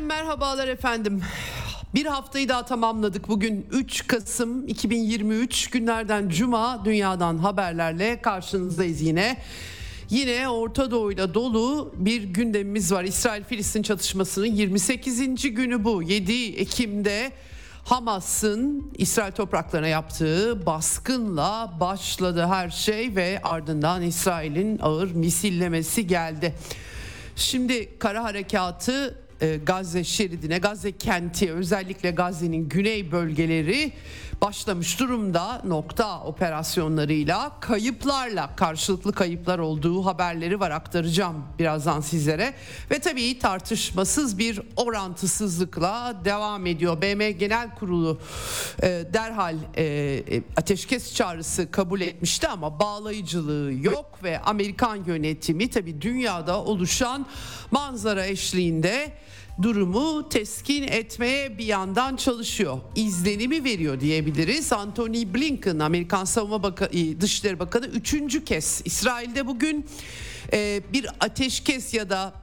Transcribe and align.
Eksenden 0.00 0.18
merhabalar 0.18 0.68
efendim. 0.68 1.22
Bir 1.94 2.06
haftayı 2.06 2.48
daha 2.48 2.64
tamamladık. 2.64 3.28
Bugün 3.28 3.66
3 3.70 4.06
Kasım 4.06 4.68
2023 4.68 5.70
günlerden 5.70 6.28
Cuma 6.28 6.84
dünyadan 6.84 7.38
haberlerle 7.38 8.22
karşınızdayız 8.22 9.00
yine. 9.00 9.36
Yine 10.10 10.48
Orta 10.48 10.90
Doğu'yla 10.90 11.34
dolu 11.34 11.94
bir 11.96 12.22
gündemimiz 12.22 12.92
var. 12.92 13.04
İsrail-Filistin 13.04 13.82
çatışmasının 13.82 14.46
28. 14.46 15.54
günü 15.54 15.84
bu. 15.84 16.02
7 16.02 16.56
Ekim'de 16.56 17.32
Hamas'ın 17.84 18.92
İsrail 18.98 19.32
topraklarına 19.32 19.88
yaptığı 19.88 20.66
baskınla 20.66 21.72
başladı 21.80 22.46
her 22.46 22.70
şey 22.70 23.16
ve 23.16 23.40
ardından 23.42 24.02
İsrail'in 24.02 24.78
ağır 24.82 25.12
misillemesi 25.12 26.06
geldi. 26.06 26.54
Şimdi 27.36 27.98
kara 27.98 28.24
harekatı 28.24 29.29
e, 29.40 29.56
Gazze 29.56 30.04
şeridine, 30.04 30.58
Gazze 30.58 30.92
kenti 30.92 31.52
özellikle 31.52 32.10
Gazze'nin 32.10 32.68
güney 32.68 33.12
bölgeleri 33.12 33.92
başlamış 34.40 35.00
durumda 35.00 35.62
nokta 35.64 36.20
operasyonlarıyla 36.20 37.60
kayıplarla 37.60 38.56
karşılıklı 38.56 39.12
kayıplar 39.12 39.58
olduğu 39.58 40.06
haberleri 40.06 40.60
var 40.60 40.70
aktaracağım 40.70 41.44
birazdan 41.58 42.00
sizlere 42.00 42.54
ve 42.90 42.98
tabii 42.98 43.38
tartışmasız 43.38 44.38
bir 44.38 44.60
orantısızlıkla 44.76 46.20
devam 46.24 46.66
ediyor. 46.66 47.02
BM 47.02 47.30
Genel 47.30 47.74
Kurulu 47.74 48.18
e, 48.82 49.02
derhal 49.12 49.56
e, 49.76 50.22
ateşkes 50.56 51.14
çağrısı 51.14 51.70
kabul 51.70 52.00
etmişti 52.00 52.48
ama 52.48 52.80
bağlayıcılığı 52.80 53.72
yok 53.72 54.18
ve 54.22 54.40
Amerikan 54.40 55.04
yönetimi 55.04 55.70
tabii 55.70 56.02
dünyada 56.02 56.64
oluşan 56.64 57.26
manzara 57.70 58.26
eşliğinde 58.26 59.12
durumu 59.62 60.28
teskin 60.28 60.82
etmeye 60.82 61.58
bir 61.58 61.64
yandan 61.64 62.16
çalışıyor. 62.16 62.78
İzlenimi 62.96 63.64
veriyor 63.64 64.00
diyebiliriz. 64.00 64.72
Anthony 64.72 65.34
Blinken 65.34 65.78
Amerikan 65.78 66.24
Savunma 66.24 66.62
Bakanı, 66.62 67.20
Dışişleri 67.20 67.58
Bakanı 67.58 67.86
üçüncü 67.86 68.44
kez 68.44 68.82
İsrail'de 68.84 69.46
bugün 69.46 69.86
e, 70.52 70.82
bir 70.92 71.06
ateşkes 71.20 71.94
ya 71.94 72.10
da 72.10 72.39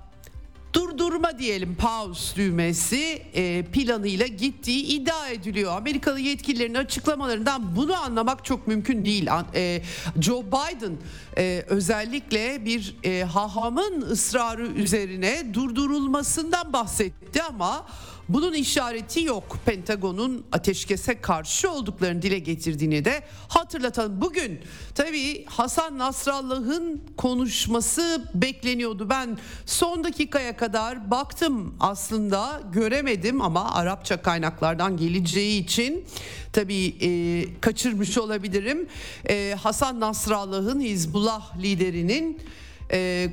durdurma 0.74 1.40
diyelim 1.40 1.76
pause 1.76 2.36
düğmesi 2.36 3.22
e, 3.34 3.66
planıyla 3.72 4.28
gittiği 4.28 4.84
iddia 4.84 5.28
ediliyor. 5.28 5.78
Amerikalı 5.78 6.20
yetkililerin 6.20 6.74
açıklamalarından 6.74 7.76
bunu 7.76 7.96
anlamak 7.96 8.46
çok 8.46 8.68
mümkün 8.68 9.06
değil. 9.06 9.30
E, 9.54 9.82
Joe 10.22 10.44
Biden 10.44 10.98
e, 11.38 11.66
özellikle 11.68 12.66
bir 12.66 12.96
e, 13.04 13.24
hahamın 13.24 14.02
ısrarı 14.02 14.68
üzerine 14.68 15.54
durdurulmasından 15.54 16.74
bahsetti 16.74 17.44
ama 17.44 17.86
bunun 18.30 18.54
işareti 18.54 19.24
yok. 19.24 19.58
Pentagon'un 19.66 20.46
ateşkese 20.52 21.22
karşı 21.22 21.72
olduklarını 21.72 22.22
dile 22.22 22.40
getirdiğini 22.40 23.06
de 23.06 23.24
hatırlatalım. 23.48 24.22
Bugün 24.22 24.60
tabii 24.96 25.46
Hasan 25.46 25.98
Nasrallah'ın 25.98 27.02
konuşması 27.18 28.24
bekleniyordu. 28.34 29.10
Ben 29.10 29.38
son 29.66 30.04
dakikaya 30.04 30.58
kadar 30.58 31.12
baktım 31.12 31.76
aslında 31.80 32.62
göremedim 32.74 33.42
ama 33.42 33.74
Arapça 33.74 34.22
kaynaklardan 34.22 34.98
geleceği 34.98 35.64
için 35.64 36.06
tabii 36.54 36.96
e, 37.02 37.10
kaçırmış 37.62 38.18
olabilirim. 38.18 38.88
E, 39.30 39.56
Hasan 39.64 40.00
Nasrallah'ın 40.00 40.82
Hizbullah 40.82 41.58
liderinin 41.58 42.40
e, 42.92 43.30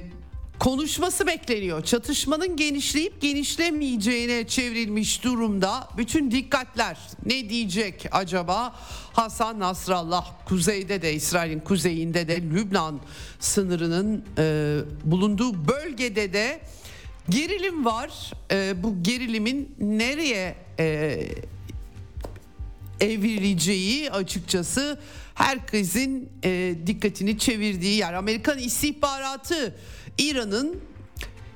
konuşması 0.58 1.26
bekleniyor. 1.26 1.84
Çatışmanın 1.84 2.56
genişleyip 2.56 3.20
genişlemeyeceğine 3.20 4.46
çevrilmiş 4.46 5.24
durumda. 5.24 5.88
Bütün 5.96 6.30
dikkatler 6.30 6.98
ne 7.26 7.48
diyecek 7.48 8.06
acaba? 8.12 8.76
Hasan 9.12 9.58
Nasrallah 9.58 10.30
kuzeyde 10.44 11.02
de 11.02 11.14
İsrail'in 11.14 11.60
kuzeyinde 11.60 12.28
de 12.28 12.42
Lübnan 12.42 13.00
sınırının 13.40 14.24
e, 14.38 14.78
bulunduğu 15.04 15.68
bölgede 15.68 16.32
de 16.32 16.60
gerilim 17.28 17.84
var. 17.84 18.32
E, 18.50 18.82
bu 18.82 19.02
gerilimin 19.02 19.74
nereye 19.78 20.56
e, 20.78 21.18
evrileceği 23.00 24.10
açıkçası 24.10 24.98
herkesin 25.34 26.28
e, 26.44 26.74
dikkatini 26.86 27.38
çevirdiği 27.38 27.96
yer. 27.96 28.12
Amerikan 28.12 28.58
istihbaratı 28.58 29.76
İran'ın 30.18 30.80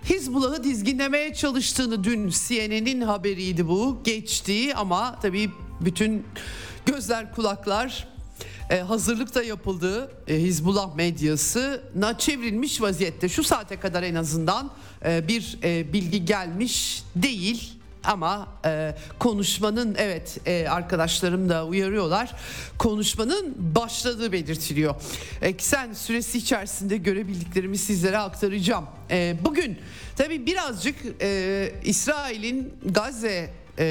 Hizbullah'ı 0.05 0.65
dizginlemeye 0.65 1.35
çalıştığını 1.35 2.05
dün 2.05 2.29
CNN'in 2.29 3.01
haberiydi 3.01 3.69
bu. 3.69 4.01
Geçti 4.05 4.75
ama 4.75 5.21
tabii 5.21 5.51
bütün 5.81 6.27
gözler 6.87 7.35
kulaklar 7.35 8.09
e, 8.71 8.81
hazırlık 8.81 9.35
da 9.35 9.43
yapıldı. 9.43 10.13
E, 10.29 10.35
Hizbullah 10.35 10.95
medyasına 10.95 12.19
çevrilmiş 12.19 12.81
vaziyette. 12.81 13.29
Şu 13.29 13.45
saate 13.45 13.81
kadar 13.81 14.03
en 14.03 14.15
azından 14.15 14.71
e, 15.05 15.29
bir 15.29 15.59
e, 15.63 15.93
bilgi 15.93 16.25
gelmiş 16.25 17.03
değil 17.17 17.78
ama 18.05 18.49
e, 18.65 18.97
konuşmanın 19.19 19.95
evet 19.99 20.39
e, 20.47 20.69
arkadaşlarım 20.69 21.49
da 21.49 21.67
uyarıyorlar 21.67 22.35
konuşmanın 22.79 23.55
başladığı 23.59 24.33
belirtiliyor. 24.33 24.95
Eksen 25.43 25.93
süresi 25.93 26.39
içerisinde 26.39 26.97
görebildiklerimi 26.97 27.79
sizlere 27.79 28.19
aktaracağım. 28.19 28.87
E, 29.11 29.37
bugün 29.45 29.79
tabi 30.17 30.47
birazcık 30.47 30.97
e, 31.21 31.73
İsrail'in 31.85 32.75
Gazze 32.85 33.51
e, 33.79 33.87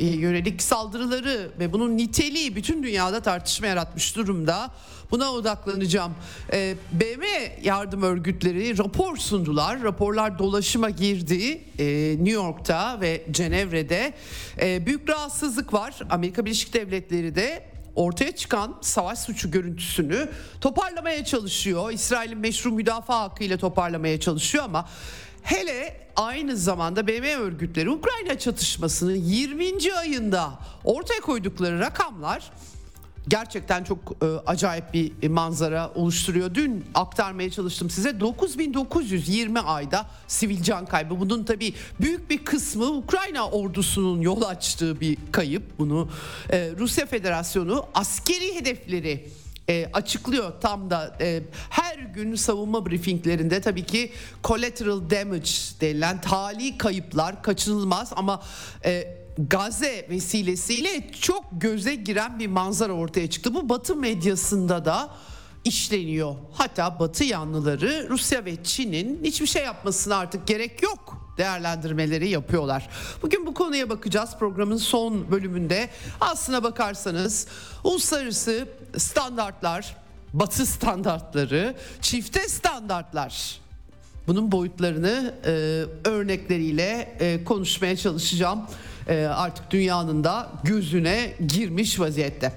yönelik 0.00 0.62
saldırıları 0.62 1.50
ve 1.58 1.72
bunun 1.72 1.96
niteliği 1.96 2.56
bütün 2.56 2.82
dünyada 2.82 3.20
tartışma 3.20 3.66
yaratmış 3.66 4.16
durumda. 4.16 4.70
Buna 5.12 5.32
odaklanacağım. 5.32 6.14
E, 6.52 6.74
BM 6.92 7.24
yardım 7.62 8.02
örgütleri 8.02 8.78
rapor 8.78 9.16
sundular. 9.16 9.82
Raporlar 9.82 10.38
dolaşıma 10.38 10.90
girdi 10.90 11.60
e, 11.78 11.84
New 12.16 12.30
York'ta 12.30 13.00
ve 13.00 13.22
Cenevre'de. 13.30 14.14
E, 14.60 14.86
büyük 14.86 15.08
rahatsızlık 15.08 15.72
var. 15.72 15.94
Amerika 16.10 16.44
Birleşik 16.44 16.74
Devletleri 16.74 17.34
de 17.34 17.64
ortaya 17.96 18.32
çıkan 18.32 18.78
savaş 18.80 19.18
suçu 19.18 19.50
görüntüsünü 19.50 20.28
toparlamaya 20.60 21.24
çalışıyor. 21.24 21.92
İsrail'in 21.92 22.38
meşru 22.38 22.72
müdafaa 22.72 23.20
hakkıyla 23.20 23.56
toparlamaya 23.56 24.20
çalışıyor 24.20 24.64
ama 24.64 24.88
hele 25.42 26.06
aynı 26.16 26.56
zamanda 26.56 27.06
BM 27.06 27.34
örgütleri 27.36 27.90
Ukrayna 27.90 28.38
çatışmasının 28.38 29.14
20. 29.14 29.94
ayında 29.98 30.52
ortaya 30.84 31.20
koydukları 31.20 31.78
rakamlar 31.78 32.50
gerçekten 33.28 33.84
çok 33.84 33.98
e, 34.22 34.26
acayip 34.26 34.94
bir 34.94 35.28
manzara 35.28 35.92
oluşturuyor. 35.94 36.54
Dün 36.54 36.84
aktarmaya 36.94 37.50
çalıştım 37.50 37.90
size 37.90 38.20
9920 38.20 39.60
ayda 39.60 40.06
sivil 40.26 40.62
can 40.62 40.86
kaybı. 40.86 41.20
Bunun 41.20 41.44
tabii 41.44 41.74
büyük 42.00 42.30
bir 42.30 42.44
kısmı 42.44 42.84
Ukrayna 42.84 43.48
ordusunun 43.48 44.20
yol 44.20 44.42
açtığı 44.42 45.00
bir 45.00 45.18
kayıp. 45.32 45.78
Bunu 45.78 46.08
e, 46.50 46.70
Rusya 46.78 47.06
Federasyonu 47.06 47.86
askeri 47.94 48.54
hedefleri 48.54 49.28
e, 49.68 49.90
açıklıyor 49.92 50.52
tam 50.60 50.90
da 50.90 51.16
e, 51.20 51.42
her 51.70 51.98
gün 51.98 52.34
savunma 52.34 52.86
briefinglerinde 52.86 53.60
tabii 53.60 53.86
ki 53.86 54.12
collateral 54.44 55.10
damage 55.10 55.50
denilen 55.80 56.20
tali 56.20 56.78
kayıplar 56.78 57.42
kaçınılmaz 57.42 58.12
ama 58.16 58.42
e, 58.84 59.21
Gazze 59.38 60.06
vesilesiyle 60.10 61.10
çok 61.20 61.44
göze 61.52 61.94
giren 61.94 62.38
bir 62.38 62.46
manzara 62.46 62.92
ortaya 62.92 63.30
çıktı. 63.30 63.54
Bu 63.54 63.68
Batı 63.68 63.96
medyasında 63.96 64.84
da 64.84 65.10
işleniyor. 65.64 66.34
Hatta 66.52 66.98
Batı 66.98 67.24
yanlıları 67.24 68.06
Rusya 68.10 68.44
ve 68.44 68.64
Çin'in 68.64 69.20
hiçbir 69.24 69.46
şey 69.46 69.64
yapmasına 69.64 70.16
artık 70.16 70.46
gerek 70.46 70.82
yok 70.82 71.22
değerlendirmeleri 71.38 72.28
yapıyorlar. 72.28 72.88
Bugün 73.22 73.46
bu 73.46 73.54
konuya 73.54 73.90
bakacağız 73.90 74.30
programın 74.38 74.76
son 74.76 75.30
bölümünde. 75.30 75.88
Aslına 76.20 76.62
bakarsanız 76.62 77.46
uluslararası 77.84 78.68
standartlar 78.96 79.96
batı 80.32 80.66
standartları, 80.66 81.74
çifte 82.00 82.48
standartlar. 82.48 83.60
Bunun 84.26 84.52
boyutlarını 84.52 85.34
e, 85.44 85.50
örnekleriyle 86.08 87.16
e, 87.20 87.44
konuşmaya 87.44 87.96
çalışacağım. 87.96 88.66
E, 89.08 89.24
artık 89.24 89.70
dünyanın 89.70 90.24
da 90.24 90.48
gözüne 90.64 91.34
girmiş 91.48 92.00
vaziyette. 92.00 92.52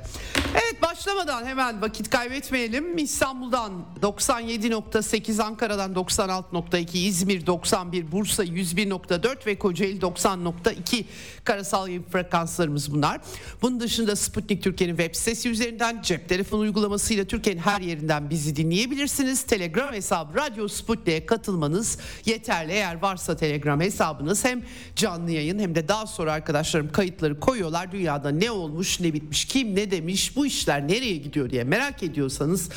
Başlamadan 1.05 1.45
hemen 1.45 1.81
vakit 1.81 2.09
kaybetmeyelim. 2.09 2.97
İstanbul'dan 2.97 3.71
97.8, 4.01 5.43
Ankara'dan 5.43 5.93
96.2, 5.93 6.97
İzmir 6.97 7.45
91, 7.45 8.11
Bursa 8.11 8.45
101.4 8.45 9.45
ve 9.45 9.59
Kocaeli 9.59 9.99
90.2 9.99 11.05
karasal 11.43 11.87
yayın 11.87 12.03
frekanslarımız 12.03 12.93
bunlar. 12.93 13.21
Bunun 13.61 13.79
dışında 13.79 14.15
Sputnik 14.15 14.63
Türkiye'nin 14.63 14.97
web 14.97 15.15
sitesi 15.15 15.49
üzerinden 15.49 16.01
cep 16.01 16.29
telefon 16.29 16.59
uygulamasıyla 16.59 17.25
Türkiye'nin 17.25 17.61
her 17.61 17.81
yerinden 17.81 18.29
bizi 18.29 18.55
dinleyebilirsiniz. 18.55 19.43
Telegram 19.43 19.93
hesabı 19.93 20.37
Radyo 20.37 20.67
Sputnik'e 20.67 21.25
katılmanız 21.25 21.99
yeterli. 22.25 22.71
Eğer 22.71 23.01
varsa 23.01 23.35
Telegram 23.37 23.81
hesabınız 23.81 24.45
hem 24.45 24.61
canlı 24.95 25.31
yayın 25.31 25.59
hem 25.59 25.75
de 25.75 25.87
daha 25.87 26.07
sonra 26.07 26.33
arkadaşlarım 26.33 26.91
kayıtları 26.91 27.39
koyuyorlar. 27.39 27.91
Dünyada 27.91 28.29
ne 28.29 28.51
olmuş 28.51 28.99
ne 28.99 29.13
bitmiş 29.13 29.45
kim 29.45 29.75
ne 29.75 29.91
demiş 29.91 30.35
bu 30.35 30.45
işler 30.45 30.87
nereye 30.95 31.17
gidiyor 31.17 31.49
diye 31.49 31.63
merak 31.63 32.03
ediyorsanız 32.03 32.69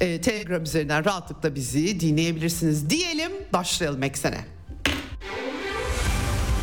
e, 0.00 0.20
Telegram 0.20 0.62
üzerinden 0.62 1.04
rahatlıkla 1.04 1.54
bizi 1.54 2.00
dinleyebilirsiniz 2.00 2.90
diyelim 2.90 3.32
başlayalım 3.52 4.02
eksene. 4.02 4.44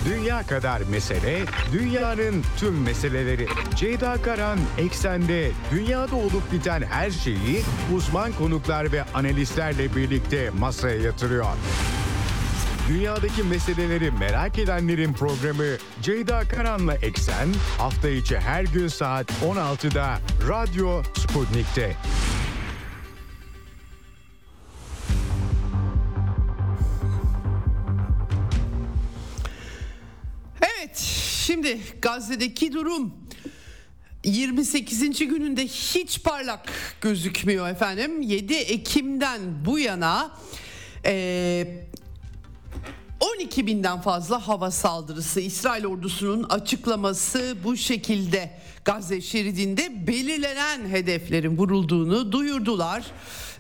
Dünya 0.06 0.44
kadar 0.44 0.82
mesele, 0.82 1.40
dünyanın 1.74 2.44
tüm 2.58 2.82
meseleleri. 2.82 3.48
Ceyda 3.76 4.22
Karan 4.22 4.60
Eksen'de 4.78 5.52
dünyada 5.72 6.16
olup 6.16 6.52
biten 6.52 6.82
her 6.82 7.12
şeyi 7.12 7.62
uzman 7.96 8.34
konuklar 8.34 8.92
ve 8.92 9.04
analistlerle 9.04 9.96
birlikte 9.96 10.50
masaya 10.50 10.98
yatırıyor. 10.98 11.46
Dünyadaki 12.90 13.44
meseleleri 13.44 14.12
merak 14.12 14.60
edenlerin 14.60 15.14
programı 15.14 15.78
Ceyda 16.02 16.48
Karan'la 16.48 16.96
Eksen 16.96 17.50
hafta 17.78 18.10
içi 18.10 18.38
her 18.38 18.64
gün 18.64 18.88
saat 18.88 19.32
16'da 19.32 20.20
Radyo 20.48 21.04
Sputnik'te. 21.18 21.96
Evet 30.62 30.98
şimdi 31.46 31.80
Gazze'deki 32.02 32.74
durum 32.74 33.14
28. 34.24 35.20
gününde 35.20 35.64
hiç 35.68 36.24
parlak 36.24 36.70
gözükmüyor 37.02 37.70
efendim. 37.70 38.22
7 38.22 38.54
Ekim'den 38.54 39.42
bu 39.66 39.80
yana 39.80 40.32
e, 41.06 41.91
12 43.22 43.68
binden 43.68 44.02
fazla 44.02 44.48
hava 44.48 44.72
saldırısı 44.72 45.40
İsrail 45.42 45.86
ordusunun 45.86 46.44
açıklaması 46.44 47.56
bu 47.64 47.78
şekilde 47.78 48.52
Gazze 48.86 49.22
şeridinde 49.22 50.08
belirlenen 50.08 50.90
hedeflerin 50.90 51.58
vurulduğunu 51.58 52.32
duyurdular. 52.32 53.04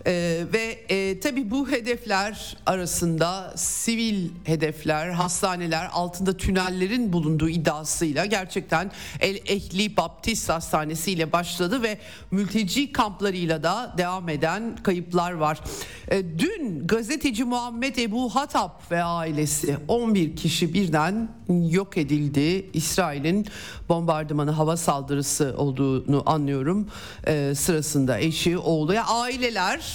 Ee, 0.07 0.43
ve 0.53 0.79
e, 0.89 1.19
tabii 1.19 1.51
bu 1.51 1.71
hedefler 1.71 2.57
arasında 2.65 3.53
sivil 3.55 4.29
hedefler, 4.43 5.09
hastaneler, 5.09 5.89
altında 5.93 6.37
tünellerin 6.37 7.13
bulunduğu 7.13 7.49
iddiasıyla 7.49 8.25
gerçekten 8.25 8.91
El 9.19 9.35
Ehli 9.35 9.97
Baptist 9.97 10.49
Hastanesi 10.49 11.11
ile 11.11 11.31
başladı 11.31 11.83
ve 11.83 11.97
mülteci 12.31 12.91
kamplarıyla 12.91 13.63
da 13.63 13.95
devam 13.97 14.29
eden 14.29 14.75
kayıplar 14.83 15.31
var. 15.31 15.59
E, 16.07 16.39
dün 16.39 16.87
gazeteci 16.87 17.43
Muhammed 17.43 17.95
Ebu 17.95 18.35
Hatap 18.35 18.91
ve 18.91 19.03
ailesi 19.03 19.77
11 19.87 20.35
kişi 20.35 20.73
birden 20.73 21.29
yok 21.69 21.97
edildi. 21.97 22.69
İsrail'in 22.73 23.45
bombardımanı 23.89 24.51
hava 24.51 24.77
saldırısı 24.77 25.55
olduğunu 25.57 26.23
anlıyorum. 26.25 26.87
E, 27.27 27.55
sırasında 27.55 28.19
eşi, 28.19 28.57
oğlu 28.57 28.93
ya 28.93 29.05
aileler 29.05 29.90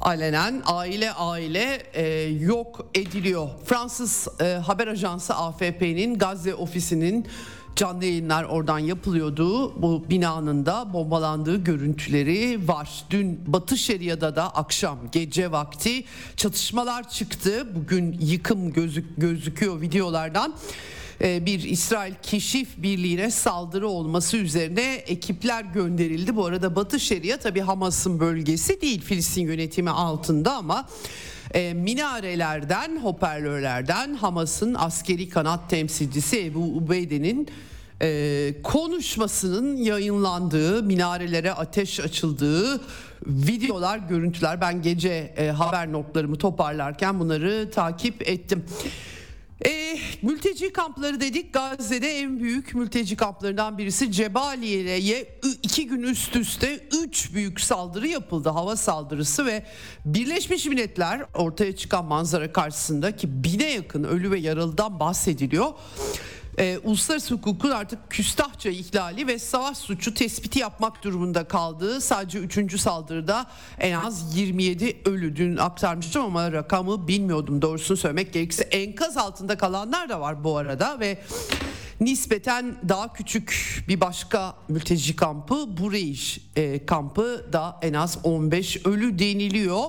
alenen 0.00 0.62
aile 0.66 1.12
aile 1.12 1.82
e, 1.94 2.22
yok 2.28 2.86
ediliyor. 2.94 3.48
Fransız 3.64 4.28
e, 4.40 4.44
haber 4.44 4.86
ajansı 4.86 5.34
AFP'nin 5.34 6.18
Gazze 6.18 6.54
ofisinin 6.54 7.26
canlı 7.76 8.04
yayınlar 8.04 8.44
oradan 8.44 8.78
yapılıyordu. 8.78 9.82
Bu 9.82 10.04
binanın 10.10 10.66
da 10.66 10.92
bombalandığı 10.92 11.64
görüntüleri 11.64 12.68
var. 12.68 13.04
Dün 13.10 13.40
Batı 13.46 13.76
Şeria'da 13.78 14.36
da 14.36 14.56
akşam 14.56 14.98
gece 15.12 15.52
vakti 15.52 16.04
çatışmalar 16.36 17.10
çıktı. 17.10 17.74
Bugün 17.74 18.18
yıkım 18.20 18.72
gözük, 18.72 19.06
gözüküyor 19.16 19.80
videolardan 19.80 20.54
bir 21.20 21.62
İsrail 21.62 22.14
keşif 22.22 22.68
birliğine 22.82 23.30
saldırı 23.30 23.88
olması 23.88 24.36
üzerine 24.36 24.94
ekipler 24.94 25.64
gönderildi. 25.64 26.36
Bu 26.36 26.46
arada 26.46 26.76
Batı 26.76 27.00
Şeria 27.00 27.36
tabi 27.36 27.60
Hamas'ın 27.60 28.20
bölgesi 28.20 28.80
değil 28.80 29.00
Filistin 29.00 29.42
yönetimi 29.42 29.90
altında 29.90 30.52
ama 30.52 30.88
e, 31.54 31.74
minarelerden, 31.74 33.00
hoparlörlerden 33.02 34.14
Hamas'ın 34.14 34.74
askeri 34.74 35.28
kanat 35.28 35.70
temsilcisi 35.70 36.44
Ebu 36.44 36.76
Ubeyde'nin 36.76 37.48
e, 38.02 38.54
konuşmasının 38.62 39.76
yayınlandığı, 39.76 40.82
minarelere 40.82 41.52
ateş 41.52 42.00
açıldığı 42.00 42.80
videolar, 43.26 43.98
görüntüler. 43.98 44.60
Ben 44.60 44.82
gece 44.82 45.34
e, 45.36 45.48
haber 45.48 45.92
notlarımı 45.92 46.36
toparlarken 46.36 47.20
bunları 47.20 47.70
takip 47.70 48.28
ettim. 48.28 48.64
E, 49.66 49.98
mülteci 50.22 50.72
kampları 50.72 51.20
dedik. 51.20 51.52
Gazze'de 51.52 52.18
en 52.18 52.40
büyük 52.40 52.74
mülteci 52.74 53.16
kamplarından 53.16 53.78
birisi 53.78 54.12
Cebaliye'ye 54.12 55.40
iki 55.62 55.86
gün 55.86 56.02
üst 56.02 56.36
üste 56.36 56.88
üç 57.04 57.34
büyük 57.34 57.60
saldırı 57.60 58.08
yapıldı. 58.08 58.48
Hava 58.48 58.76
saldırısı 58.76 59.46
ve 59.46 59.66
Birleşmiş 60.04 60.66
Milletler 60.66 61.22
ortaya 61.34 61.76
çıkan 61.76 62.04
manzara 62.04 62.52
karşısında 62.52 63.16
ki 63.16 63.44
bine 63.44 63.72
yakın 63.72 64.04
ölü 64.04 64.30
ve 64.30 64.38
yaralıdan 64.38 65.00
bahsediliyor 65.00 65.72
e, 66.58 66.78
uluslararası 66.84 67.34
hukukun 67.34 67.70
artık 67.70 68.10
küstahça 68.10 68.70
ihlali 68.70 69.26
ve 69.26 69.38
savaş 69.38 69.76
suçu 69.78 70.14
tespiti 70.14 70.58
yapmak 70.58 71.04
durumunda 71.04 71.44
kaldığı 71.44 72.00
sadece 72.00 72.38
3. 72.38 72.80
saldırıda 72.80 73.46
en 73.78 73.92
az 73.92 74.36
27 74.36 74.96
ölü 75.04 75.36
dün 75.36 75.56
aktarmıştım 75.56 76.24
ama 76.24 76.52
rakamı 76.52 77.08
bilmiyordum 77.08 77.62
doğrusunu 77.62 77.96
söylemek 77.96 78.32
gerekirse 78.32 78.64
enkaz 78.64 79.16
altında 79.16 79.56
kalanlar 79.58 80.08
da 80.08 80.20
var 80.20 80.44
bu 80.44 80.56
arada 80.56 81.00
ve 81.00 81.18
nispeten 82.00 82.76
daha 82.88 83.12
küçük 83.12 83.84
bir 83.88 84.00
başka 84.00 84.56
mülteci 84.68 85.16
kampı 85.16 85.76
Bureiş 85.76 86.40
e, 86.56 86.86
kampı 86.86 87.46
da 87.52 87.78
en 87.82 87.92
az 87.92 88.18
15 88.24 88.86
ölü 88.86 89.18
deniliyor. 89.18 89.84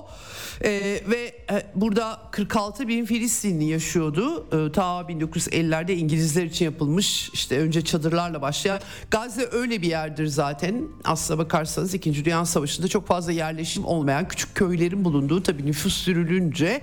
E, 0.64 0.70
ve 1.08 1.34
e, 1.50 1.66
burada 1.74 2.20
46 2.30 2.88
bin 2.88 3.04
Filistinli 3.04 3.64
yaşıyordu. 3.64 4.46
E, 4.46 4.72
ta 4.72 5.00
1950'lerde 5.00 5.92
İngilizler 5.92 6.44
için 6.44 6.64
yapılmış 6.64 7.30
işte 7.32 7.58
önce 7.58 7.84
çadırlarla 7.84 8.42
başlayan. 8.42 8.80
Gazze 9.10 9.48
öyle 9.52 9.82
bir 9.82 9.88
yerdir 9.88 10.26
zaten. 10.26 10.88
Aslına 11.04 11.38
bakarsanız 11.38 11.94
2. 11.94 12.24
Dünya 12.24 12.44
Savaşı'nda 12.44 12.88
çok 12.88 13.06
fazla 13.06 13.32
yerleşim 13.32 13.84
olmayan 13.84 14.28
küçük 14.28 14.54
köylerin 14.54 15.04
bulunduğu 15.04 15.42
tabi 15.42 15.66
nüfus 15.66 15.94
sürülünce 15.94 16.82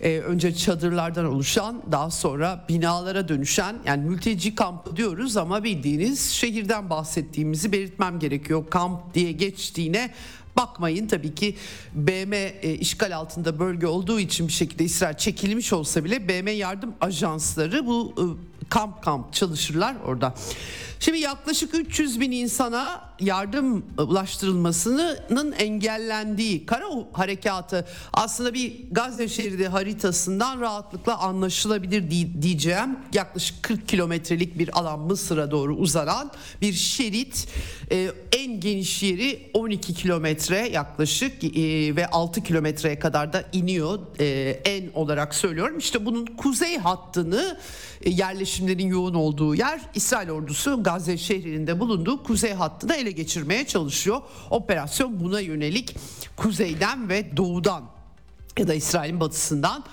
e, 0.00 0.18
önce 0.18 0.54
çadırlardan 0.54 1.24
oluşan 1.24 1.82
daha 1.92 2.10
sonra 2.10 2.64
binalara 2.68 3.28
dönüşen 3.28 3.76
yani 3.86 4.04
mülteci 4.04 4.54
kampı 4.62 4.96
diyoruz 4.96 5.36
ama 5.36 5.64
bildiğiniz 5.64 6.30
şehirden 6.30 6.90
bahsettiğimizi 6.90 7.72
belirtmem 7.72 8.18
gerekiyor. 8.18 8.64
Kamp 8.70 9.14
diye 9.14 9.32
geçtiğine 9.32 10.10
Bakmayın 10.56 11.06
tabii 11.06 11.34
ki 11.34 11.56
BM 11.94 12.34
e, 12.34 12.74
işgal 12.74 13.16
altında 13.16 13.58
bölge 13.58 13.86
olduğu 13.86 14.20
için 14.20 14.48
bir 14.48 14.52
şekilde 14.52 14.84
İsrail 14.84 15.16
çekilmiş 15.16 15.72
olsa 15.72 16.04
bile 16.04 16.28
BM 16.28 16.50
yardım 16.50 16.94
ajansları 17.00 17.86
bu 17.86 18.14
e, 18.18 18.24
kamp 18.72 19.02
kamp 19.02 19.32
çalışırlar 19.32 19.96
orada. 20.06 20.34
Şimdi 21.00 21.18
yaklaşık 21.18 21.74
300 21.74 22.20
bin 22.20 22.30
insana 22.30 23.00
yardım 23.20 23.86
ulaştırılmasının 23.98 25.52
engellendiği 25.52 26.66
kara 26.66 26.84
harekatı 27.12 27.86
aslında 28.12 28.54
bir 28.54 28.90
Gazze 28.90 29.28
şeridi 29.28 29.68
haritasından 29.68 30.60
rahatlıkla 30.60 31.18
anlaşılabilir 31.18 32.10
diyeceğim. 32.42 32.98
Yaklaşık 33.12 33.62
40 33.62 33.88
kilometrelik 33.88 34.58
bir 34.58 34.78
alan 34.78 35.00
Mısır'a 35.00 35.50
doğru 35.50 35.76
uzanan 35.76 36.30
bir 36.60 36.72
şerit. 36.72 37.48
Ee, 37.92 38.10
en 38.32 38.60
geniş 38.60 39.02
yeri 39.02 39.50
12 39.54 39.94
kilometre 39.94 40.68
yaklaşık 40.68 41.44
e, 41.44 41.96
ve 41.96 42.06
6 42.06 42.42
kilometreye 42.42 42.98
kadar 42.98 43.32
da 43.32 43.44
iniyor. 43.52 43.98
E, 44.20 44.60
en 44.64 44.90
olarak 44.94 45.34
söylüyorum. 45.34 45.78
İşte 45.78 46.06
bunun 46.06 46.26
kuzey 46.26 46.78
hattını 46.78 47.58
e, 48.02 48.10
yerleşim 48.10 48.62
biçimlerin 48.62 48.88
yoğun 48.88 49.14
olduğu 49.14 49.54
yer 49.54 49.80
İsrail 49.94 50.30
ordusu 50.30 50.82
Gazze 50.82 51.18
şehrinde 51.18 51.80
bulunduğu 51.80 52.22
kuzey 52.22 52.52
hattını 52.52 52.94
ele 52.94 53.10
geçirmeye 53.10 53.66
çalışıyor. 53.66 54.20
Operasyon 54.50 55.20
buna 55.20 55.40
yönelik 55.40 55.96
kuzeyden 56.36 57.08
ve 57.08 57.36
doğudan 57.36 57.84
ya 58.58 58.68
da 58.68 58.74
İsrail'in 58.74 59.20
batısından 59.20 59.84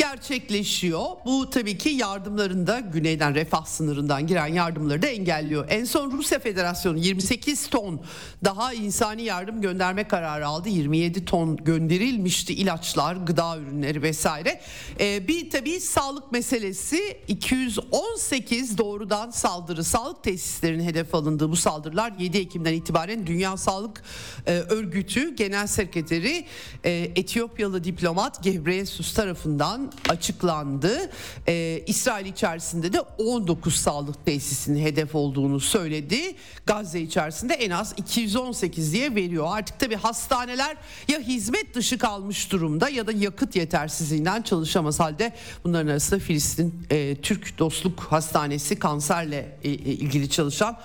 gerçekleşiyor. 0.00 1.04
Bu 1.24 1.50
tabii 1.50 1.78
ki 1.78 1.88
yardımlarında 1.88 2.80
güneyden 2.80 3.34
refah 3.34 3.64
sınırından 3.64 4.26
giren 4.26 4.46
yardımları 4.46 5.02
da 5.02 5.06
engelliyor. 5.06 5.66
En 5.68 5.84
son 5.84 6.10
Rusya 6.10 6.38
Federasyonu 6.38 6.98
28 6.98 7.66
ton 7.66 8.00
daha 8.44 8.72
insani 8.72 9.22
yardım 9.22 9.60
gönderme 9.60 10.08
kararı 10.08 10.46
aldı. 10.46 10.68
27 10.68 11.24
ton 11.24 11.56
gönderilmişti 11.56 12.54
ilaçlar, 12.54 13.16
gıda 13.16 13.58
ürünleri 13.58 14.02
vesaire. 14.02 14.60
Ee, 15.00 15.28
bir 15.28 15.50
tabii 15.50 15.80
sağlık 15.80 16.32
meselesi 16.32 17.18
218 17.28 18.78
doğrudan 18.78 19.30
saldırı 19.30 19.84
sağlık 19.84 20.24
tesislerinin 20.24 20.84
hedef 20.84 21.14
alındığı 21.14 21.50
bu 21.50 21.56
saldırılar 21.56 22.12
7 22.18 22.38
Ekim'den 22.38 22.74
itibaren 22.74 23.26
Dünya 23.26 23.56
Sağlık 23.56 24.02
e, 24.46 24.52
Örgütü 24.52 25.36
Genel 25.36 25.66
Sekreteri 25.66 26.44
e, 26.84 26.90
Etiyopyalı 27.16 27.84
diplomat 27.84 28.42
Gebreyesus 28.42 29.14
tarafından 29.14 29.89
açıklandı. 30.08 31.10
Ee, 31.48 31.82
İsrail 31.86 32.26
içerisinde 32.26 32.92
de 32.92 33.00
19 33.00 33.74
sağlık 33.74 34.26
tesisinin 34.26 34.80
hedef 34.80 35.14
olduğunu 35.14 35.60
söyledi. 35.60 36.36
Gazze 36.66 37.00
içerisinde 37.00 37.54
en 37.54 37.70
az 37.70 37.94
218 37.96 38.92
diye 38.92 39.14
veriyor. 39.14 39.46
Artık 39.48 39.80
tabi 39.80 39.96
hastaneler 39.96 40.76
ya 41.08 41.18
hizmet 41.18 41.74
dışı 41.74 41.98
kalmış 41.98 42.52
durumda 42.52 42.88
ya 42.88 43.06
da 43.06 43.12
yakıt 43.12 43.56
yetersizliğinden 43.56 44.42
çalışamaz 44.42 45.00
halde. 45.00 45.32
Bunların 45.64 45.88
arasında 45.88 46.20
Filistin 46.20 46.86
e, 46.90 47.16
Türk 47.22 47.58
Dostluk 47.58 48.00
Hastanesi 48.00 48.78
kanserle 48.78 49.58
e, 49.64 49.70
e, 49.70 49.72
ilgili 49.72 50.30
çalışan 50.30 50.76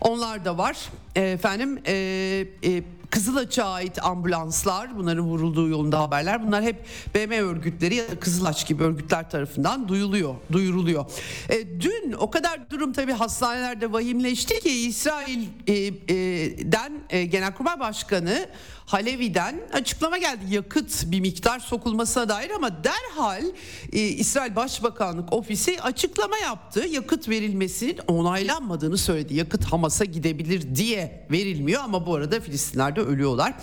onlar 0.00 0.44
da 0.44 0.58
var. 0.58 0.76
E, 1.16 1.20
efendim 1.20 1.80
e, 1.86 1.92
e, 2.64 2.82
Kızılaç'a 3.10 3.64
ait 3.64 4.04
ambulanslar 4.04 4.98
bunların 4.98 5.24
vurulduğu 5.24 5.68
yolunda 5.68 6.00
haberler 6.00 6.46
bunlar 6.46 6.62
hep 6.62 6.86
BM 7.14 7.40
örgütleri 7.40 7.94
ya 7.94 8.10
da 8.10 8.20
Kızılaç 8.20 8.66
gibi 8.66 8.82
örgütler 8.82 9.30
tarafından 9.30 9.88
duyuluyor, 9.88 10.34
duyuruluyor. 10.52 11.04
E, 11.48 11.80
dün 11.80 12.12
o 12.12 12.30
kadar 12.30 12.70
durum 12.70 12.92
tabii 12.92 13.12
hastanelerde 13.12 13.92
vahimleşti 13.92 14.60
ki 14.60 14.88
İsrail'den 14.88 16.92
e, 17.10 17.18
e, 17.18 17.26
Genelkurmay 17.26 17.80
Başkanı 17.80 18.48
Halevi'den 18.90 19.60
açıklama 19.72 20.18
geldi. 20.18 20.44
Yakıt 20.48 21.04
bir 21.06 21.20
miktar 21.20 21.58
sokulmasına 21.58 22.28
dair 22.28 22.50
ama 22.50 22.84
derhal 22.84 23.44
e, 23.92 24.00
İsrail 24.00 24.56
Başbakanlık 24.56 25.32
Ofisi 25.32 25.82
açıklama 25.82 26.38
yaptı. 26.38 26.80
Yakıt 26.80 27.28
verilmesinin 27.28 27.98
onaylanmadığını 28.08 28.98
söyledi. 28.98 29.34
Yakıt 29.34 29.64
Hamas'a 29.64 30.04
gidebilir 30.04 30.74
diye 30.74 31.26
verilmiyor 31.30 31.82
ama 31.84 32.06
bu 32.06 32.14
arada 32.14 32.40
Filistinler 32.40 32.96
ölüyorlar. 32.96 33.54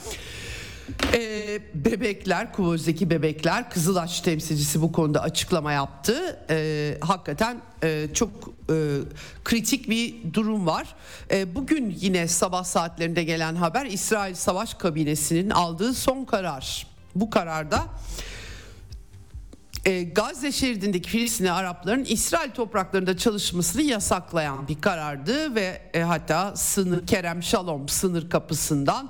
Ee, 1.13 1.60
bebekler, 1.74 2.53
Kuvöz'deki 2.53 3.10
bebekler, 3.10 3.70
Kızılaç 3.70 4.22
temsilcisi 4.22 4.82
bu 4.82 4.91
konuda 4.91 5.22
açıklama 5.22 5.72
yaptı. 5.72 6.39
Ee, 6.50 6.98
hakikaten 7.01 7.62
e, 7.84 8.08
çok 8.13 8.29
e, 8.70 8.98
kritik 9.44 9.89
bir 9.89 10.34
durum 10.34 10.65
var. 10.65 10.88
E, 11.32 11.56
bugün 11.56 11.98
yine 12.00 12.27
sabah 12.27 12.63
saatlerinde 12.63 13.24
gelen 13.24 13.56
haber 13.56 13.86
İsrail 13.86 14.36
Savaş 14.36 14.74
Kabinesi'nin 14.74 15.50
aldığı 15.50 15.94
son 15.94 16.25
karar. 16.25 16.88
Bu 17.15 17.29
kararda 17.29 17.84
e, 19.86 20.03
Gazze 20.03 20.51
şeridindeki 20.51 21.10
Filistinli 21.10 21.51
Arapların 21.51 22.06
İsrail 22.06 22.51
topraklarında 22.51 23.17
çalışmasını 23.17 23.82
yasaklayan 23.82 24.67
bir 24.67 24.82
karardı 24.82 25.56
ve 25.56 25.82
e, 25.94 26.01
hatta 26.01 26.56
sınır 26.56 27.08
Kerem 27.08 27.44
Shalom 27.44 27.89
sınır 27.89 28.29
kapısından 28.29 29.10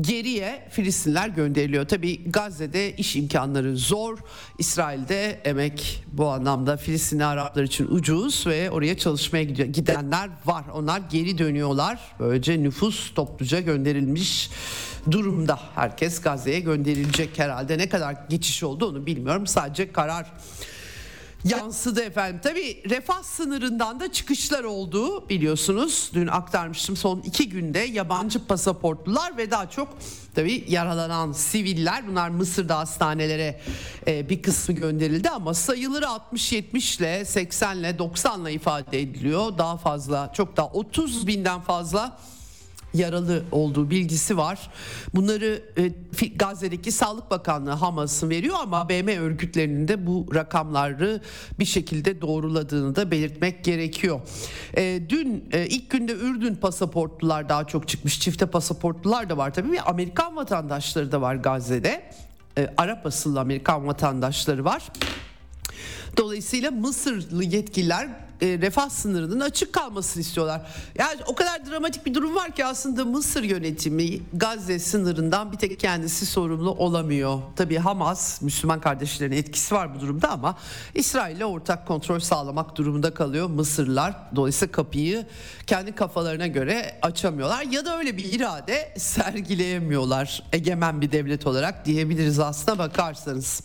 geriye 0.00 0.68
Filistinler 0.70 1.28
gönderiliyor. 1.28 1.88
Tabi 1.88 2.30
Gazze'de 2.30 2.96
iş 2.96 3.16
imkanları 3.16 3.76
zor. 3.76 4.18
İsrail'de 4.58 5.40
emek 5.44 6.04
bu 6.12 6.28
anlamda 6.28 6.76
Filistinli 6.76 7.24
Araplar 7.24 7.62
için 7.62 7.86
ucuz 7.90 8.46
ve 8.46 8.70
oraya 8.70 8.98
çalışmaya 8.98 9.44
gidenler 9.44 10.30
var. 10.44 10.64
Onlar 10.74 11.02
geri 11.10 11.38
dönüyorlar. 11.38 11.98
Böylece 12.20 12.62
nüfus 12.62 13.14
topluca 13.14 13.60
gönderilmiş 13.60 14.50
durumda. 15.10 15.58
Herkes 15.74 16.20
Gazze'ye 16.20 16.60
gönderilecek 16.60 17.38
herhalde. 17.38 17.78
Ne 17.78 17.88
kadar 17.88 18.16
geçiş 18.28 18.62
oldu 18.62 18.88
onu 18.88 19.06
bilmiyorum. 19.06 19.46
Sadece 19.46 19.92
karar 19.92 20.26
yansıdı 21.44 22.00
efendim. 22.02 22.40
Tabi 22.42 22.82
refah 22.90 23.22
sınırından 23.22 24.00
da 24.00 24.12
çıkışlar 24.12 24.64
oldu 24.64 25.28
biliyorsunuz. 25.28 26.10
Dün 26.14 26.26
aktarmıştım 26.26 26.96
son 26.96 27.20
iki 27.20 27.48
günde 27.48 27.78
yabancı 27.78 28.46
pasaportlular 28.46 29.36
ve 29.36 29.50
daha 29.50 29.70
çok 29.70 29.88
tabi 30.34 30.64
yaralanan 30.68 31.32
siviller. 31.32 32.08
Bunlar 32.08 32.28
Mısır'da 32.28 32.78
hastanelere 32.78 33.60
e, 34.06 34.28
bir 34.28 34.42
kısmı 34.42 34.74
gönderildi 34.74 35.30
ama 35.30 35.54
sayıları 35.54 36.04
60-70 36.04 36.98
ile 36.98 37.24
80 37.24 37.78
ile 37.78 37.98
90 37.98 38.40
ile 38.40 38.52
ifade 38.52 39.00
ediliyor. 39.00 39.58
Daha 39.58 39.76
fazla 39.76 40.32
çok 40.36 40.56
daha 40.56 40.66
30 40.66 41.26
binden 41.26 41.60
fazla 41.60 42.18
yaralı 42.94 43.42
olduğu 43.52 43.90
bilgisi 43.90 44.36
var. 44.36 44.70
Bunları 45.14 45.62
e, 46.22 46.26
Gazze'deki 46.36 46.92
Sağlık 46.92 47.30
Bakanlığı 47.30 47.70
Hamas'ın 47.70 48.30
veriyor 48.30 48.56
ama 48.62 48.88
BM 48.88 49.18
örgütlerinin 49.18 49.88
de 49.88 50.06
bu 50.06 50.26
rakamları 50.34 51.20
bir 51.58 51.64
şekilde 51.64 52.20
doğruladığını 52.20 52.96
da 52.96 53.10
belirtmek 53.10 53.64
gerekiyor. 53.64 54.20
E, 54.76 55.02
dün 55.08 55.44
e, 55.52 55.66
ilk 55.66 55.90
günde 55.90 56.12
Ürdün 56.12 56.54
pasaportlular 56.54 57.48
daha 57.48 57.66
çok 57.66 57.88
çıkmış. 57.88 58.20
Çifte 58.20 58.46
pasaportlular 58.46 59.30
da 59.30 59.36
var 59.36 59.54
tabii 59.54 59.80
Amerikan 59.80 60.36
vatandaşları 60.36 61.12
da 61.12 61.20
var 61.20 61.34
Gazze'de. 61.34 62.10
E, 62.58 62.74
Arap 62.76 63.06
asıllı 63.06 63.40
Amerikan 63.40 63.86
vatandaşları 63.86 64.64
var. 64.64 64.82
Dolayısıyla 66.16 66.70
Mısırlı 66.70 67.44
yetkililer 67.44 68.08
e, 68.42 68.46
refah 68.58 68.90
sınırının 68.90 69.40
açık 69.40 69.72
kalmasını 69.72 70.20
istiyorlar. 70.20 70.62
Yani 70.98 71.20
o 71.26 71.34
kadar 71.34 71.66
dramatik 71.66 72.06
bir 72.06 72.14
durum 72.14 72.34
var 72.34 72.50
ki 72.50 72.64
aslında 72.64 73.04
Mısır 73.04 73.42
yönetimi 73.42 74.20
Gazze 74.32 74.78
sınırından 74.78 75.52
bir 75.52 75.56
tek 75.56 75.80
kendisi 75.80 76.26
sorumlu 76.26 76.70
olamıyor. 76.70 77.38
Tabii 77.56 77.78
Hamas 77.78 78.42
Müslüman 78.42 78.80
kardeşlerin 78.80 79.32
etkisi 79.32 79.74
var 79.74 79.94
bu 79.94 80.00
durumda 80.00 80.30
ama 80.30 80.58
İsrail'le 80.94 81.44
ortak 81.44 81.86
kontrol 81.86 82.20
sağlamak 82.20 82.76
durumunda 82.76 83.14
kalıyor 83.14 83.46
Mısırlılar. 83.46 84.14
Dolayısıyla 84.36 84.72
kapıyı 84.72 85.26
kendi 85.66 85.94
kafalarına 85.94 86.46
göre 86.46 86.98
açamıyorlar 87.02 87.62
ya 87.62 87.84
da 87.84 87.98
öyle 87.98 88.16
bir 88.16 88.32
irade 88.32 88.94
sergileyemiyorlar 88.96 90.42
egemen 90.52 91.00
bir 91.00 91.12
devlet 91.12 91.46
olarak 91.46 91.86
diyebiliriz 91.86 92.38
aslına 92.38 92.78
bakarsanız. 92.78 93.62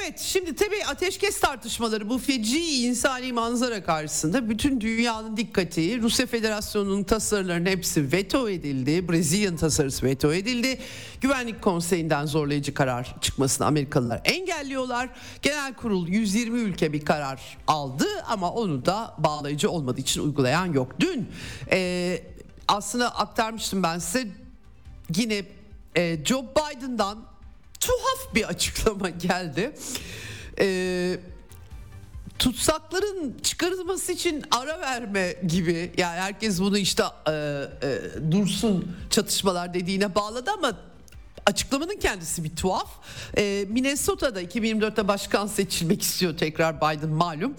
Evet 0.00 0.18
şimdi 0.18 0.54
tabii 0.54 0.84
ateşkes 0.88 1.40
tartışmaları 1.40 2.08
bu 2.08 2.18
feci 2.18 2.86
insani 2.86 3.32
manzara 3.32 3.84
karşısında 3.84 4.50
bütün 4.50 4.80
dünyanın 4.80 5.36
dikkati 5.36 6.02
Rusya 6.02 6.26
Federasyonu'nun 6.26 7.02
tasarılarının 7.02 7.70
hepsi 7.70 8.12
veto 8.12 8.48
edildi. 8.48 9.08
Brezilya'nın 9.08 9.56
tasarısı 9.56 10.06
veto 10.06 10.32
edildi. 10.32 10.78
Güvenlik 11.20 11.62
Konseyi'nden 11.62 12.26
zorlayıcı 12.26 12.74
karar 12.74 13.16
çıkmasını 13.20 13.66
Amerikalılar 13.66 14.20
engelliyorlar. 14.24 15.08
Genel 15.42 15.74
Kurul 15.74 16.08
120 16.08 16.58
ülke 16.58 16.92
bir 16.92 17.04
karar 17.04 17.58
aldı 17.66 18.06
ama 18.28 18.52
onu 18.52 18.86
da 18.86 19.14
bağlayıcı 19.18 19.70
olmadığı 19.70 20.00
için 20.00 20.20
uygulayan 20.20 20.72
yok. 20.72 21.00
Dün 21.00 21.28
e, 21.70 22.22
aslında 22.68 23.16
aktarmıştım 23.16 23.82
ben 23.82 23.98
size 23.98 24.28
yine 25.16 25.42
e, 25.96 26.24
Joe 26.24 26.44
Biden'dan 26.44 27.35
tuhaf 27.86 28.34
bir 28.34 28.44
açıklama 28.44 29.08
geldi. 29.08 29.72
Ee, 30.58 31.18
tutsakların 32.38 33.38
çıkarılması 33.42 34.12
için 34.12 34.44
ara 34.50 34.80
verme 34.80 35.36
gibi 35.46 35.92
yani 35.96 36.20
herkes 36.20 36.60
bunu 36.60 36.78
işte 36.78 37.02
e, 37.28 37.32
e, 37.32 38.32
dursun 38.32 38.96
çatışmalar 39.10 39.74
dediğine 39.74 40.14
bağladı 40.14 40.50
ama 40.50 40.78
açıklamanın 41.46 41.96
kendisi 41.96 42.44
bir 42.44 42.56
tuhaf. 42.56 42.88
Ee, 43.38 43.64
Minnesota'da 43.68 44.42
2024'te 44.42 45.08
başkan 45.08 45.46
seçilmek 45.46 46.02
istiyor 46.02 46.36
tekrar 46.36 46.76
Biden 46.76 47.08
malum. 47.08 47.54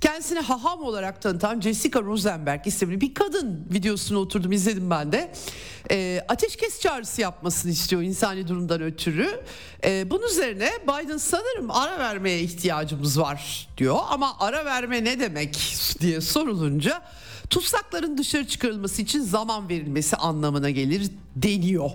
Kendisini 0.00 0.38
haham 0.40 0.82
olarak 0.82 1.22
tanıtan 1.22 1.60
Jessica 1.60 2.02
Rosenberg 2.02 2.66
isimli 2.66 3.00
bir 3.00 3.14
kadın 3.14 3.66
videosunu 3.72 4.18
oturdum 4.18 4.52
izledim 4.52 4.90
ben 4.90 5.12
de. 5.12 5.32
Ee, 5.90 6.24
ateşkes 6.28 6.80
çağrısı 6.80 7.20
yapmasını 7.20 7.72
istiyor 7.72 8.02
insani 8.02 8.48
durumdan 8.48 8.82
ötürü. 8.82 9.40
Ee, 9.84 10.10
bunun 10.10 10.26
üzerine 10.26 10.70
Biden 10.82 11.16
sanırım 11.16 11.70
ara 11.70 11.98
vermeye 11.98 12.40
ihtiyacımız 12.40 13.20
var 13.20 13.68
diyor. 13.78 13.98
Ama 14.08 14.36
ara 14.40 14.64
verme 14.64 15.04
ne 15.04 15.20
demek 15.20 15.74
diye 16.00 16.20
sorulunca 16.20 17.02
tutsakların 17.50 18.18
dışarı 18.18 18.46
çıkarılması 18.46 19.02
için 19.02 19.20
zaman 19.20 19.68
verilmesi 19.68 20.16
anlamına 20.16 20.70
gelir 20.70 21.10
deniyor. 21.36 21.90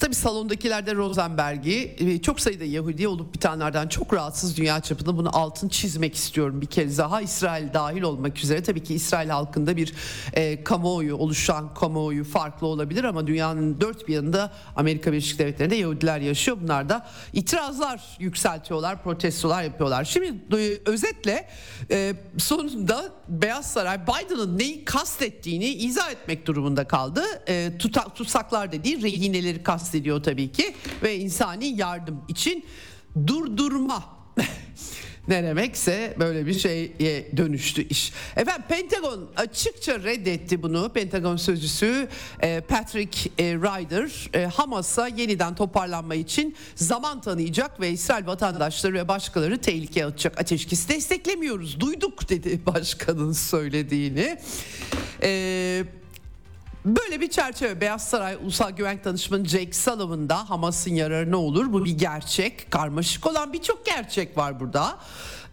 Tabi 0.00 0.14
salondakiler 0.14 0.86
de 0.86 0.94
Rosenberg'i 0.94 1.96
e, 1.98 2.22
çok 2.22 2.40
sayıda 2.40 2.64
Yahudi 2.64 3.08
olup 3.08 3.34
bitenlerden 3.34 3.88
çok 3.88 4.14
rahatsız 4.14 4.56
dünya 4.56 4.80
çapında 4.80 5.16
bunu 5.16 5.36
altın 5.36 5.68
çizmek 5.68 6.14
istiyorum 6.14 6.60
bir 6.60 6.66
kez 6.66 6.98
daha. 6.98 7.20
İsrail 7.20 7.72
dahil 7.74 8.02
olmak 8.02 8.38
üzere 8.38 8.62
tabii 8.62 8.82
ki 8.82 8.94
İsrail 8.94 9.28
halkında 9.28 9.76
bir 9.76 9.94
e, 10.32 10.64
kamuoyu 10.64 11.16
oluşan 11.16 11.74
kamuoyu 11.74 12.24
farklı 12.24 12.66
olabilir 12.66 13.04
ama 13.04 13.26
dünyanın 13.26 13.80
dört 13.80 14.08
bir 14.08 14.14
yanında 14.14 14.52
Amerika 14.76 15.12
Birleşik 15.12 15.38
Devletleri'nde 15.38 15.76
Yahudiler 15.76 16.20
yaşıyor. 16.20 16.56
Bunlar 16.62 16.88
da 16.88 17.06
itirazlar 17.32 18.16
yükseltiyorlar, 18.18 19.02
protestolar 19.02 19.62
yapıyorlar. 19.62 20.04
Şimdi 20.04 20.34
özetle 20.86 21.48
e, 21.90 22.14
sonunda 22.38 23.12
Beyaz 23.28 23.72
Saray 23.72 23.98
Biden'ın 24.02 24.58
neyi 24.58 24.84
kastettiğini 24.84 25.66
izah 25.66 26.10
etmek 26.10 26.46
durumunda 26.46 26.84
kaldı. 26.84 27.22
E, 27.48 27.78
tuta, 27.78 28.04
tutsaklar 28.08 28.72
dediği 28.74 29.02
rehineleri 29.02 29.62
kastediyor 29.62 30.22
tabii 30.22 30.52
ki 30.52 30.74
ve 31.02 31.16
insani 31.16 31.66
yardım 31.66 32.20
için 32.28 32.64
durdurma 33.26 34.04
ne 35.28 35.42
demekse 35.42 36.14
böyle 36.18 36.46
bir 36.46 36.54
şeye 36.54 37.36
dönüştü 37.36 37.88
iş. 37.88 38.12
Efendim 38.36 38.64
Pentagon 38.68 39.30
açıkça 39.36 39.98
reddetti 39.98 40.62
bunu. 40.62 40.88
Pentagon 40.88 41.36
sözcüsü 41.36 42.08
e, 42.40 42.60
Patrick 42.60 43.30
e, 43.38 43.44
Ryder 43.44 44.30
e, 44.34 44.46
Hamas'a 44.46 45.08
yeniden 45.08 45.54
toparlanma 45.54 46.14
için 46.14 46.56
zaman 46.74 47.20
tanıyacak 47.20 47.80
ve 47.80 47.90
İsrail 47.90 48.26
vatandaşları 48.26 48.94
ve 48.94 49.08
başkaları 49.08 49.60
tehlikeye 49.60 50.06
atacak 50.06 50.40
ateşkesi 50.40 50.88
desteklemiyoruz. 50.88 51.80
Duyduk 51.80 52.28
dedi 52.28 52.60
başkanın 52.66 53.32
söylediğini. 53.32 54.38
Eee 55.22 55.84
Böyle 56.84 57.20
bir 57.20 57.30
çerçeve 57.30 57.80
Beyaz 57.80 58.08
Saray 58.08 58.34
Ulusal 58.34 58.70
Güvenlik 58.70 59.04
Danışmanı 59.04 59.48
Jake 59.48 59.72
Sullivan 59.72 60.28
Hamas'ın 60.28 60.94
yararı 60.94 61.30
ne 61.30 61.36
olur? 61.36 61.72
Bu 61.72 61.84
bir 61.84 61.98
gerçek. 61.98 62.70
Karmaşık 62.70 63.26
olan 63.26 63.52
birçok 63.52 63.86
gerçek 63.86 64.36
var 64.36 64.60
burada. 64.60 64.98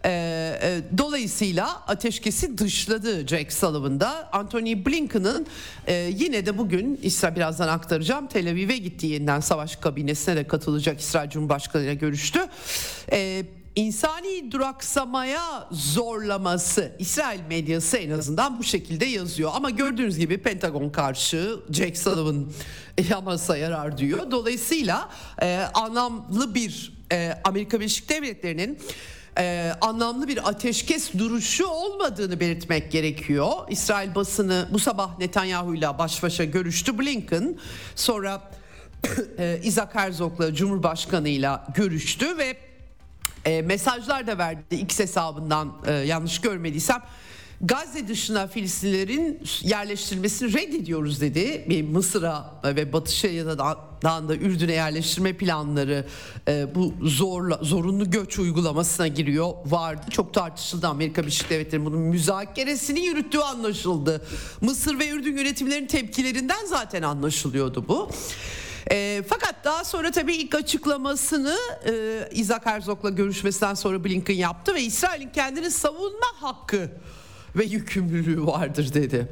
Ee, 0.04 0.58
e, 0.62 0.98
dolayısıyla 0.98 1.82
ateşkesi 1.86 2.58
dışladı 2.58 3.26
Jake 3.28 3.50
Sullivan'da. 3.50 4.28
Anthony 4.32 4.86
Blinken'ın 4.86 5.46
e, 5.86 5.94
yine 5.94 6.46
de 6.46 6.58
bugün 6.58 7.00
İsrail 7.02 7.36
birazdan 7.36 7.68
aktaracağım 7.68 8.26
Tel 8.26 8.50
Aviv'e 8.50 8.76
gitti 8.76 9.06
yeniden 9.06 9.40
savaş 9.40 9.76
kabinesine 9.76 10.36
de 10.36 10.46
katılacak 10.46 11.00
İsrail 11.00 11.30
Cumhurbaşkanı 11.30 11.82
ile 11.82 11.94
görüştü. 11.94 12.40
E, 13.12 13.44
insani 13.76 14.52
duraksamaya 14.52 15.68
zorlaması 15.70 16.92
İsrail 16.98 17.40
medyası 17.48 17.96
en 17.96 18.10
azından 18.10 18.58
bu 18.58 18.64
şekilde 18.64 19.04
yazıyor. 19.04 19.50
Ama 19.54 19.70
gördüğünüz 19.70 20.18
gibi 20.18 20.38
Pentagon 20.38 20.90
karşı 20.90 21.56
Jake 21.70 21.94
Sullivan 21.94 22.46
Hamas'a 23.08 23.56
yarar 23.56 23.98
diyor. 23.98 24.30
Dolayısıyla 24.30 25.08
e, 25.42 25.60
anlamlı 25.74 26.54
bir 26.54 26.92
e, 27.12 27.38
Amerika 27.44 27.80
Birleşik 27.80 28.08
Devletleri'nin 28.08 28.78
e, 29.38 29.72
anlamlı 29.80 30.28
bir 30.28 30.48
ateşkes 30.48 31.12
duruşu 31.12 31.66
olmadığını 31.66 32.40
belirtmek 32.40 32.92
gerekiyor. 32.92 33.52
İsrail 33.70 34.14
basını 34.14 34.68
bu 34.72 34.78
sabah 34.78 35.18
Netanyahu 35.18 35.74
ile 35.74 35.98
baş 35.98 36.22
başa 36.22 36.44
görüştü 36.44 36.98
Blinken. 36.98 37.58
Sonra 37.96 38.50
e, 39.38 39.60
Isaac 39.64 39.94
Herzog'la 39.94 40.54
Cumhurbaşkanı 40.54 41.28
ile 41.28 41.50
görüştü 41.74 42.38
ve 42.38 42.71
e, 43.44 43.62
mesajlar 43.62 44.26
da 44.26 44.38
verdi 44.38 44.74
X 44.74 44.98
hesabından 44.98 45.72
e, 45.86 45.92
yanlış 45.92 46.40
görmediysem. 46.40 47.02
Gazze 47.64 48.08
dışına 48.08 48.46
Filistinlerin 48.46 49.40
yerleştirilmesini 49.62 50.52
reddediyoruz 50.52 51.20
dedi. 51.20 51.82
Mısır'a 51.90 52.60
ve 52.64 52.92
Batı 52.92 53.12
Şeria'dan 53.12 54.28
da 54.28 54.36
Ürdün'e 54.36 54.72
yerleştirme 54.72 55.32
planları 55.32 56.06
e, 56.48 56.74
bu 56.74 56.94
zorla, 57.02 57.58
zorunlu 57.62 58.10
göç 58.10 58.38
uygulamasına 58.38 59.08
giriyor 59.08 59.52
vardı. 59.66 60.02
Çok 60.10 60.34
tartışıldı 60.34 60.88
Amerika 60.88 61.22
Birleşik 61.22 61.50
Devletleri 61.50 61.84
bunun 61.84 61.98
müzakeresini 61.98 63.00
yürüttüğü 63.00 63.40
anlaşıldı. 63.40 64.22
Mısır 64.60 64.98
ve 64.98 65.08
Ürdün 65.08 65.36
yönetimlerin 65.36 65.86
tepkilerinden 65.86 66.66
zaten 66.66 67.02
anlaşılıyordu 67.02 67.88
bu. 67.88 68.10
E, 68.90 69.22
fakat 69.28 69.64
daha 69.64 69.84
sonra 69.84 70.10
tabii 70.10 70.34
ilk 70.34 70.54
açıklamasını 70.54 71.56
e, 71.86 72.28
Isaac 72.32 72.66
Herzog'la 72.66 73.10
görüşmesinden 73.10 73.74
sonra 73.74 74.04
Blinken 74.04 74.34
yaptı 74.34 74.74
ve 74.74 74.82
İsrail'in 74.82 75.30
kendini 75.30 75.70
savunma 75.70 76.26
hakkı 76.40 76.90
ve 77.56 77.64
yükümlülüğü 77.64 78.46
vardır 78.46 78.94
dedi. 78.94 79.28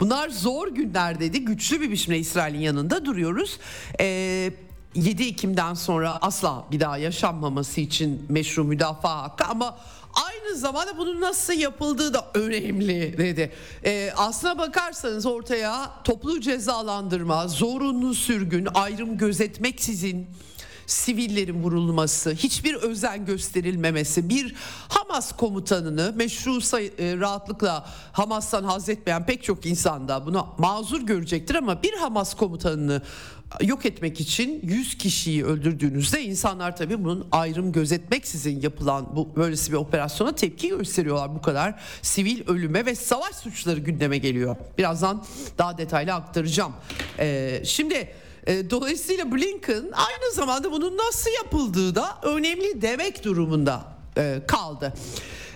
Bunlar 0.00 0.28
zor 0.28 0.68
günler 0.68 1.20
dedi. 1.20 1.44
Güçlü 1.44 1.80
bir 1.80 1.90
biçimde 1.90 2.18
İsrail'in 2.18 2.60
yanında 2.60 3.04
duruyoruz. 3.04 3.58
Ee, 4.00 4.52
7 4.94 5.24
Ekim'den 5.24 5.74
sonra 5.74 6.18
asla 6.20 6.64
bir 6.72 6.80
daha 6.80 6.98
yaşanmaması 6.98 7.80
için 7.80 8.26
meşru 8.28 8.64
müdafaa 8.64 9.22
hakkı 9.22 9.44
ama 9.44 9.78
aynı 10.24 10.56
zamanda 10.56 10.98
bunun 10.98 11.20
nasıl 11.20 11.52
yapıldığı 11.52 12.14
da 12.14 12.30
önemli 12.34 13.18
dedi. 13.18 13.52
Ee, 13.84 14.12
aslına 14.16 14.58
bakarsanız 14.58 15.26
ortaya 15.26 15.90
toplu 16.04 16.40
cezalandırma, 16.40 17.48
zorunlu 17.48 18.14
sürgün, 18.14 18.68
ayrım 18.74 19.18
gözetmeksizin 19.18 20.26
sivillerin 20.86 21.62
vurulması, 21.62 22.30
hiçbir 22.32 22.74
özen 22.74 23.26
gösterilmemesi, 23.26 24.28
bir 24.28 24.54
Hamas 24.88 25.32
komutanını 25.36 26.12
meşru 26.16 26.60
say- 26.60 26.92
e, 26.98 27.16
rahatlıkla 27.16 27.86
Hamas'tan 28.12 28.64
haz 28.64 28.88
etmeyen 28.88 29.26
pek 29.26 29.42
çok 29.42 29.66
insan 29.66 30.08
da 30.08 30.26
buna 30.26 30.46
mazur 30.58 31.00
görecektir 31.02 31.54
ama 31.54 31.82
bir 31.82 31.92
Hamas 31.92 32.34
komutanını 32.34 33.02
yok 33.62 33.86
etmek 33.86 34.20
için 34.20 34.60
100 34.62 34.98
kişiyi 34.98 35.44
öldürdüğünüzde 35.44 36.22
insanlar 36.22 36.76
tabii 36.76 37.04
bunun 37.04 37.28
ayrım 37.32 37.72
gözetmeksizin 37.72 38.60
yapılan 38.60 39.16
bu 39.16 39.36
böylesi 39.36 39.72
bir 39.72 39.76
operasyona 39.76 40.34
tepki 40.34 40.68
gösteriyorlar. 40.68 41.34
Bu 41.34 41.42
kadar 41.42 41.80
sivil 42.02 42.48
ölüme 42.48 42.86
ve 42.86 42.94
savaş 42.94 43.34
suçları 43.36 43.80
gündeme 43.80 44.18
geliyor. 44.18 44.56
Birazdan 44.78 45.24
daha 45.58 45.78
detaylı 45.78 46.14
aktaracağım. 46.14 46.72
Ee, 47.18 47.62
şimdi 47.64 48.08
e, 48.46 48.70
dolayısıyla 48.70 49.32
Blinken 49.32 49.84
aynı 49.92 50.32
zamanda 50.34 50.72
bunun 50.72 50.96
nasıl 50.96 51.30
yapıldığı 51.30 51.94
da 51.94 52.18
önemli 52.22 52.82
demek 52.82 53.24
durumunda 53.24 53.84
e, 54.16 54.40
kaldı. 54.46 54.92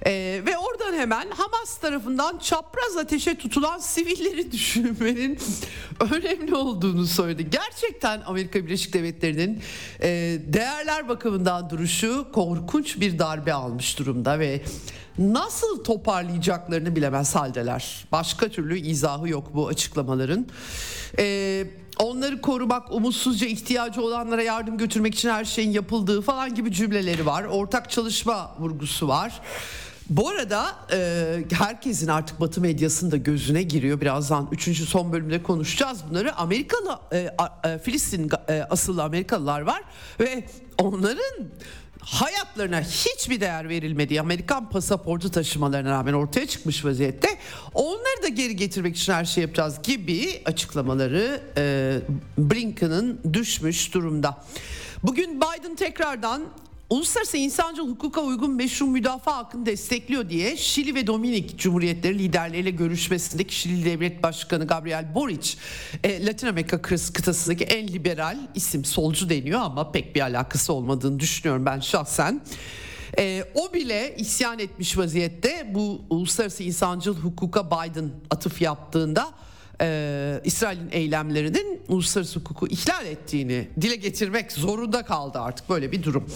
Ee, 0.06 0.42
ve 0.46 0.58
oradan 0.58 0.98
hemen 0.98 1.30
Hamas 1.30 1.78
tarafından 1.78 2.38
çapraz 2.38 2.96
ateşe 2.96 3.38
tutulan 3.38 3.78
sivilleri 3.78 4.52
düşünmenin 4.52 5.38
önemli 6.12 6.54
olduğunu 6.54 7.06
söyledi. 7.06 7.50
Gerçekten 7.50 8.22
Amerika 8.26 8.64
Birleşik 8.64 8.92
Devletleri'nin 8.92 9.62
e, 10.02 10.08
değerler 10.46 11.08
bakımından 11.08 11.70
duruşu 11.70 12.26
korkunç 12.32 13.00
bir 13.00 13.18
darbe 13.18 13.52
almış 13.52 13.98
durumda 13.98 14.38
ve 14.38 14.62
nasıl 15.18 15.84
toparlayacaklarını 15.84 16.96
bilemez 16.96 17.34
haldeler. 17.34 18.04
Başka 18.12 18.48
türlü 18.48 18.78
izahı 18.78 19.28
yok 19.28 19.54
bu 19.54 19.68
açıklamaların. 19.68 20.46
Ee, 21.18 21.66
onları 22.00 22.40
korumak, 22.40 22.92
umutsuzca 22.92 23.46
ihtiyacı 23.46 24.02
olanlara 24.02 24.42
yardım 24.42 24.78
götürmek 24.78 25.14
için 25.14 25.28
her 25.28 25.44
şeyin 25.44 25.70
yapıldığı 25.70 26.22
falan 26.22 26.54
gibi 26.54 26.72
cümleleri 26.72 27.26
var. 27.26 27.44
Ortak 27.44 27.90
çalışma 27.90 28.56
vurgusu 28.58 29.08
var. 29.08 29.40
Bu 30.10 30.28
arada 30.28 30.66
e, 30.92 31.44
herkesin 31.52 32.08
artık 32.08 32.40
Batı 32.40 32.60
medyasında 32.60 33.16
gözüne 33.16 33.62
giriyor. 33.62 34.00
Birazdan 34.00 34.48
3. 34.52 34.88
son 34.88 35.12
bölümde 35.12 35.42
konuşacağız 35.42 36.00
bunları. 36.10 36.36
Amerikalı, 36.36 36.98
e, 37.12 37.30
e, 37.64 37.78
Filistin 37.78 38.30
e, 38.48 38.62
asıllı 38.70 39.02
Amerikalılar 39.02 39.60
var 39.60 39.82
ve 40.20 40.44
onların 40.78 41.48
hayatlarına 42.00 42.80
hiçbir 42.80 43.40
değer 43.40 43.68
verilmediği 43.68 44.20
Amerikan 44.20 44.70
pasaportu 44.70 45.30
taşımalarına 45.30 45.90
rağmen 45.90 46.12
ortaya 46.12 46.46
çıkmış 46.46 46.84
vaziyette 46.84 47.28
onları 47.74 48.22
da 48.22 48.28
geri 48.28 48.56
getirmek 48.56 48.96
için 48.96 49.12
her 49.12 49.24
şey 49.24 49.42
yapacağız 49.42 49.82
gibi 49.82 50.42
açıklamaları 50.44 51.40
e, 51.56 51.96
Blinken'ın 52.38 53.20
düşmüş 53.32 53.94
durumda. 53.94 54.44
Bugün 55.02 55.40
Biden 55.40 55.76
tekrardan 55.76 56.42
uluslararası 56.90 57.36
insancıl 57.36 57.88
hukuka 57.88 58.20
uygun 58.20 58.54
meşru 58.54 58.86
müdafaa 58.86 59.36
hakkını 59.36 59.66
destekliyor 59.66 60.28
diye 60.28 60.56
Şili 60.56 60.94
ve 60.94 61.06
Dominik 61.06 61.58
Cumhuriyetleri 61.58 62.18
liderleriyle 62.18 62.70
görüşmesindeki 62.70 63.54
Şili 63.54 63.84
Devlet 63.84 64.22
Başkanı 64.22 64.66
Gabriel 64.66 65.14
Boric 65.14 65.56
e, 66.04 66.26
Latin 66.26 66.46
Amerika 66.46 66.82
kıtasındaki 66.82 67.64
en 67.64 67.88
liberal 67.88 68.38
isim 68.54 68.84
solcu 68.84 69.28
deniyor 69.28 69.60
ama 69.60 69.92
pek 69.92 70.16
bir 70.16 70.20
alakası 70.20 70.72
olmadığını 70.72 71.20
düşünüyorum 71.20 71.66
ben 71.66 71.80
şahsen. 71.80 72.40
E, 73.18 73.44
o 73.54 73.74
bile 73.74 74.16
isyan 74.16 74.58
etmiş 74.58 74.98
vaziyette 74.98 75.70
bu 75.74 76.00
uluslararası 76.10 76.62
insancıl 76.62 77.16
hukuka 77.16 77.66
Biden 77.66 78.10
atıf 78.30 78.62
yaptığında 78.62 79.30
e, 79.80 80.40
İsrail'in 80.44 80.88
eylemlerinin 80.92 81.82
uluslararası 81.88 82.40
hukuku 82.40 82.66
ihlal 82.66 83.06
ettiğini 83.06 83.68
dile 83.80 83.96
getirmek 83.96 84.52
zorunda 84.52 85.02
kaldı 85.02 85.38
artık 85.38 85.70
böyle 85.70 85.92
bir 85.92 86.02
durum. 86.02 86.30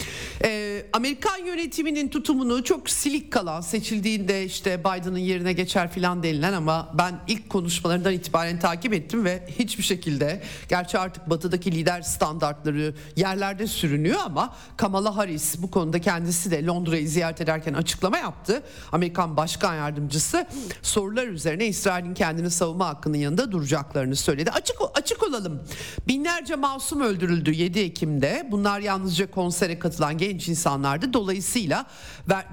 E, 0.44 0.82
Amerikan 0.92 1.38
yönetiminin 1.38 2.08
tutumunu 2.08 2.64
çok 2.64 2.90
silik 2.90 3.32
kalan 3.32 3.60
seçildiğinde 3.60 4.44
işte 4.44 4.80
Biden'ın 4.80 5.18
yerine 5.18 5.52
geçer 5.52 5.92
filan 5.92 6.22
denilen 6.22 6.52
ama 6.52 6.90
ben 6.98 7.20
ilk 7.28 7.50
konuşmalarından 7.50 8.12
itibaren 8.12 8.58
takip 8.58 8.92
ettim 8.92 9.24
ve 9.24 9.46
hiçbir 9.58 9.82
şekilde 9.82 10.42
gerçi 10.68 10.98
artık 10.98 11.30
batıdaki 11.30 11.72
lider 11.72 12.02
standartları 12.02 12.94
yerlerde 13.16 13.66
sürünüyor 13.66 14.20
ama 14.24 14.54
Kamala 14.76 15.16
Harris 15.16 15.62
bu 15.62 15.70
konuda 15.70 16.00
kendisi 16.00 16.50
de 16.50 16.66
Londra'yı 16.66 17.08
ziyaret 17.08 17.40
ederken 17.40 17.74
açıklama 17.74 18.18
yaptı. 18.18 18.62
Amerikan 18.92 19.36
Başkan 19.36 19.74
Yardımcısı 19.74 20.46
sorular 20.82 21.26
üzerine 21.26 21.66
İsrail'in 21.66 22.14
kendini 22.14 22.50
savunma 22.50 22.88
hakkının 22.88 23.18
yanında 23.34 23.52
duracaklarını 23.52 24.16
söyledi. 24.16 24.50
Açık 24.50 24.76
açık 24.94 25.22
olalım. 25.22 25.62
Binlerce 26.08 26.56
masum 26.56 27.00
öldürüldü 27.00 27.52
7 27.52 27.80
Ekim'de. 27.80 28.48
Bunlar 28.50 28.80
yalnızca 28.80 29.30
konsere 29.30 29.78
katılan 29.78 30.18
genç 30.18 30.48
insanlardı. 30.48 31.12
Dolayısıyla 31.12 31.86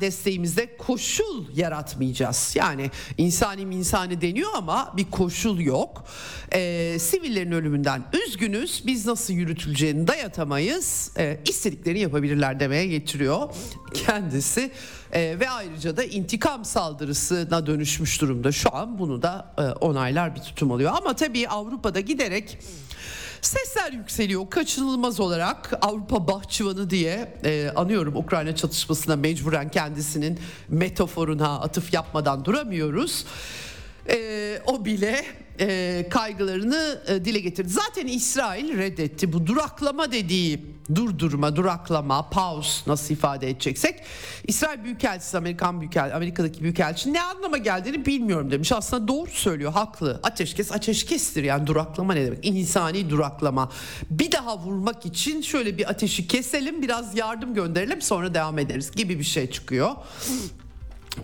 desteğimizde 0.01 0.77
koşul 0.77 1.45
yaratmayacağız. 1.55 2.53
Yani 2.55 2.91
insani 3.17 3.61
insani 3.61 4.21
deniyor 4.21 4.49
ama 4.55 4.93
bir 4.97 5.11
koşul 5.11 5.59
yok. 5.59 6.05
Ee, 6.53 6.97
sivillerin 6.99 7.51
ölümünden 7.51 8.03
üzgünüz. 8.27 8.83
Biz 8.85 9.05
nasıl 9.05 9.33
yürütüleceğini 9.33 10.07
dayatamayız. 10.07 11.11
Ee, 11.17 11.39
istediklerini 11.45 11.99
yapabilirler 11.99 12.59
demeye 12.59 12.87
getiriyor 12.87 13.49
kendisi. 13.93 14.71
Ee, 15.13 15.37
ve 15.39 15.49
ayrıca 15.49 15.97
da 15.97 16.03
intikam 16.03 16.65
saldırısına 16.65 17.65
dönüşmüş 17.65 18.21
durumda 18.21 18.51
şu 18.51 18.75
an. 18.75 18.99
Bunu 18.99 19.21
da 19.21 19.53
e, 19.57 19.61
onaylar 19.61 20.35
bir 20.35 20.41
tutum 20.41 20.71
oluyor. 20.71 20.91
Ama 20.95 21.15
tabii 21.15 21.47
Avrupa'da 21.47 21.99
giderek 21.99 22.57
Sesler 23.41 23.91
yükseliyor 23.91 24.49
kaçınılmaz 24.49 25.19
olarak 25.19 25.73
Avrupa 25.81 26.27
bahçıvanı 26.27 26.89
diye 26.89 27.33
e, 27.45 27.71
anıyorum 27.75 28.15
Ukrayna 28.15 28.55
çatışmasına 28.55 29.15
mecburen 29.15 29.69
kendisinin 29.69 30.39
metaforuna 30.69 31.59
atıf 31.59 31.93
yapmadan 31.93 32.45
duramıyoruz. 32.45 33.25
E, 34.09 34.61
o 34.65 34.85
bile 34.85 35.25
e, 35.59 36.07
kaygılarını 36.09 37.01
e, 37.07 37.25
dile 37.25 37.39
getirdi. 37.39 37.69
Zaten 37.69 38.07
İsrail 38.07 38.77
reddetti 38.77 39.33
bu 39.33 39.47
duraklama 39.47 40.11
dediği 40.11 40.71
durdurma, 40.95 41.55
duraklama, 41.55 42.29
pause 42.29 42.81
nasıl 42.87 43.13
ifade 43.13 43.49
edeceksek. 43.49 43.99
İsrail 44.47 44.83
Büyükelçisi 44.83 45.37
Amerikan 45.37 45.81
Büyükel 45.81 46.15
Amerika'daki 46.15 46.63
Büyükelçi 46.63 47.13
ne 47.13 47.21
anlama 47.21 47.57
geldiğini 47.57 48.05
bilmiyorum 48.05 48.51
demiş. 48.51 48.71
Aslında 48.71 49.07
doğru 49.07 49.29
söylüyor, 49.29 49.71
haklı. 49.71 50.19
Ateşkes 50.23 50.71
ateşkestir 50.71 51.43
yani 51.43 51.67
duraklama 51.67 52.13
ne 52.13 52.25
demek? 52.25 52.45
İnsani 52.45 53.09
duraklama. 53.09 53.71
Bir 54.09 54.31
daha 54.31 54.59
vurmak 54.59 55.05
için 55.05 55.41
şöyle 55.41 55.77
bir 55.77 55.89
ateşi 55.89 56.27
keselim, 56.27 56.81
biraz 56.81 57.17
yardım 57.17 57.53
gönderelim 57.53 58.01
sonra 58.01 58.33
devam 58.33 58.59
ederiz 58.59 58.91
gibi 58.91 59.19
bir 59.19 59.23
şey 59.23 59.51
çıkıyor 59.51 59.95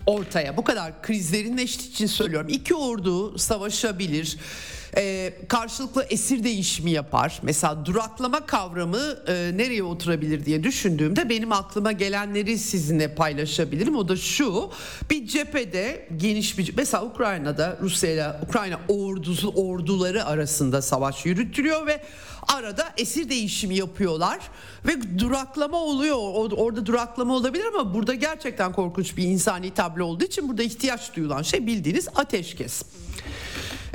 ortaya. 0.06 0.56
Bu 0.56 0.64
kadar 0.64 1.02
krizlerin 1.02 1.58
eşit 1.58 1.82
için 1.82 2.06
söylüyorum. 2.06 2.48
İki 2.50 2.74
ordu 2.74 3.38
savaşabilir. 3.38 4.38
Ee, 4.96 5.34
karşılıklı 5.48 6.06
esir 6.10 6.44
değişimi 6.44 6.90
yapar. 6.90 7.40
Mesela 7.42 7.86
duraklama 7.86 8.46
kavramı 8.46 9.16
e, 9.26 9.52
nereye 9.56 9.82
oturabilir 9.82 10.44
diye 10.44 10.64
düşündüğümde 10.64 11.28
benim 11.28 11.52
aklıma 11.52 11.92
gelenleri 11.92 12.58
sizinle 12.58 13.14
paylaşabilirim. 13.14 13.96
O 13.96 14.08
da 14.08 14.16
şu 14.16 14.70
bir 15.10 15.26
cephede 15.26 16.08
geniş 16.16 16.58
bir 16.58 16.74
mesela 16.76 17.04
Ukrayna'da 17.04 17.78
Rusya 17.82 18.10
ile 18.10 18.32
Ukrayna 18.48 18.80
ordusu 18.88 19.48
orduları 19.48 20.24
arasında 20.24 20.82
savaş 20.82 21.26
yürütülüyor 21.26 21.86
ve 21.86 22.00
arada 22.48 22.92
esir 22.96 23.28
değişimi 23.28 23.76
yapıyorlar 23.76 24.38
ve 24.86 25.18
duraklama 25.18 25.76
oluyor. 25.76 26.16
Orada 26.56 26.86
duraklama 26.86 27.34
olabilir 27.34 27.64
ama 27.74 27.94
burada 27.94 28.14
gerçekten 28.14 28.72
korkunç 28.72 29.16
bir 29.16 29.24
insani 29.24 29.74
tablo 29.74 30.04
olduğu 30.04 30.24
için 30.24 30.48
burada 30.48 30.62
ihtiyaç 30.62 31.16
duyulan 31.16 31.42
şey 31.42 31.66
bildiğiniz 31.66 32.08
ateşkes. 32.14 32.82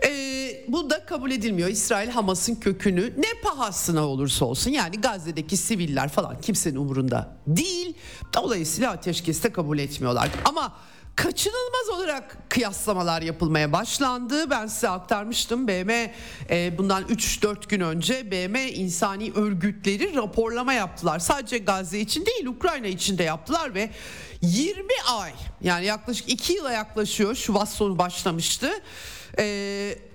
Ee, 0.06 0.66
bu 0.68 0.89
da 0.89 1.06
kabul 1.06 1.32
edilmiyor. 1.32 1.70
İsrail 1.70 2.10
Hamas'ın 2.10 2.56
kökünü 2.56 3.13
ne 3.18 3.42
pahasına 3.44 4.08
olursa 4.08 4.46
olsun 4.46 4.72
yani 4.72 5.02
Gazze'deki 5.02 5.58
siviller 5.58 6.10
falan 6.10 6.42
kimsenin 6.42 6.76
umurunda 6.76 7.38
değil. 7.48 7.94
Dolayısıyla 8.34 8.92
ateşkesi 8.92 9.44
de 9.44 9.52
kabul 9.52 9.80
etmiyorlar. 9.80 10.30
Ama 10.46 10.74
kaçınılmaz 11.15 11.89
olarak 11.89 12.38
kıyaslamalar 12.49 13.21
yapılmaya 13.21 13.71
başlandı. 13.71 14.49
Ben 14.49 14.67
size 14.67 14.89
aktarmıştım. 14.89 15.67
BM 15.67 16.13
e, 16.49 16.78
bundan 16.78 17.04
3-4 17.04 17.69
gün 17.69 17.80
önce 17.80 18.32
BM 18.32 18.71
insani 18.71 19.32
örgütleri 19.36 20.15
raporlama 20.15 20.73
yaptılar. 20.73 21.19
Sadece 21.19 21.58
Gazze 21.58 21.99
için 21.99 22.26
değil 22.26 22.45
Ukrayna 22.45 22.88
için 22.88 23.17
de 23.17 23.23
yaptılar 23.23 23.73
ve 23.73 23.89
20 24.41 24.84
ay 25.19 25.32
yani 25.62 25.86
yaklaşık 25.86 26.30
2 26.30 26.54
yıla 26.54 26.71
yaklaşıyor. 26.71 27.36
Şubat 27.36 27.69
sonu 27.69 27.97
başlamıştı. 27.97 28.69
Eee 29.38 30.12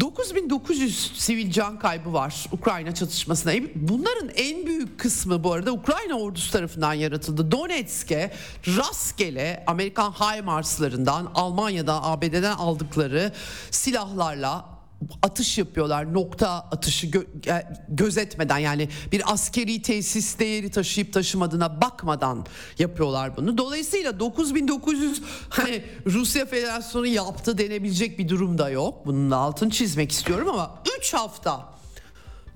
9900 0.00 1.12
sivil 1.14 1.50
can 1.50 1.78
kaybı 1.78 2.12
var 2.12 2.46
Ukrayna 2.52 2.94
çatışmasında. 2.94 3.52
Bunların 3.74 4.28
en 4.36 4.66
büyük 4.66 5.00
kısmı 5.00 5.44
bu 5.44 5.52
arada 5.52 5.72
Ukrayna 5.72 6.14
ordusu 6.14 6.52
tarafından 6.52 6.94
yaratıldı. 6.94 7.50
Donetsk'e 7.50 8.32
rastgele 8.66 9.64
Amerikan 9.66 10.12
HIMARS'larından 10.12 11.30
Almanya'dan 11.34 12.00
ABD'den 12.04 12.56
aldıkları 12.56 13.32
silahlarla 13.70 14.75
atış 15.22 15.58
yapıyorlar 15.58 16.14
nokta 16.14 16.48
atışı 16.48 17.06
gö- 17.06 17.64
gözetmeden 17.88 18.58
yani 18.58 18.88
bir 19.12 19.32
askeri 19.32 19.82
tesis 19.82 20.38
değeri 20.38 20.70
taşıyıp 20.70 21.12
taşımadığına 21.12 21.80
bakmadan 21.80 22.46
yapıyorlar 22.78 23.36
bunu. 23.36 23.58
Dolayısıyla 23.58 24.20
9900 24.20 25.22
hani 25.48 25.82
Rusya 26.06 26.46
Federasyonu 26.46 27.06
yaptı 27.06 27.58
denebilecek 27.58 28.18
bir 28.18 28.28
durum 28.28 28.58
da 28.58 28.70
yok. 28.70 29.06
Bunun 29.06 29.30
altını 29.30 29.70
çizmek 29.70 30.12
istiyorum 30.12 30.48
ama 30.48 30.82
3 30.98 31.14
hafta 31.14 31.68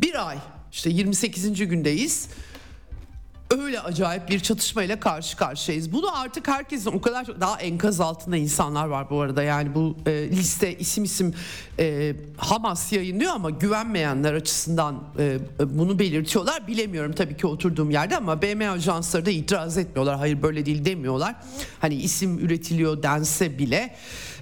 bir 0.01 0.29
ay 0.29 0.39
işte 0.73 0.91
28. 0.91 1.53
gündeyiz 1.69 2.29
öyle 3.51 3.81
acayip 3.81 4.29
bir 4.29 4.41
çatışmayla 4.41 5.01
karşı 5.01 5.37
karşıyayız. 5.37 5.93
Bunu 5.93 6.21
artık 6.21 6.49
herkesin 6.49 6.93
o 6.93 7.01
kadar 7.01 7.41
daha 7.41 7.61
enkaz 7.61 8.01
altında 8.01 8.37
insanlar 8.37 8.87
var 8.87 9.11
bu 9.11 9.21
arada. 9.21 9.43
Yani 9.43 9.75
bu 9.75 9.97
e, 10.07 10.29
liste 10.31 10.79
isim 10.79 11.05
isim 11.05 11.35
e, 11.79 12.17
Hamas 12.37 12.93
yayınlıyor 12.93 13.33
ama 13.33 13.51
güvenmeyenler 13.51 14.35
açısından 14.35 15.05
e, 15.19 15.39
bunu 15.79 15.99
belirtiyorlar. 15.99 16.67
Bilemiyorum 16.67 17.13
tabii 17.13 17.37
ki 17.37 17.47
oturduğum 17.47 17.91
yerde 17.91 18.17
ama 18.17 18.43
BM 18.43 18.71
ajansları 18.71 19.27
da 19.27 19.31
itiraz 19.31 19.79
etmiyorlar. 19.79 20.17
Hayır 20.17 20.43
böyle 20.43 20.67
değil 20.67 20.85
demiyorlar. 20.85 21.35
Hani 21.81 21.95
isim 21.95 22.39
üretiliyor 22.39 23.03
dense 23.03 23.59
bile. 23.59 23.97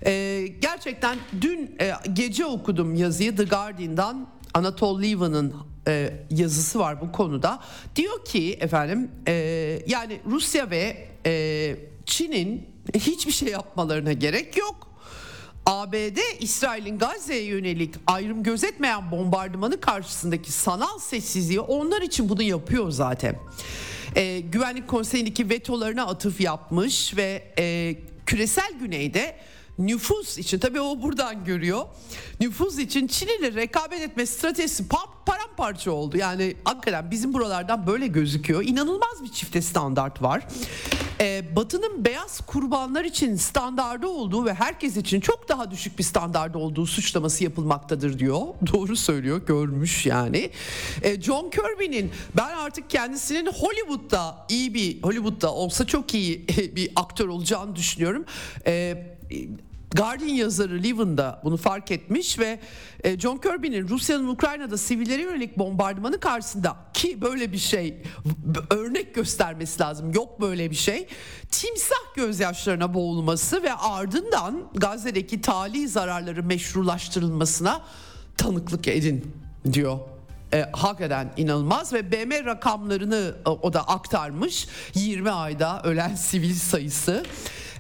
E, 0.07 0.45
gerçekten 0.61 1.19
dün 1.41 1.77
e, 1.81 1.93
gece 2.13 2.47
okudum 2.47 2.95
yazıyı 2.95 3.37
The 3.37 3.45
Guardian'dan 3.45 4.38
Anatol 4.59 5.03
Lieven'ın 5.03 5.55
e, 5.89 6.13
yazısı 6.31 6.79
var 6.79 7.01
bu 7.01 7.13
konuda. 7.13 7.61
Diyor 7.97 8.25
ki 8.25 8.59
efendim 8.61 9.11
e, 9.29 9.33
yani 9.87 10.21
Rusya 10.27 10.71
ve 10.71 11.09
e, 11.27 11.77
Çin'in 12.07 12.69
hiçbir 12.95 13.33
şey 13.33 13.49
yapmalarına 13.49 14.13
gerek 14.13 14.57
yok. 14.57 14.89
ABD 15.67 16.19
İsrail'in 16.41 16.99
Gazze'ye 16.99 17.43
yönelik 17.43 17.95
ayrım 18.07 18.43
gözetmeyen 18.43 19.11
bombardımanı 19.11 19.81
karşısındaki 19.81 20.53
sanal 20.53 20.99
sessizliği 20.99 21.61
onlar 21.61 22.03
için 22.03 22.29
bunu 22.29 22.43
yapıyor 22.43 22.91
zaten. 22.91 23.37
E, 24.17 24.41
Güvenlik 24.41 24.89
Konseyi'ndeki 24.89 25.51
vetolarına 25.51 26.07
atıf 26.07 26.41
yapmış 26.41 27.17
ve 27.17 27.53
e, 27.59 27.97
küresel 28.27 28.73
güneyde 28.81 29.37
nüfus 29.79 30.39
için 30.39 30.59
tabii 30.59 30.81
o 30.81 31.03
buradan 31.03 31.45
görüyor. 31.45 31.87
Nüfus 32.41 32.79
için 32.79 33.07
Çin 33.07 33.27
ile 33.27 33.55
rekabet 33.55 34.01
etme 34.01 34.27
stratejisi 34.27 34.85
paramparça 35.27 35.91
oldu. 35.91 36.17
Yani 36.17 36.57
hakikaten 36.65 37.11
bizim 37.11 37.33
buralardan 37.33 37.87
böyle 37.87 38.07
gözüküyor. 38.07 38.65
İnanılmaz 38.65 39.23
bir 39.23 39.29
çifte 39.29 39.63
standart 39.63 40.23
var. 40.23 40.47
Ee, 41.21 41.57
Batı'nın 41.57 42.05
beyaz 42.05 42.41
kurbanlar 42.41 43.05
için 43.05 43.37
standardı 43.37 44.07
olduğu 44.07 44.45
ve 44.45 44.55
herkes 44.55 44.97
için 44.97 45.21
çok 45.21 45.49
daha 45.49 45.71
düşük 45.71 45.99
bir 45.99 46.05
standardı 46.05 46.59
olduğu 46.59 46.87
suçlaması 46.87 47.45
yapılmaktadır 47.45 48.19
diyor. 48.19 48.41
Doğru 48.73 48.97
söylüyor 48.97 49.47
görmüş 49.47 50.07
yani. 50.07 50.51
Ee, 51.03 51.21
John 51.21 51.51
Kirby'nin 51.51 52.11
ben 52.37 52.57
artık 52.57 52.91
kendisinin 52.91 53.47
Hollywood'da 53.47 54.47
iyi 54.49 54.75
bir 54.75 55.03
Hollywood'da 55.03 55.55
olsa 55.55 55.87
çok 55.87 56.15
iyi 56.15 56.47
bir 56.77 56.91
aktör 56.97 57.29
olacağını 57.29 57.77
düşünüyorum. 57.77 58.25
Ee, 58.67 59.19
Guardian 59.97 60.29
yazarı 60.29 60.83
Levin 60.83 61.17
da 61.17 61.41
bunu 61.45 61.57
fark 61.57 61.91
etmiş 61.91 62.39
ve 62.39 62.61
e, 63.05 63.19
John 63.19 63.37
Kirby'nin 63.37 63.89
Rusya'nın 63.89 64.29
Ukrayna'da 64.29 64.79
sivillere 64.79 65.23
yönelik 65.23 65.59
bombardımanı 65.59 66.21
karşısında 66.21 66.77
ki 66.95 67.21
böyle 67.21 67.53
bir 67.53 67.59
şey 67.59 68.03
örnek 68.71 69.15
göstermesi 69.15 69.81
lazım 69.81 70.13
yok 70.13 70.41
böyle 70.41 70.71
bir 70.71 70.77
şey 70.77 71.09
timsah 71.51 72.15
gözyaşlarına 72.17 72.95
boğulması 72.95 73.63
ve 73.63 73.75
ardından 73.75 74.69
Gazze'deki 74.75 75.41
tali 75.41 75.89
zararları 75.89 76.43
meşrulaştırılmasına 76.43 77.83
tanıklık 78.37 78.89
edin 78.89 79.33
diyor. 79.73 79.99
E, 80.53 80.71
hakikaten 80.73 81.33
inanılmaz 81.37 81.93
ve 81.93 82.13
BM 82.13 82.45
rakamlarını 82.45 83.35
e, 83.47 83.49
o 83.49 83.73
da 83.73 83.89
aktarmış. 83.89 84.69
20 84.95 85.31
ayda 85.31 85.83
ölen 85.83 86.15
sivil 86.15 86.55
sayısı 86.55 87.25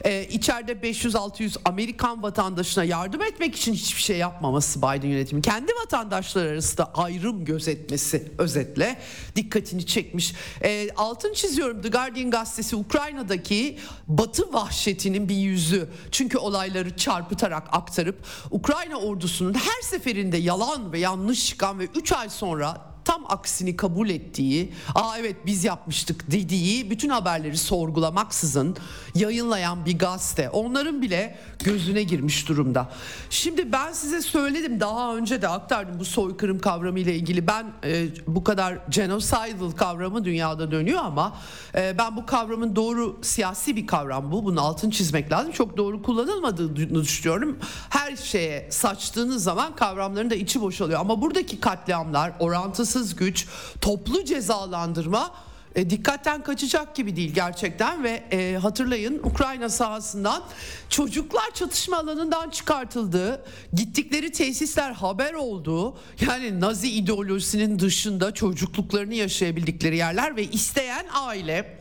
e, 0.04 0.24
içeride 0.24 0.72
500-600 0.72 1.56
Amerikan 1.64 2.22
vatandaşına 2.22 2.84
yardım 2.84 3.22
etmek 3.22 3.56
için 3.56 3.72
hiçbir 3.72 4.02
şey 4.02 4.18
yapmaması 4.18 4.78
Biden 4.82 5.08
yönetimi. 5.08 5.42
Kendi 5.42 5.72
vatandaşlar 5.82 6.46
arasında 6.46 6.90
ayrım 6.94 7.44
gözetmesi 7.44 8.32
özetle 8.38 8.98
dikkatini 9.36 9.86
çekmiş. 9.86 10.34
E, 10.62 10.90
altın 10.96 11.32
çiziyorum 11.32 11.82
The 11.82 11.88
Guardian 11.88 12.30
gazetesi 12.30 12.76
Ukrayna'daki 12.76 13.78
batı 14.08 14.52
vahşetinin 14.52 15.28
bir 15.28 15.36
yüzü. 15.36 15.88
Çünkü 16.10 16.38
olayları 16.38 16.96
çarpıtarak 16.96 17.68
aktarıp 17.72 18.16
Ukrayna 18.50 18.96
ordusunun 18.96 19.54
her 19.54 19.82
seferinde 19.82 20.36
yalan 20.36 20.92
ve 20.92 20.98
yanlış 20.98 21.46
çıkan 21.46 21.78
ve 21.78 21.84
3 21.84 22.12
ay 22.12 22.28
sonra 22.28 22.87
tam 23.08 23.24
aksini 23.28 23.76
kabul 23.76 24.08
ettiği, 24.08 24.72
aa 24.94 25.18
evet 25.18 25.36
biz 25.46 25.64
yapmıştık 25.64 26.30
dediği 26.30 26.90
bütün 26.90 27.08
haberleri 27.08 27.56
sorgulamaksızın 27.56 28.76
yayınlayan 29.14 29.86
bir 29.86 29.98
gazete. 29.98 30.50
Onların 30.50 31.02
bile 31.02 31.38
gözüne 31.64 32.02
girmiş 32.02 32.48
durumda. 32.48 32.90
Şimdi 33.30 33.72
ben 33.72 33.92
size 33.92 34.22
söyledim 34.22 34.80
daha 34.80 35.16
önce 35.16 35.42
de 35.42 35.48
aktardım 35.48 35.98
bu 35.98 36.04
soykırım 36.04 36.58
kavramı 36.58 36.98
ile 36.98 37.14
ilgili. 37.16 37.46
Ben 37.46 37.66
e, 37.84 38.06
bu 38.26 38.44
kadar 38.44 38.78
genocidal 38.88 39.70
kavramı 39.76 40.24
dünyada 40.24 40.70
dönüyor 40.70 41.00
ama 41.04 41.36
e, 41.74 41.98
ben 41.98 42.16
bu 42.16 42.26
kavramın 42.26 42.76
doğru 42.76 43.18
siyasi 43.22 43.76
bir 43.76 43.86
kavram 43.86 44.32
bu. 44.32 44.44
Bunun 44.44 44.56
altını 44.56 44.90
çizmek 44.90 45.32
lazım. 45.32 45.52
Çok 45.52 45.76
doğru 45.76 46.02
kullanılmadığını 46.02 47.02
düşünüyorum. 47.02 47.58
Her 47.90 48.16
şeye 48.16 48.70
saçtığınız 48.70 49.42
zaman 49.42 49.76
kavramların 49.76 50.30
da 50.30 50.34
içi 50.34 50.60
boşalıyor. 50.60 51.00
Ama 51.00 51.22
buradaki 51.22 51.60
katliamlar 51.60 52.32
orantısız 52.38 52.97
silahsız 52.98 53.16
güç, 53.16 53.46
toplu 53.80 54.24
cezalandırma 54.24 55.34
e, 55.74 55.90
dikkatten 55.90 56.42
kaçacak 56.42 56.96
gibi 56.96 57.16
değil 57.16 57.34
gerçekten 57.34 58.04
ve 58.04 58.22
e, 58.32 58.56
hatırlayın 58.56 59.20
Ukrayna 59.24 59.68
sahasından 59.68 60.42
çocuklar 60.88 61.50
çatışma 61.54 61.96
alanından 61.96 62.50
çıkartıldı. 62.50 63.44
Gittikleri 63.72 64.32
tesisler 64.32 64.92
haber 64.92 65.34
oldu. 65.34 65.96
Yani 66.20 66.60
Nazi 66.60 66.90
ideolojisinin 66.90 67.78
dışında 67.78 68.34
çocukluklarını 68.34 69.14
yaşayabildikleri 69.14 69.96
yerler 69.96 70.36
ve 70.36 70.44
isteyen 70.44 71.06
aile 71.12 71.78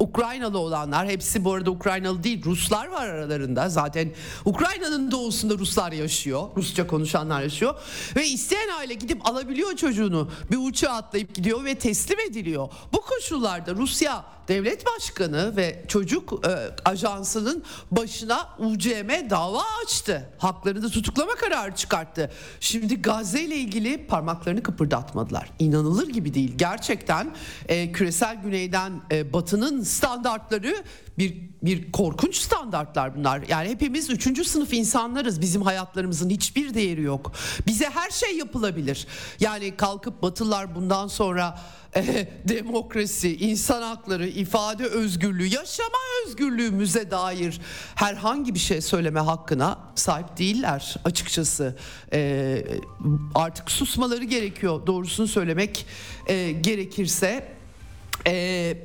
Ukraynalı 0.00 0.58
olanlar 0.58 1.08
hepsi 1.08 1.44
bu 1.44 1.54
arada 1.54 1.70
Ukraynalı 1.70 2.22
değil 2.22 2.44
Ruslar 2.44 2.86
var 2.86 3.08
aralarında. 3.08 3.68
Zaten 3.68 4.12
Ukrayna'nın 4.44 5.10
doğusunda 5.10 5.58
Ruslar 5.58 5.92
yaşıyor 5.92 6.42
Rusça 6.56 6.86
konuşanlar 6.86 7.42
yaşıyor. 7.42 7.74
Ve 8.16 8.26
isteyen 8.26 8.68
aile 8.78 8.94
gidip 8.94 9.26
alabiliyor 9.26 9.76
çocuğunu. 9.76 10.30
Bir 10.50 10.56
uçağa 10.56 10.90
atlayıp 10.92 11.34
gidiyor 11.34 11.64
ve 11.64 11.74
teslim 11.74 12.20
ediliyor. 12.20 12.68
Bu 12.92 13.00
koşullarda 13.00 13.74
Rusya 13.74 14.24
devlet 14.48 14.84
başkanı 14.86 15.56
ve 15.56 15.84
çocuk 15.88 16.46
e, 16.46 16.50
ajansının 16.84 17.64
başına 17.90 18.48
UCM 18.58 19.30
dava 19.30 19.62
açtı. 19.84 20.30
Haklarını 20.38 20.90
tutuklama 20.90 21.34
kararı 21.34 21.74
çıkarttı. 21.74 22.30
Şimdi 22.60 23.02
Gazze 23.02 23.42
ile 23.42 23.56
ilgili 23.56 24.06
parmaklarını 24.06 24.62
kıpırdatmadılar. 24.62 25.50
İnanılır 25.58 26.08
gibi 26.08 26.34
değil. 26.34 26.54
Gerçekten 26.56 27.34
e, 27.68 27.92
küresel 27.92 28.42
güneyden 28.42 28.92
e, 29.12 29.32
batının 29.32 29.82
standartları 29.82 30.84
bir 31.18 31.49
bir 31.62 31.92
korkunç 31.92 32.36
standartlar 32.36 33.16
bunlar. 33.16 33.42
Yani 33.48 33.68
hepimiz 33.68 34.10
üçüncü 34.10 34.44
sınıf 34.44 34.72
insanlarız. 34.72 35.40
Bizim 35.40 35.62
hayatlarımızın 35.62 36.30
hiçbir 36.30 36.74
değeri 36.74 37.02
yok. 37.02 37.32
Bize 37.66 37.90
her 37.90 38.10
şey 38.10 38.36
yapılabilir. 38.36 39.06
Yani 39.40 39.76
kalkıp 39.76 40.22
Batılılar 40.22 40.74
bundan 40.74 41.06
sonra 41.06 41.60
e, 41.96 42.28
demokrasi, 42.48 43.36
insan 43.36 43.82
hakları, 43.82 44.28
ifade 44.28 44.84
özgürlüğü, 44.84 45.46
yaşama 45.46 45.98
özgürlüğümüze 46.26 47.10
dair 47.10 47.60
herhangi 47.94 48.54
bir 48.54 48.58
şey 48.58 48.80
söyleme 48.80 49.20
hakkına 49.20 49.78
sahip 49.94 50.38
değiller 50.38 50.96
açıkçası. 51.04 51.76
E, 52.12 52.64
artık 53.34 53.70
susmaları 53.70 54.24
gerekiyor 54.24 54.86
doğrusunu 54.86 55.28
söylemek 55.28 55.86
e, 56.26 56.52
gerekirse. 56.52 57.48
E, 58.26 58.32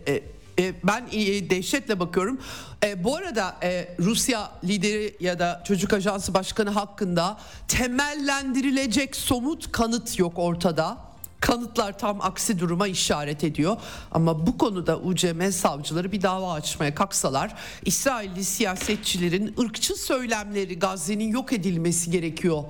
e, 0.08 0.35
e, 0.60 0.74
ben 0.84 1.06
e, 1.12 1.50
dehşetle 1.50 2.00
bakıyorum. 2.00 2.40
E, 2.84 3.04
bu 3.04 3.16
arada 3.16 3.58
Rusya 4.00 4.52
lideri 4.64 5.16
ya 5.20 5.40
da 5.40 5.64
çocuk 5.68 5.94
ajansı 5.94 6.34
başkanı 6.34 6.70
hakkında 6.70 7.38
temellendirilecek 7.68 9.16
somut 9.16 9.72
kanıt 9.72 10.20
yok 10.20 10.34
ortada. 10.36 10.98
Kanıtlar 11.40 11.98
tam 11.98 12.22
aksi 12.22 12.60
duruma 12.60 12.88
işaret 12.88 13.44
ediyor. 13.44 13.78
Ama 14.12 14.48
bu 14.48 14.58
konuda 14.58 15.00
UCM 15.00 15.52
savcıları 15.52 16.12
bir 16.12 16.22
dava 16.22 16.54
açmaya 16.54 16.96
kalksalar 16.96 17.56
İsrailli 17.86 18.44
siyasetçilerin 18.44 19.56
ırkçı 19.60 19.96
söylemleri 19.96 20.80
Gazze'nin 20.80 21.28
yok 21.28 21.54
edilmesi 21.54 22.12
gerekiyor 22.12 22.64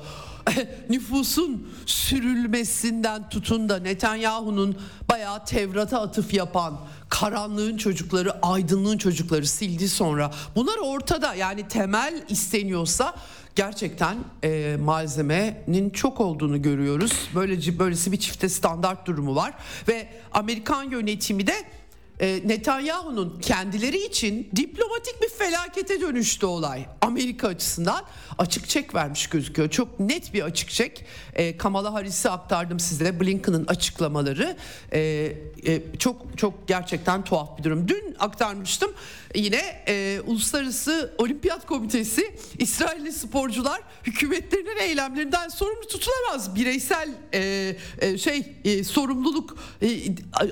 nüfusun 0.89 1.67
sürülmesinden 1.86 3.29
tutun 3.29 3.69
da 3.69 3.79
Netanyahu'nun 3.79 4.77
bayağı 5.10 5.45
Tevrat'a 5.45 6.01
atıf 6.01 6.34
yapan 6.34 6.79
karanlığın 7.10 7.77
çocukları 7.77 8.45
aydınlığın 8.45 8.97
çocukları 8.97 9.47
sildi 9.47 9.89
sonra 9.89 10.31
bunlar 10.55 10.77
ortada 10.77 11.34
yani 11.36 11.67
temel 11.67 12.23
isteniyorsa 12.29 13.15
gerçekten 13.55 14.17
e, 14.43 14.77
malzemenin 14.79 15.89
çok 15.89 16.21
olduğunu 16.21 16.62
görüyoruz. 16.62 17.12
Böylece 17.36 17.79
böylesi 17.79 18.12
bir 18.12 18.19
çifte 18.19 18.49
standart 18.49 19.08
durumu 19.08 19.36
var 19.36 19.53
ve 19.88 20.08
Amerikan 20.31 20.84
yönetimi 20.84 21.47
de 21.47 21.55
e, 22.19 22.41
Netanyahu'nun 22.45 23.39
kendileri 23.41 24.05
için 24.05 24.49
diplomatik 24.55 25.21
bir 25.21 25.29
felakete 25.29 26.01
dönüştü 26.01 26.45
olay. 26.45 26.86
Amerika 27.01 27.47
açısından 27.47 28.03
açık 28.38 28.69
çek 28.69 28.95
vermiş 28.95 29.28
gözüküyor. 29.28 29.69
Çok 29.69 30.00
net 30.00 30.34
bir 30.34 30.41
açık 30.41 30.69
çek. 30.69 31.06
E, 31.34 31.58
Kamala 31.58 31.93
Harris'i 31.93 32.30
aktardım 32.30 32.80
size 32.80 33.19
Blinken'ın 33.19 33.67
açıklamaları. 33.67 34.58
E, 34.91 35.00
e, 35.65 35.82
çok 36.00 36.38
çok 36.38 36.67
gerçekten 36.67 37.24
tuhaf 37.24 37.58
bir 37.58 37.63
durum. 37.63 37.88
Dün 37.88 38.15
aktarmıştım 38.19 38.91
yine 39.36 39.84
e, 39.88 40.21
Uluslararası 40.26 41.13
Olimpiyat 41.17 41.65
Komitesi 41.65 42.36
İsrailli 42.60 43.12
sporcular 43.12 43.82
hükümetlerinin 44.04 44.78
eylemlerinden 44.82 45.50
sorumlu 45.50 45.88
tutulamaz. 45.88 46.56
Bireysel 46.56 47.10
e, 47.34 47.76
e, 48.00 48.17
şey 48.17 48.56
e, 48.65 48.84
sorumluluk 48.84 49.58
e, 49.82 49.88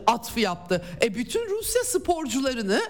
atfı 0.07 0.39
yaptı. 0.39 0.85
E, 1.01 1.15
bütün 1.15 1.49
Rusya 1.49 1.83
sporcularını 1.83 2.81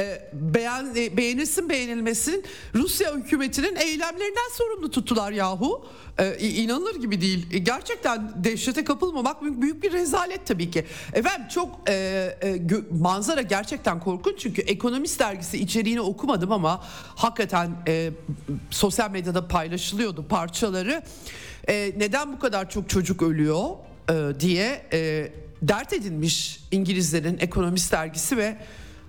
e, 0.00 0.30
beğen, 0.32 0.94
e, 0.96 1.16
beğenilsin 1.16 1.68
beğenilmesin 1.68 2.44
Rusya 2.74 3.14
hükümetinin 3.16 3.76
eylemlerinden 3.76 4.50
sorumlu 4.52 4.90
tuttular 4.90 5.32
yahu. 5.32 5.86
E, 6.18 6.48
inanılır 6.48 6.94
gibi 6.94 7.20
değil. 7.20 7.46
Gerçekten 7.50 8.44
dehşete 8.44 8.84
kapılmamak 8.84 9.42
büyük, 9.42 9.62
büyük 9.62 9.82
bir 9.82 9.92
rezalet 9.92 10.46
tabii 10.46 10.70
ki. 10.70 10.84
Efendim 11.12 11.46
çok 11.48 11.80
manzara 12.90 13.42
gerçekten 13.42 14.00
korkunç 14.00 14.38
çünkü 14.38 14.62
Ekonomist 14.62 15.20
dergisi 15.20 15.58
içeriğini 15.58 16.00
okumadım 16.00 16.52
ama 16.52 16.84
hakikaten 17.16 17.70
sosyal 18.70 19.10
medyada 19.10 19.48
paylaşılıyordu 19.48 20.28
parçaları. 20.28 21.02
Neden 21.96 22.32
bu 22.32 22.38
kadar 22.38 22.70
çok 22.70 22.88
çocuk 22.88 23.22
ölüyor 23.22 23.70
diye 24.40 24.86
dert 25.62 25.92
edinmiş 25.92 26.60
İngilizlerin 26.70 27.38
Ekonomist 27.38 27.92
dergisi 27.92 28.36
ve 28.36 28.56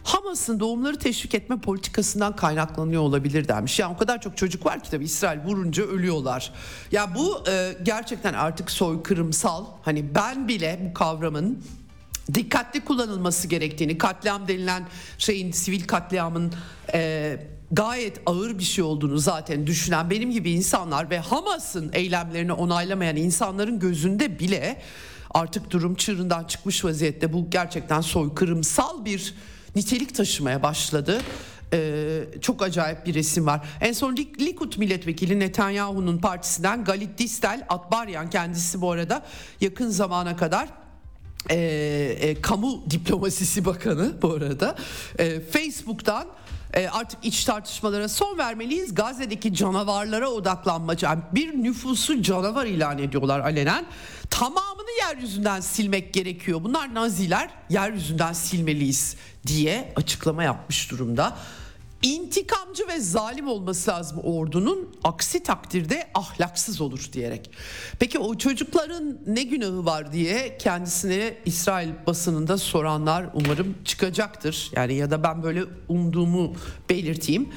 Hamas'ın 0.06 0.60
doğumları 0.60 1.00
teşvik 1.00 1.36
etme 1.36 1.58
politikasından 1.58 2.36
kaynaklanıyor 2.36 3.02
olabilir 3.02 3.48
demiş. 3.48 3.80
Yani 3.80 3.94
o 3.94 3.98
kadar 3.98 4.22
çok 4.22 4.38
çocuk 4.38 4.66
var 4.66 4.84
ki 4.84 4.92
tabii 4.92 5.06
İsrail 5.06 5.40
vurunca 5.40 5.84
ölüyorlar. 5.84 6.52
Ya 6.92 7.16
bu 7.16 7.44
e, 7.50 7.78
gerçekten 7.84 8.34
artık 8.34 8.72
soykırımsal. 8.72 9.66
Hani 9.82 10.16
ben 10.16 10.48
bile 10.48 10.80
bu 10.90 10.94
kavramın 10.94 11.64
dikkatli 12.34 12.86
kullanılması 12.86 13.48
gerektiğini, 13.48 13.98
katliam 13.98 14.48
denilen 14.48 14.84
şeyin 15.18 15.52
sivil 15.52 15.88
katliamın 15.88 16.54
e, 16.94 17.40
gayet 17.72 18.22
ağır 18.26 18.60
bir 18.60 18.64
şey 18.64 18.84
olduğunu 18.84 19.18
zaten 19.18 19.68
düşünen 19.68 20.10
benim 20.10 20.32
gibi 20.32 20.52
insanlar 20.52 21.10
ve 21.10 21.20
Hamas'ın 21.20 21.90
eylemlerini 21.94 22.54
onaylamayan 22.54 23.16
insanların 23.16 23.80
gözünde 23.80 24.40
bile 24.40 24.82
artık 25.32 25.72
durum 25.72 25.96
çığırından 25.96 26.44
çıkmış 26.44 26.86
vaziyette. 26.86 27.34
Bu 27.34 27.50
gerçekten 27.50 28.02
soykırımsal 28.02 29.06
bir 29.06 29.34
nitelik 29.76 30.16
taşımaya 30.16 30.64
başladı. 30.64 31.22
Ee, 31.74 32.24
çok 32.42 32.62
acayip 32.62 33.06
bir 33.06 33.14
resim 33.14 33.46
var. 33.46 33.62
En 33.82 33.94
son 33.94 34.16
Likud 34.16 34.78
milletvekili 34.78 35.40
Netanyahu'nun 35.40 36.18
partisinden 36.18 36.84
Galit 36.84 37.18
Distel 37.18 37.66
Atbaryan 37.70 38.30
kendisi 38.30 38.82
bu 38.82 38.92
arada 38.92 39.26
yakın 39.62 39.90
zamana 39.90 40.38
kadar 40.38 40.70
e, 41.50 41.58
e, 42.20 42.42
kamu 42.42 42.84
diplomasisi 42.90 43.66
bakanı 43.66 44.22
bu 44.22 44.34
arada 44.34 44.76
e, 45.20 45.40
Facebook'tan 45.40 46.28
e, 46.76 46.88
artık 46.90 47.26
iç 47.26 47.44
tartışmalara 47.44 48.10
son 48.10 48.38
vermeliyiz. 48.38 48.96
Gazze'deki 48.96 49.54
canavarlara 49.54 50.30
odaklanmaca 50.30 51.10
yani 51.10 51.22
bir 51.32 51.64
nüfusu 51.64 52.22
canavar 52.22 52.66
ilan 52.66 52.98
ediyorlar 52.98 53.40
alenen. 53.40 53.86
Tamamını 54.30 54.90
yeryüzünden 55.08 55.60
silmek 55.60 56.14
gerekiyor. 56.14 56.64
Bunlar 56.64 56.94
Naziler 56.94 57.50
yeryüzünden 57.70 58.34
silmeliyiz 58.34 59.16
diye 59.48 59.94
açıklama 59.96 60.44
yapmış 60.44 60.92
durumda 60.92 61.38
intikamcı 62.06 62.88
ve 62.88 63.00
zalim 63.00 63.48
olması 63.48 63.92
lazım 63.92 64.20
ordunun 64.24 64.96
aksi 65.04 65.44
takdirde 65.44 66.08
ahlaksız 66.14 66.82
olur 66.82 67.10
diyerek. 67.14 67.52
Peki 68.00 68.20
o 68.20 68.38
çocukların 68.38 69.18
ne 69.28 69.44
günahı 69.44 69.86
var 69.86 70.14
diye 70.14 70.58
kendisine 70.58 71.38
İsrail 71.46 71.90
basınında 72.08 72.58
soranlar 72.58 73.26
umarım 73.34 73.76
çıkacaktır. 73.86 74.72
Yani 74.76 74.94
ya 74.94 75.12
da 75.12 75.24
ben 75.24 75.44
böyle 75.44 75.64
umduğumu 75.90 76.54
belirteyim. 76.90 77.50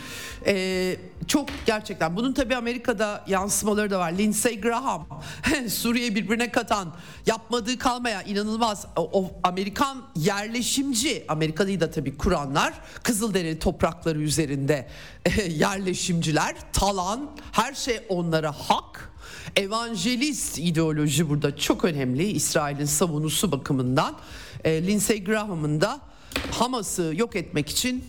Ee, 0.47 0.97
çok 1.27 1.49
gerçekten 1.67 2.17
bunun 2.17 2.33
tabi 2.33 2.57
Amerika'da 2.57 3.25
yansımaları 3.29 3.91
da 3.91 3.99
var. 3.99 4.13
Lindsey 4.13 4.61
Graham 4.61 5.07
Suriye 5.69 6.15
birbirine 6.15 6.53
katan 6.53 6.95
yapmadığı 7.27 7.79
kalmaya 7.79 8.23
inanılmaz 8.23 8.87
o, 8.97 9.11
o 9.13 9.31
Amerikan 9.43 10.05
yerleşimci 10.17 11.25
Amerika'yı 11.29 11.81
da 11.81 11.91
tabi 11.91 12.17
kuranlar 12.17 12.75
Kızılderili 13.03 13.59
toprakları 13.59 14.19
üzerinde 14.19 14.38
yerleşimciler 15.49 16.57
talan 16.73 17.31
her 17.53 17.75
şey 17.75 18.01
onlara 18.09 18.53
hak 18.53 19.13
evangelist 19.57 20.59
ideoloji 20.59 21.29
burada 21.29 21.57
çok 21.57 21.85
önemli 21.85 22.25
İsrail'in 22.25 22.85
savunusu 22.85 23.53
bakımından 23.53 24.17
e, 24.65 24.87
Lindsey 24.87 25.25
Graham'ın 25.25 25.81
da 25.81 26.01
Hamas'ı 26.51 27.13
yok 27.17 27.37
etmek 27.37 27.69
için 27.69 28.05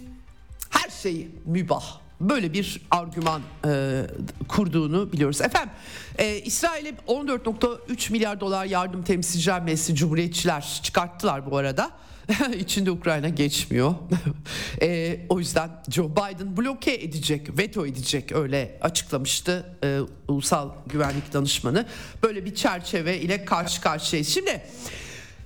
her 0.69 0.89
şey 0.89 1.27
mübah 1.45 1.99
böyle 2.21 2.53
bir 2.53 2.81
argüman 2.91 3.41
e, 3.65 4.01
kurduğunu 4.47 5.11
biliyoruz. 5.11 5.41
Efendim 5.41 5.71
e, 6.17 6.37
İsrail'e 6.37 6.89
14.3 6.89 8.11
milyar 8.11 8.39
dolar 8.39 8.65
yardım 8.65 9.03
temsilciler 9.03 9.61
meclisi 9.61 9.95
cumhuriyetçiler 9.95 10.79
çıkarttılar 10.83 11.51
bu 11.51 11.57
arada. 11.57 11.91
İçinde 12.59 12.91
Ukrayna 12.91 13.29
geçmiyor. 13.29 13.95
e, 14.81 15.19
o 15.29 15.39
yüzden 15.39 15.69
Joe 15.89 16.11
Biden 16.11 16.57
bloke 16.57 16.93
edecek, 16.93 17.57
veto 17.57 17.85
edecek 17.85 18.31
öyle 18.31 18.77
açıklamıştı 18.81 19.75
e, 19.83 19.99
Ulusal 20.27 20.69
Güvenlik 20.87 21.33
Danışmanı. 21.33 21.85
Böyle 22.23 22.45
bir 22.45 22.55
çerçeve 22.55 23.19
ile 23.19 23.45
karşı 23.45 23.81
karşıyayız. 23.81 24.27
Şimdi 24.27 24.61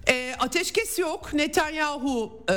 e, 0.08 0.36
ateşkes 0.40 1.00
yok. 1.00 1.34
Netanyahu 1.34 2.44
e, 2.50 2.54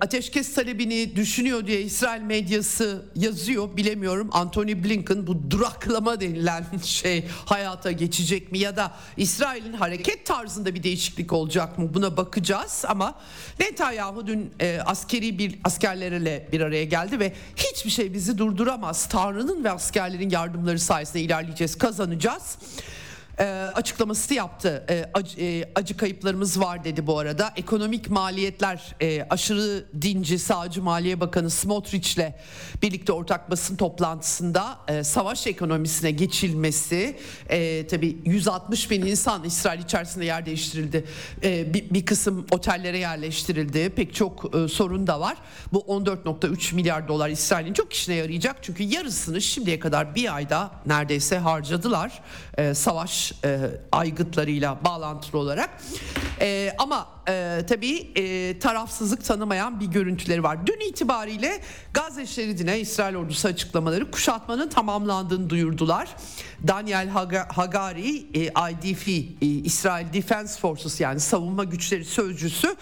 ateşkes 0.00 0.54
talebini 0.54 1.16
düşünüyor 1.16 1.66
diye 1.66 1.80
İsrail 1.80 2.22
medyası 2.22 3.02
yazıyor. 3.14 3.76
Bilemiyorum 3.76 4.28
Anthony 4.32 4.84
Blinken 4.84 5.26
bu 5.26 5.50
duraklama 5.50 6.20
denilen 6.20 6.64
şey 6.84 7.24
hayata 7.44 7.92
geçecek 7.92 8.52
mi 8.52 8.58
ya 8.58 8.76
da 8.76 8.92
İsrail'in 9.16 9.72
hareket 9.72 10.26
tarzında 10.26 10.74
bir 10.74 10.82
değişiklik 10.82 11.32
olacak 11.32 11.78
mı 11.78 11.94
buna 11.94 12.16
bakacağız 12.16 12.84
ama 12.88 13.14
Netanyahu 13.60 14.26
dün 14.26 14.50
e, 14.60 14.80
askeri 14.84 15.38
bir 15.38 15.58
askerlerle 15.64 16.48
bir 16.52 16.60
araya 16.60 16.84
geldi 16.84 17.20
ve 17.20 17.32
hiçbir 17.56 17.90
şey 17.90 18.14
bizi 18.14 18.38
durduramaz. 18.38 19.08
Tanrı'nın 19.08 19.64
ve 19.64 19.70
askerlerin 19.70 20.30
yardımları 20.30 20.78
sayesinde 20.78 21.20
ilerleyeceğiz, 21.20 21.78
kazanacağız 21.78 22.58
e, 23.38 23.44
açıklaması 23.74 24.34
yaptı. 24.34 24.86
E, 24.90 25.10
acı, 25.14 25.40
e, 25.40 25.70
acı 25.74 25.96
kayıplarımız 25.96 26.60
var 26.60 26.84
dedi 26.84 27.06
bu 27.06 27.18
arada. 27.18 27.52
Ekonomik 27.56 28.10
maliyetler 28.10 28.94
e, 29.00 29.26
aşırı 29.30 29.84
dinci 30.02 30.38
sağcı 30.38 30.82
Maliye 30.82 31.20
Bakanı 31.20 31.50
Smotrich'le 31.50 32.32
birlikte 32.82 33.12
ortak 33.12 33.50
basın 33.50 33.76
toplantısında 33.76 34.78
e, 34.88 35.04
savaş 35.04 35.46
ekonomisine 35.46 36.10
geçilmesi 36.10 37.16
e, 37.48 37.86
tabii 37.86 38.18
160 38.24 38.90
bin 38.90 39.06
insan 39.06 39.44
İsrail 39.44 39.80
içerisinde 39.80 40.24
yer 40.24 40.46
değiştirildi. 40.46 41.04
E, 41.42 41.74
bir, 41.74 41.90
bir 41.90 42.06
kısım 42.06 42.46
otellere 42.50 42.98
yerleştirildi. 42.98 43.90
Pek 43.90 44.14
çok 44.14 44.56
e, 44.56 44.68
sorun 44.68 45.06
da 45.06 45.20
var. 45.20 45.36
Bu 45.72 45.78
14.3 45.78 46.74
milyar 46.74 47.08
dolar 47.08 47.28
İsrail'in 47.28 47.72
çok 47.72 47.92
işine 47.92 48.14
yarayacak. 48.14 48.56
Çünkü 48.62 48.82
yarısını 48.82 49.40
şimdiye 49.40 49.80
kadar 49.80 50.14
bir 50.14 50.34
ayda 50.34 50.70
neredeyse 50.86 51.38
harcadılar. 51.38 52.22
E, 52.58 52.74
savaş 52.74 53.32
e, 53.44 53.58
aygıtlarıyla 53.92 54.84
bağlantılı 54.84 55.40
olarak. 55.40 55.70
E, 56.40 56.72
ama 56.78 57.08
e, 57.28 57.60
tabii 57.68 58.10
e, 58.16 58.58
tarafsızlık 58.58 59.24
tanımayan 59.24 59.80
bir 59.80 59.86
görüntüleri 59.86 60.42
var. 60.42 60.66
Dün 60.66 60.80
itibariyle 60.88 61.60
Gazze 61.94 62.26
şeridine 62.26 62.80
İsrail 62.80 63.16
ordusu 63.16 63.48
açıklamaları 63.48 64.10
kuşatmanın 64.10 64.68
tamamlandığını 64.68 65.50
duyurdular. 65.50 66.08
Daniel 66.68 67.08
Hagari, 67.48 68.16
e, 68.34 68.44
IDF, 68.44 69.08
e, 69.08 69.46
İsrail 69.46 70.12
Defense 70.12 70.60
Forces 70.60 71.00
yani 71.00 71.20
savunma 71.20 71.64
güçleri 71.64 72.04
sözcüsü 72.04 72.76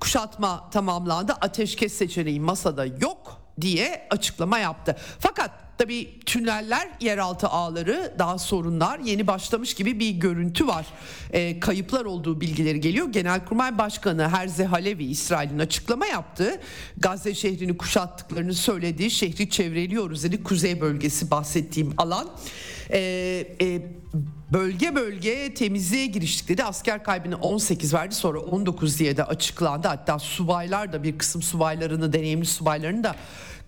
kuşatma 0.00 0.70
tamamlandı. 0.70 1.32
Ateşkes 1.32 1.92
seçeneği 1.92 2.40
masada 2.40 2.86
yok 2.86 3.40
diye 3.60 4.06
açıklama 4.10 4.58
yaptı. 4.58 4.96
Fakat 5.18 5.50
Tabii 5.80 6.08
tüneller, 6.26 6.88
yeraltı 7.00 7.48
ağları 7.48 8.14
daha 8.18 8.38
sorunlar 8.38 8.98
yeni 8.98 9.26
başlamış 9.26 9.74
gibi 9.74 10.00
bir 10.00 10.10
görüntü 10.10 10.66
var. 10.66 10.86
E, 11.32 11.60
kayıplar 11.60 12.04
olduğu 12.04 12.40
bilgileri 12.40 12.80
geliyor. 12.80 13.12
Genelkurmay 13.12 13.78
Başkanı 13.78 14.28
Herze 14.28 14.64
Halevi 14.64 15.04
İsrail'in 15.04 15.58
açıklama 15.58 16.06
yaptı. 16.06 16.60
Gazze 16.96 17.34
şehrini 17.34 17.76
kuşattıklarını 17.76 18.54
söyledi. 18.54 19.10
Şehri 19.10 19.50
çevreliyoruz 19.50 20.24
dedi. 20.24 20.42
Kuzey 20.42 20.80
bölgesi 20.80 21.30
bahsettiğim 21.30 21.94
alan. 21.96 22.30
E, 22.92 22.98
e, 23.60 23.82
bölge 24.52 24.94
bölge 24.94 25.54
temizliğe 25.54 26.06
giriştik 26.06 26.48
dedi. 26.48 26.64
Asker 26.64 27.04
kaybını 27.04 27.36
18 27.36 27.94
verdi 27.94 28.14
sonra 28.14 28.38
19 28.38 28.98
diye 28.98 29.16
de 29.16 29.24
açıklandı. 29.24 29.88
Hatta 29.88 30.18
subaylar 30.18 30.92
da 30.92 31.02
bir 31.02 31.18
kısım 31.18 31.42
subaylarını 31.42 32.12
deneyimli 32.12 32.46
subaylarını 32.46 33.04
da 33.04 33.16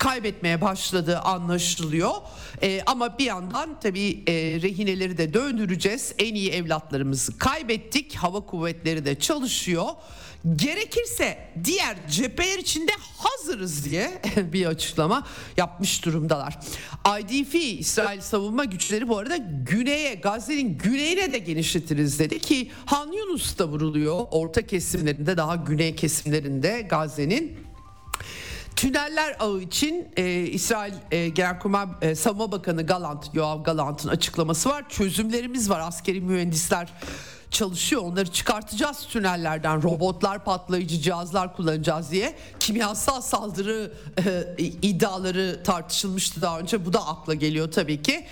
kaybetmeye 0.03 0.61
başladığı 0.61 1.19
anlaşılıyor. 1.19 2.13
E, 2.63 2.83
ama 2.87 3.19
bir 3.19 3.25
yandan 3.25 3.81
tabii 3.81 4.23
e, 4.27 4.33
rehineleri 4.63 5.19
de 5.19 5.35
döndüreceğiz. 5.35 6.15
En 6.19 6.35
iyi 6.35 6.51
evlatlarımızı 6.51 7.39
kaybettik. 7.39 8.15
Hava 8.15 8.41
kuvvetleri 8.41 9.05
de 9.05 9.19
çalışıyor. 9.19 9.87
Gerekirse 10.57 11.39
diğer 11.65 11.97
cepheler 12.11 12.59
içinde 12.59 12.93
hazırız 13.19 13.85
diye 13.85 14.23
bir 14.37 14.67
açıklama 14.67 15.27
yapmış 15.57 16.05
durumdalar. 16.05 16.59
IDF 17.21 17.55
İsrail 17.55 18.21
savunma 18.21 18.65
güçleri 18.65 19.09
bu 19.09 19.19
arada 19.19 19.37
güneye 19.67 20.15
Gazze'nin 20.15 20.79
güneyine 20.79 21.33
de 21.33 21.39
genişletiriz 21.39 22.19
dedi 22.19 22.39
ki 22.39 22.71
Han 22.87 23.13
Yunus 23.13 23.59
da 23.59 23.69
vuruluyor. 23.69 24.27
Orta 24.31 24.63
kesimlerinde 24.67 25.37
daha 25.37 25.57
güney 25.57 25.95
kesimlerinde 25.97 26.87
Gazze'nin 26.91 27.72
Tüneller 28.77 29.37
ağı 29.41 29.61
için 29.61 30.09
e, 30.17 30.41
İsrail 30.41 30.95
e, 31.11 31.29
Genelkurmay 31.29 31.87
e, 32.03 32.15
Savunma 32.15 32.53
Bakanı 32.53 32.87
Galant, 32.87 33.35
Yoav 33.35 33.63
Galant'ın 33.63 34.09
açıklaması 34.09 34.69
var. 34.69 34.89
Çözümlerimiz 34.89 35.71
var. 35.71 35.81
Askeri 35.81 36.21
mühendisler 36.21 36.89
çalışıyor. 37.51 38.03
Onları 38.03 38.33
çıkartacağız 38.33 39.07
tünellerden. 39.07 39.83
Robotlar, 39.83 40.45
patlayıcı 40.45 41.01
cihazlar 41.01 41.57
kullanacağız 41.57 42.11
diye. 42.11 42.35
Kimyasal 42.61 43.21
saldırı 43.21 43.93
e, 44.59 44.65
iddiaları 44.83 45.63
tartışılmıştı 45.65 46.43
daha 46.43 46.59
önce. 46.59 46.87
Bu 46.87 46.93
da 46.93 47.07
akla 47.07 47.35
geliyor 47.35 47.73
tabii 47.73 48.03
ki. 48.03 48.27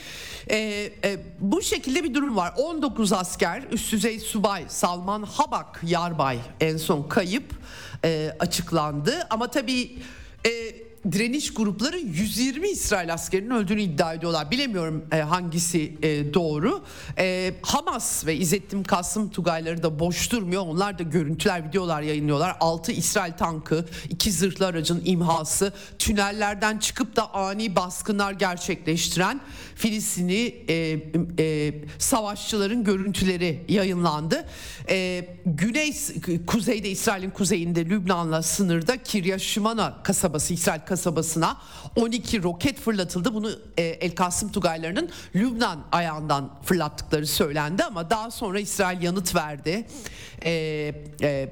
E, 0.50 0.56
e, 1.04 1.20
bu 1.40 1.62
şekilde 1.62 2.04
bir 2.04 2.14
durum 2.14 2.36
var. 2.36 2.54
19 2.56 3.12
asker, 3.12 3.62
üst 3.70 3.92
düzey 3.92 4.20
subay 4.20 4.64
Salman 4.68 5.22
Habak 5.22 5.80
Yarbay 5.82 6.38
en 6.60 6.76
son 6.76 7.02
kayıp 7.02 7.54
e, 8.04 8.36
açıklandı. 8.38 9.26
Ama 9.30 9.50
tabii 9.50 9.98
e, 10.44 10.89
direniş 11.12 11.54
grupları 11.54 11.98
120 11.98 12.68
İsrail 12.68 13.12
askerinin 13.12 13.50
öldüğünü 13.50 13.82
iddia 13.82 14.14
ediyorlar. 14.14 14.50
Bilemiyorum 14.50 15.04
e, 15.12 15.16
hangisi 15.16 15.94
e, 16.02 16.34
doğru. 16.34 16.84
E, 17.18 17.54
Hamas 17.62 18.26
ve 18.26 18.36
İzzettin 18.36 18.82
Kasım 18.82 19.30
Tugayları 19.30 19.82
da 19.82 19.98
boş 19.98 20.32
durmuyor. 20.32 20.62
Onlar 20.62 20.98
da 20.98 21.02
görüntüler, 21.02 21.68
videolar 21.68 22.02
yayınlıyorlar. 22.02 22.56
6 22.60 22.92
İsrail 22.92 23.32
tankı, 23.32 23.86
2 24.10 24.32
zırhlı 24.32 24.66
aracın 24.66 25.02
imhası, 25.04 25.72
tünellerden 25.98 26.78
çıkıp 26.78 27.16
da 27.16 27.34
ani 27.34 27.76
baskınlar 27.76 28.32
gerçekleştiren 28.32 29.40
Filistinli 29.74 30.64
e, 30.68 30.98
e, 31.38 31.74
savaşçıların 31.98 32.84
görüntüleri 32.84 33.64
yayınlandı. 33.68 34.46
E, 34.88 35.28
güney, 35.46 35.94
kuzeyde 36.46 36.90
İsrail'in 36.90 37.30
kuzeyinde 37.30 37.86
Lübnan'la 37.86 38.42
sınırda 38.42 39.02
Kiryat 39.02 39.40
Şimana 39.40 40.02
kasabası 40.02 40.54
İsrail 40.54 40.80
kasabasına 40.90 41.56
12 41.96 42.42
roket 42.42 42.80
fırlatıldı. 42.80 43.34
Bunu 43.34 43.50
e, 43.76 43.82
El 43.82 44.14
Kasım 44.14 44.52
Tugaylarının 44.52 45.10
Lübnan 45.34 45.78
ayağından 45.92 46.50
fırlattıkları 46.62 47.26
söylendi 47.26 47.84
ama 47.84 48.10
daha 48.10 48.30
sonra 48.30 48.60
İsrail 48.60 49.02
yanıt 49.02 49.34
verdi. 49.34 49.86
E, 50.44 50.52
e, 51.22 51.48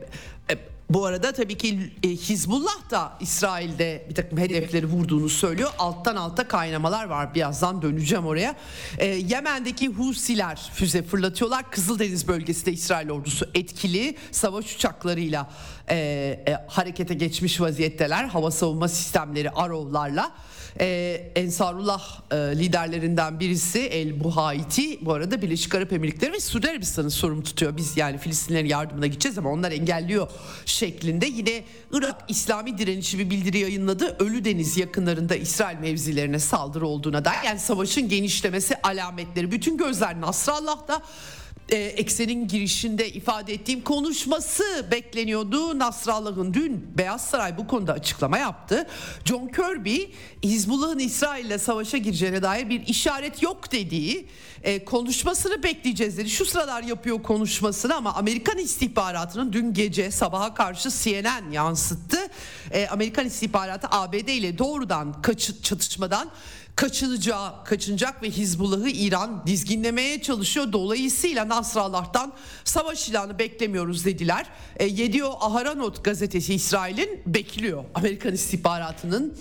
bu 0.90 1.06
arada 1.06 1.32
tabii 1.32 1.58
ki 1.58 1.92
e, 2.02 2.08
Hizbullah 2.08 2.90
da 2.90 3.12
İsrail'de 3.20 4.06
bir 4.10 4.14
takım 4.14 4.38
hedefleri 4.38 4.86
vurduğunu 4.86 5.28
söylüyor. 5.28 5.70
Alttan 5.78 6.16
alta 6.16 6.48
kaynamalar 6.48 7.04
var. 7.04 7.34
Birazdan 7.34 7.82
döneceğim 7.82 8.26
oraya. 8.26 8.54
E, 8.98 9.06
Yemen'deki 9.06 9.88
Husiler 9.88 10.70
füze 10.74 11.02
fırlatıyorlar. 11.02 11.70
Kızıldeniz 11.70 12.28
bölgesinde 12.28 12.72
İsrail 12.72 13.10
ordusu 13.10 13.46
etkili 13.54 14.16
savaş 14.30 14.76
uçaklarıyla 14.76 15.50
e, 15.88 15.96
e, 15.96 16.66
harekete 16.68 17.14
geçmiş 17.14 17.60
vaziyetteler. 17.60 18.24
Hava 18.24 18.50
savunma 18.50 18.88
sistemleri 18.88 19.50
Arovlarla. 19.50 20.32
Ee, 20.80 21.32
Ensarullah 21.36 22.20
e, 22.30 22.36
liderlerinden 22.36 23.40
birisi 23.40 23.80
El 23.80 24.24
Buhaiti 24.24 25.06
bu 25.06 25.12
arada 25.12 25.42
Birleşik 25.42 25.74
Arap 25.74 25.92
Emirlikleri 25.92 26.32
ve 26.32 26.40
Suudi 26.40 26.70
Arabistan'ı 26.70 27.10
sorumlu 27.10 27.42
tutuyor. 27.42 27.76
Biz 27.76 27.96
yani 27.96 28.18
Filistinlerin 28.18 28.66
yardımına 28.66 29.06
gideceğiz 29.06 29.38
ama 29.38 29.50
onlar 29.50 29.72
engelliyor 29.72 30.28
şeklinde. 30.78 31.26
Yine 31.26 31.64
Irak 31.92 32.24
İslami 32.28 32.78
direnişi 32.78 33.18
bir 33.18 33.30
bildiri 33.30 33.58
yayınladı. 33.58 34.16
Ölü 34.18 34.44
Deniz 34.44 34.76
yakınlarında 34.76 35.36
İsrail 35.36 35.78
mevzilerine 35.78 36.38
saldırı 36.38 36.86
olduğuna 36.86 37.24
dair 37.24 37.44
yani 37.46 37.58
savaşın 37.58 38.08
genişlemesi 38.08 38.76
alametleri. 38.82 39.52
Bütün 39.52 39.76
gözler 39.76 40.20
Nasrallah'ta 40.20 41.02
e, 41.68 41.76
eksenin 41.76 42.48
girişinde 42.48 43.08
ifade 43.08 43.52
ettiğim 43.54 43.84
konuşması 43.84 44.86
bekleniyordu. 44.90 45.78
Nasrallah'ın 45.78 46.54
dün 46.54 46.98
Beyaz 46.98 47.24
Saray 47.24 47.58
bu 47.58 47.66
konuda 47.66 47.92
açıklama 47.92 48.38
yaptı. 48.38 48.86
John 49.24 49.48
Kirby 49.48 49.98
Hizbullah'ın 50.42 50.98
İsrail 50.98 51.58
savaşa 51.58 51.98
gireceğine 51.98 52.42
dair 52.42 52.68
bir 52.68 52.86
işaret 52.86 53.42
yok 53.42 53.72
dediği 53.72 54.26
e, 54.62 54.84
konuşmasını 54.84 55.62
bekleyeceğiz 55.62 56.18
dedi. 56.18 56.30
Şu 56.30 56.44
sıralar 56.44 56.82
yapıyor 56.82 57.22
konuşmasını 57.22 57.94
ama 57.94 58.14
Amerikan 58.14 58.58
istihbaratının 58.58 59.52
dün 59.52 59.74
gece 59.74 60.10
sabaha 60.10 60.54
karşı 60.54 60.90
CNN 60.90 61.50
yansıttı. 61.50 62.18
E, 62.70 62.88
Amerikan 62.88 63.26
istihbaratı 63.26 63.88
ABD 63.90 64.28
ile 64.28 64.58
doğrudan 64.58 65.22
kaçı, 65.22 65.62
çatışmadan 65.62 66.30
kaçınacağı, 66.78 67.64
kaçınacak 67.64 68.22
ve 68.22 68.30
Hizbullah'ı 68.30 68.88
İran 68.88 69.46
dizginlemeye 69.46 70.22
çalışıyor. 70.22 70.72
Dolayısıyla 70.72 71.48
Nasrallah'tan 71.48 72.32
savaş 72.64 73.08
ilanı 73.08 73.38
beklemiyoruz 73.38 74.04
dediler. 74.04 74.46
E, 74.76 74.86
Yediyor 74.86 75.32
Aharonot 75.40 76.04
gazetesi 76.04 76.54
İsrail'in 76.54 77.22
bekliyor 77.26 77.84
Amerikan 77.94 78.34
istihbaratının 78.34 79.38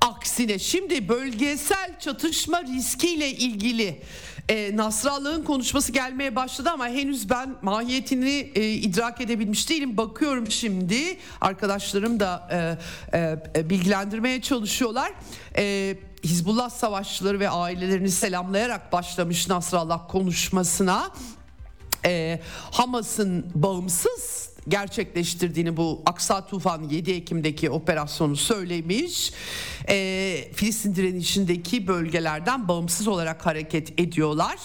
aksine. 0.00 0.58
Şimdi 0.58 1.08
bölgesel 1.08 2.00
çatışma 2.00 2.62
riskiyle 2.62 3.30
ilgili 3.30 4.02
e, 4.48 4.76
Nasrallah'ın 4.76 5.42
konuşması 5.42 5.92
gelmeye 5.92 6.36
başladı 6.36 6.70
ama 6.70 6.88
henüz 6.88 7.30
ben 7.30 7.54
mahiyetini 7.62 8.50
e, 8.54 8.70
idrak 8.70 9.20
edebilmiş 9.20 9.70
değilim. 9.70 9.96
Bakıyorum 9.96 10.50
şimdi 10.50 11.18
arkadaşlarım 11.40 12.20
da 12.20 12.48
e, 13.12 13.38
e, 13.56 13.70
bilgilendirmeye 13.70 14.42
çalışıyorlar. 14.42 15.12
E, 15.56 15.96
Hizbullah 16.24 16.70
savaşçıları 16.70 17.40
ve 17.40 17.50
ailelerini 17.50 18.10
selamlayarak 18.10 18.92
başlamış 18.92 19.48
Nasrallah 19.48 20.08
konuşmasına. 20.08 21.10
E, 22.04 22.40
Hamas'ın 22.70 23.46
bağımsız 23.54 24.47
gerçekleştirdiğini 24.68 25.76
bu 25.76 26.02
Aksa 26.06 26.46
Tufan 26.46 26.82
7 26.82 27.12
Ekim'deki 27.12 27.70
operasyonu 27.70 28.36
söylemiş. 28.36 29.32
E, 29.88 30.50
Filistin 30.54 30.94
direnişindeki 30.94 31.86
bölgelerden 31.86 32.68
bağımsız 32.68 33.08
olarak 33.08 33.46
hareket 33.46 34.00
ediyorlar. 34.00 34.56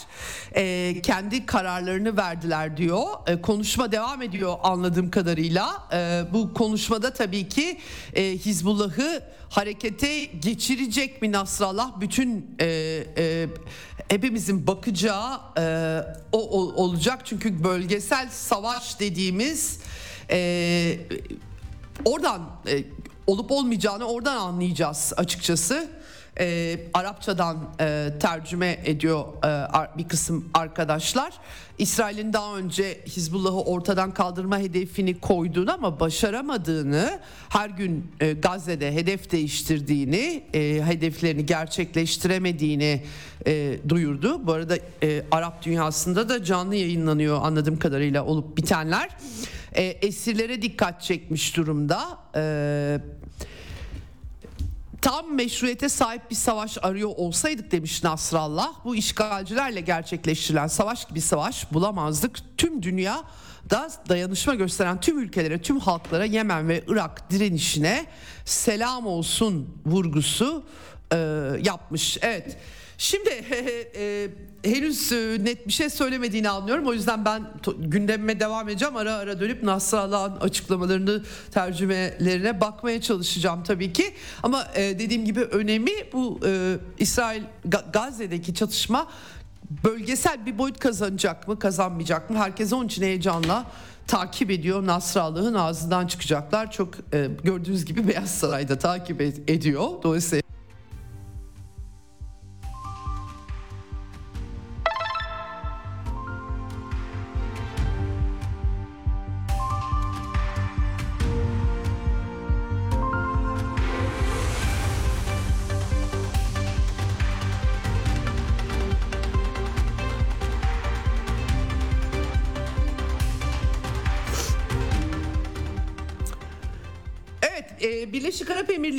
E, 0.55 0.95
kendi 1.03 1.45
kararlarını 1.45 2.17
verdiler 2.17 2.77
diyor. 2.77 3.03
E, 3.27 3.41
konuşma 3.41 3.91
devam 3.91 4.21
ediyor 4.21 4.55
anladığım 4.63 5.11
kadarıyla. 5.11 5.87
E, 5.93 6.23
bu 6.33 6.53
konuşmada 6.53 7.13
tabii 7.13 7.49
ki 7.49 7.79
e, 8.13 8.23
Hizbullah'ı 8.23 9.23
harekete 9.49 10.25
geçirecek 10.25 11.21
mi 11.21 11.31
Nasrallah? 11.31 12.01
Bütün 12.01 12.55
e, 12.59 12.65
e, 13.17 13.47
hepimizin 14.07 14.67
bakacağı 14.67 15.39
e, 15.57 15.63
o, 16.31 16.39
o 16.41 16.83
olacak. 16.83 17.19
Çünkü 17.23 17.63
bölgesel 17.63 18.29
savaş 18.29 18.99
dediğimiz 18.99 19.79
e, 20.29 20.99
oradan 22.05 22.41
e, 22.67 22.83
olup 23.27 23.51
olmayacağını 23.51 24.05
oradan 24.05 24.37
anlayacağız 24.37 25.13
açıkçası. 25.17 25.89
E, 26.39 26.79
Arapçadan 26.93 27.57
e, 27.79 28.09
tercüme 28.19 28.79
ediyor 28.85 29.25
e, 29.45 29.97
bir 29.97 30.07
kısım 30.07 30.49
arkadaşlar. 30.53 31.33
İsrail'in 31.77 32.33
daha 32.33 32.57
önce 32.57 32.99
Hizbullah'ı 33.07 33.61
ortadan 33.61 34.13
kaldırma 34.13 34.59
hedefini 34.59 35.19
koyduğunu 35.19 35.73
ama 35.73 35.99
başaramadığını, 35.99 37.19
her 37.49 37.69
gün 37.69 38.11
e, 38.19 38.33
Gazze'de 38.33 38.93
hedef 38.93 39.31
değiştirdiğini, 39.31 40.43
e, 40.53 40.81
hedeflerini 40.85 41.45
gerçekleştiremediğini 41.45 43.03
e, 43.47 43.77
duyurdu. 43.89 44.47
Bu 44.47 44.51
arada 44.51 44.77
e, 45.03 45.23
Arap 45.31 45.65
dünyasında 45.65 46.29
da 46.29 46.43
canlı 46.43 46.75
yayınlanıyor 46.75 47.39
anladığım 47.41 47.79
kadarıyla 47.79 48.25
olup 48.25 48.57
bitenler. 48.57 49.09
E, 49.73 49.83
esirlere 49.83 50.61
dikkat 50.61 51.01
çekmiş 51.01 51.57
durumda. 51.57 52.17
E, 52.35 52.99
tam 55.33 55.37
meşruiyete 55.37 55.89
sahip 55.89 56.29
bir 56.31 56.35
savaş 56.35 56.77
arıyor 56.81 57.09
olsaydık 57.15 57.71
demiş 57.71 58.03
Nasrallah. 58.03 58.73
Bu 58.85 58.95
işgalcilerle 58.95 59.81
gerçekleştirilen 59.81 60.67
savaş 60.67 61.07
gibi 61.07 61.21
savaş 61.21 61.73
bulamazdık. 61.73 62.57
Tüm 62.57 62.83
dünya 62.83 63.23
da 63.69 63.89
dayanışma 64.09 64.55
gösteren 64.55 64.99
tüm 64.99 65.19
ülkelere, 65.19 65.61
tüm 65.61 65.79
halklara 65.79 66.25
Yemen 66.25 66.67
ve 66.67 66.83
Irak 66.87 67.31
direnişine 67.31 68.05
selam 68.45 69.07
olsun 69.07 69.81
vurgusu 69.85 70.63
e, 71.13 71.17
yapmış. 71.63 72.17
Evet. 72.21 72.57
Şimdi 72.97 73.29
e, 73.95 74.29
henüz 74.63 75.11
e, 75.11 75.37
net 75.43 75.67
bir 75.67 75.73
şey 75.73 75.89
söylemediğini 75.89 76.49
anlıyorum. 76.49 76.87
O 76.87 76.93
yüzden 76.93 77.25
ben 77.25 77.43
gündemime 77.77 78.39
devam 78.39 78.69
edeceğim. 78.69 78.95
Ara 78.95 79.13
ara 79.13 79.39
dönüp 79.39 79.63
Nasrallah'ın 79.63 80.39
açıklamalarını, 80.39 81.23
tercümelerine 81.51 82.61
bakmaya 82.61 83.01
çalışacağım 83.01 83.63
tabii 83.63 83.93
ki. 83.93 84.13
Ama 84.43 84.67
e, 84.75 84.99
dediğim 84.99 85.25
gibi 85.25 85.41
önemi 85.41 85.91
bu 86.13 86.39
e, 86.45 86.77
İsrail 86.99 87.43
Gazze'deki 87.93 88.53
çatışma 88.53 89.07
bölgesel 89.83 90.45
bir 90.45 90.57
boyut 90.57 90.79
kazanacak 90.79 91.47
mı, 91.47 91.59
kazanmayacak 91.59 92.29
mı? 92.29 92.37
Herkes 92.37 92.73
onun 92.73 92.85
için 92.85 93.03
heyecanla 93.03 93.65
takip 94.07 94.51
ediyor. 94.51 94.85
Nasrallah'ın 94.85 95.53
ağzından 95.53 96.07
çıkacaklar. 96.07 96.71
Çok 96.71 96.95
e, 97.13 97.27
gördüğünüz 97.43 97.85
gibi 97.85 98.07
Beyaz 98.07 98.31
Saray'da 98.31 98.77
takip 98.79 99.21
ediyor. 99.47 99.89
Dolayısıyla 100.03 100.42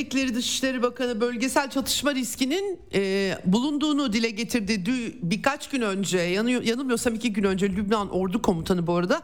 Emirlikleri 0.05 0.35
Dışişleri 0.35 0.83
Bakanı 0.83 1.21
bölgesel 1.21 1.71
çatışma 1.71 2.15
riskinin 2.15 2.79
e, 2.95 3.33
bulunduğunu 3.45 4.13
dile 4.13 4.31
getirdi. 4.31 4.87
Dü, 4.87 5.15
birkaç 5.23 5.69
gün 5.69 5.81
önce 5.81 6.19
yanıyor, 6.19 6.63
yanılmıyorsam 6.63 7.15
iki 7.15 7.33
gün 7.33 7.45
önce 7.45 7.71
Lübnan 7.71 8.11
Ordu 8.11 8.43
Komutanı 8.43 8.87
bu 8.87 8.95
arada 8.95 9.23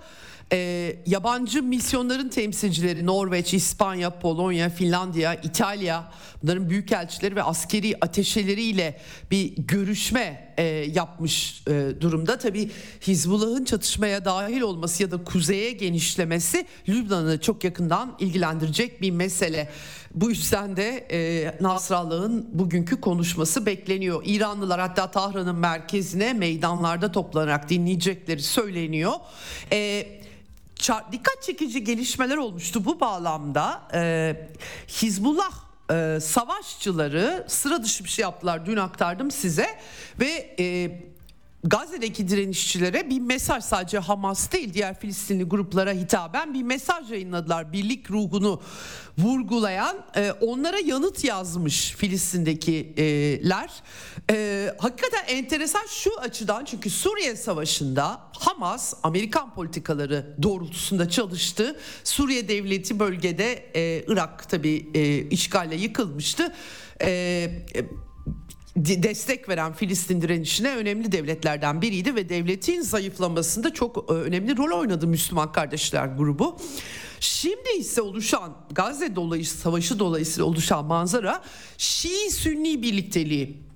e, 0.53 0.97
yabancı 1.07 1.63
misyonların 1.63 2.29
temsilcileri 2.29 3.07
Norveç, 3.07 3.55
İspanya, 3.55 4.11
Polonya, 4.11 4.71
Finlandiya, 4.71 5.35
İtalya 5.35 6.13
bunların 6.43 6.71
büyükelçileri 6.71 7.37
ve 7.37 7.43
askeri 7.43 7.97
ateşeleriyle 8.01 9.01
bir 9.31 9.57
görüşme 9.57 10.55
e, 10.59 10.63
yapmış 10.95 11.63
e, 11.67 12.01
durumda. 12.01 12.39
Tabi 12.39 12.71
Hizbullah'ın 13.07 13.65
çatışmaya 13.65 14.25
dahil 14.25 14.61
olması 14.61 15.03
ya 15.03 15.11
da 15.11 15.25
kuzeye 15.25 15.73
genişlemesi 15.73 16.67
Lübnan'ı 16.89 17.41
çok 17.41 17.65
yakından 17.65 18.17
ilgilendirecek 18.19 19.03
bir 19.03 19.11
mesele. 19.11 19.69
Bu 20.15 20.31
yüzden 20.31 20.77
de 20.77 21.07
e, 21.11 21.55
Nasrallah'ın 21.61 22.49
bugünkü 22.53 23.01
konuşması 23.01 23.67
bekleniyor. 23.67 24.23
İranlılar 24.27 24.81
hatta 24.81 25.11
Tahran'ın 25.11 25.57
merkezine 25.57 26.33
meydanlarda 26.33 27.13
toplanarak 27.13 27.69
dinleyecekleri 27.69 28.43
söyleniyor. 28.43 29.13
E, 29.73 30.07
dikkat 31.13 31.43
çekici 31.43 31.85
gelişmeler 31.85 32.37
olmuştu 32.37 32.85
bu 32.85 33.01
bağlamda. 33.01 33.83
E, 33.95 34.35
Hizbullah 34.89 35.53
e, 35.93 36.19
savaşçıları 36.21 37.45
sıra 37.49 37.83
dışı 37.83 38.05
bir 38.05 38.09
şey 38.09 38.23
yaptılar 38.23 38.67
dün 38.67 38.77
aktardım 38.77 39.31
size 39.31 39.67
ve 40.21 40.57
e, 40.59 40.91
Gazze'deki 41.65 42.29
direnişçilere 42.29 43.11
bir 43.11 43.21
mesaj 43.21 43.65
sadece 43.65 43.99
Hamas 43.99 44.53
değil 44.53 44.75
diğer 44.75 45.01
Filistinli 45.01 45.45
gruplara 45.45 45.93
hitaben 45.93 46.55
bir 46.55 46.63
mesaj 46.63 47.11
yayınladılar. 47.11 47.73
Birlik 47.73 48.11
ruhunu 48.11 48.61
vurgulayan 49.19 50.05
e, 50.17 50.33
onlara 50.33 50.79
yanıt 50.79 51.25
yazmış 51.25 51.95
Filistin'dekiler. 51.95 53.71
E, 54.31 54.67
hakikaten 54.79 55.25
enteresan 55.29 55.87
şu 55.89 56.21
açıdan 56.21 56.65
çünkü 56.65 56.91
Suriye 56.91 57.37
Savaşı'nda 57.37 58.21
Hamas 58.39 58.95
Amerikan 59.03 59.55
politikaları 59.55 60.37
doğrultusunda 60.43 61.09
çalıştı. 61.09 61.77
Suriye 62.05 62.49
devleti 62.49 62.99
bölgede 62.99 63.53
e, 63.75 64.05
Irak 64.09 64.49
tabi 64.49 64.91
e, 64.95 65.19
işgalle 65.19 65.75
yıkılmıştı. 65.75 66.55
E, 67.01 67.11
e, 67.75 67.85
destek 68.77 69.49
veren 69.49 69.73
Filistin 69.73 70.23
direnişine 70.23 70.77
önemli 70.77 71.13
devletlerden 71.13 71.83
biriydi 71.83 72.15
ve 72.15 72.29
devletin 72.29 72.81
zayıflamasında 72.81 73.75
çok 73.75 74.11
e, 74.11 74.13
önemli 74.13 74.57
rol 74.57 74.81
oynadı 74.81 75.07
Müslüman 75.07 75.53
Kardeşler 75.53 76.07
grubu. 76.07 76.57
Şimdi 77.21 77.71
ise 77.79 78.03
oluşan 78.03 78.57
Gazze 78.71 79.17
dolayısıyla 79.17 79.63
savaşı 79.63 79.99
dolayısıyla 79.99 80.45
oluşan 80.45 80.85
manzara 80.85 81.43
Şii-Sünni 81.79 82.83
birlikteliği 82.83 83.70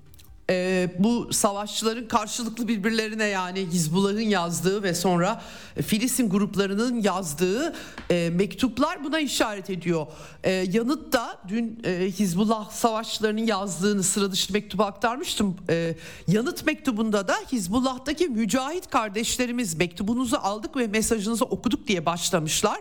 e, 0.49 0.89
bu 0.99 1.33
savaşçıların 1.33 2.07
karşılıklı 2.07 2.67
birbirlerine 2.67 3.25
yani 3.25 3.59
Hizbullah'ın 3.59 4.19
yazdığı 4.19 4.83
ve 4.83 4.93
sonra 4.93 5.41
Filistin 5.81 6.29
gruplarının 6.29 7.01
yazdığı 7.01 7.73
e, 8.09 8.29
mektuplar 8.29 9.03
buna 9.03 9.19
işaret 9.19 9.69
ediyor. 9.69 10.07
E, 10.43 10.51
yanıt 10.51 11.13
da 11.13 11.37
dün 11.47 11.81
e, 11.83 12.11
Hizbullah 12.11 12.69
savaşçılarının 12.69 13.45
yazdığını 13.45 14.03
sıra 14.03 14.31
dışı 14.31 14.53
mektubu 14.53 14.83
aktarmıştım. 14.83 15.57
E, 15.69 15.95
yanıt 16.27 16.65
mektubunda 16.65 17.27
da 17.27 17.35
Hizbullah'taki 17.51 18.27
mücahit 18.27 18.89
kardeşlerimiz 18.89 19.75
mektubunuzu 19.75 20.37
aldık 20.37 20.77
ve 20.77 20.87
mesajınızı 20.87 21.45
okuduk 21.45 21.87
diye 21.87 22.05
başlamışlar. 22.05 22.79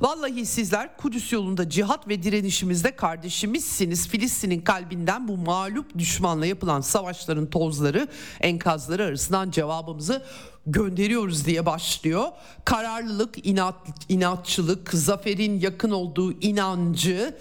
Vallahi 0.00 0.46
sizler 0.46 0.96
Kudüs 0.96 1.32
yolunda 1.32 1.70
cihat 1.70 2.08
ve 2.08 2.22
direnişimizde 2.22 2.96
kardeşimizsiniz. 2.96 4.08
Filistin'in 4.08 4.60
kalbinden 4.60 5.28
bu 5.28 5.36
mağlup 5.36 5.98
düşmanla 5.98 6.46
yapılan 6.46 6.80
savaşların 6.80 7.50
tozları, 7.50 8.08
enkazları 8.40 9.04
arasından 9.04 9.50
cevabımızı 9.50 10.22
gönderiyoruz 10.66 11.46
diye 11.46 11.66
başlıyor. 11.66 12.28
Kararlılık, 12.64 13.46
inat, 13.46 13.74
inatçılık, 14.08 14.90
zaferin 14.92 15.60
yakın 15.60 15.90
olduğu 15.90 16.40
inancı, 16.40 17.38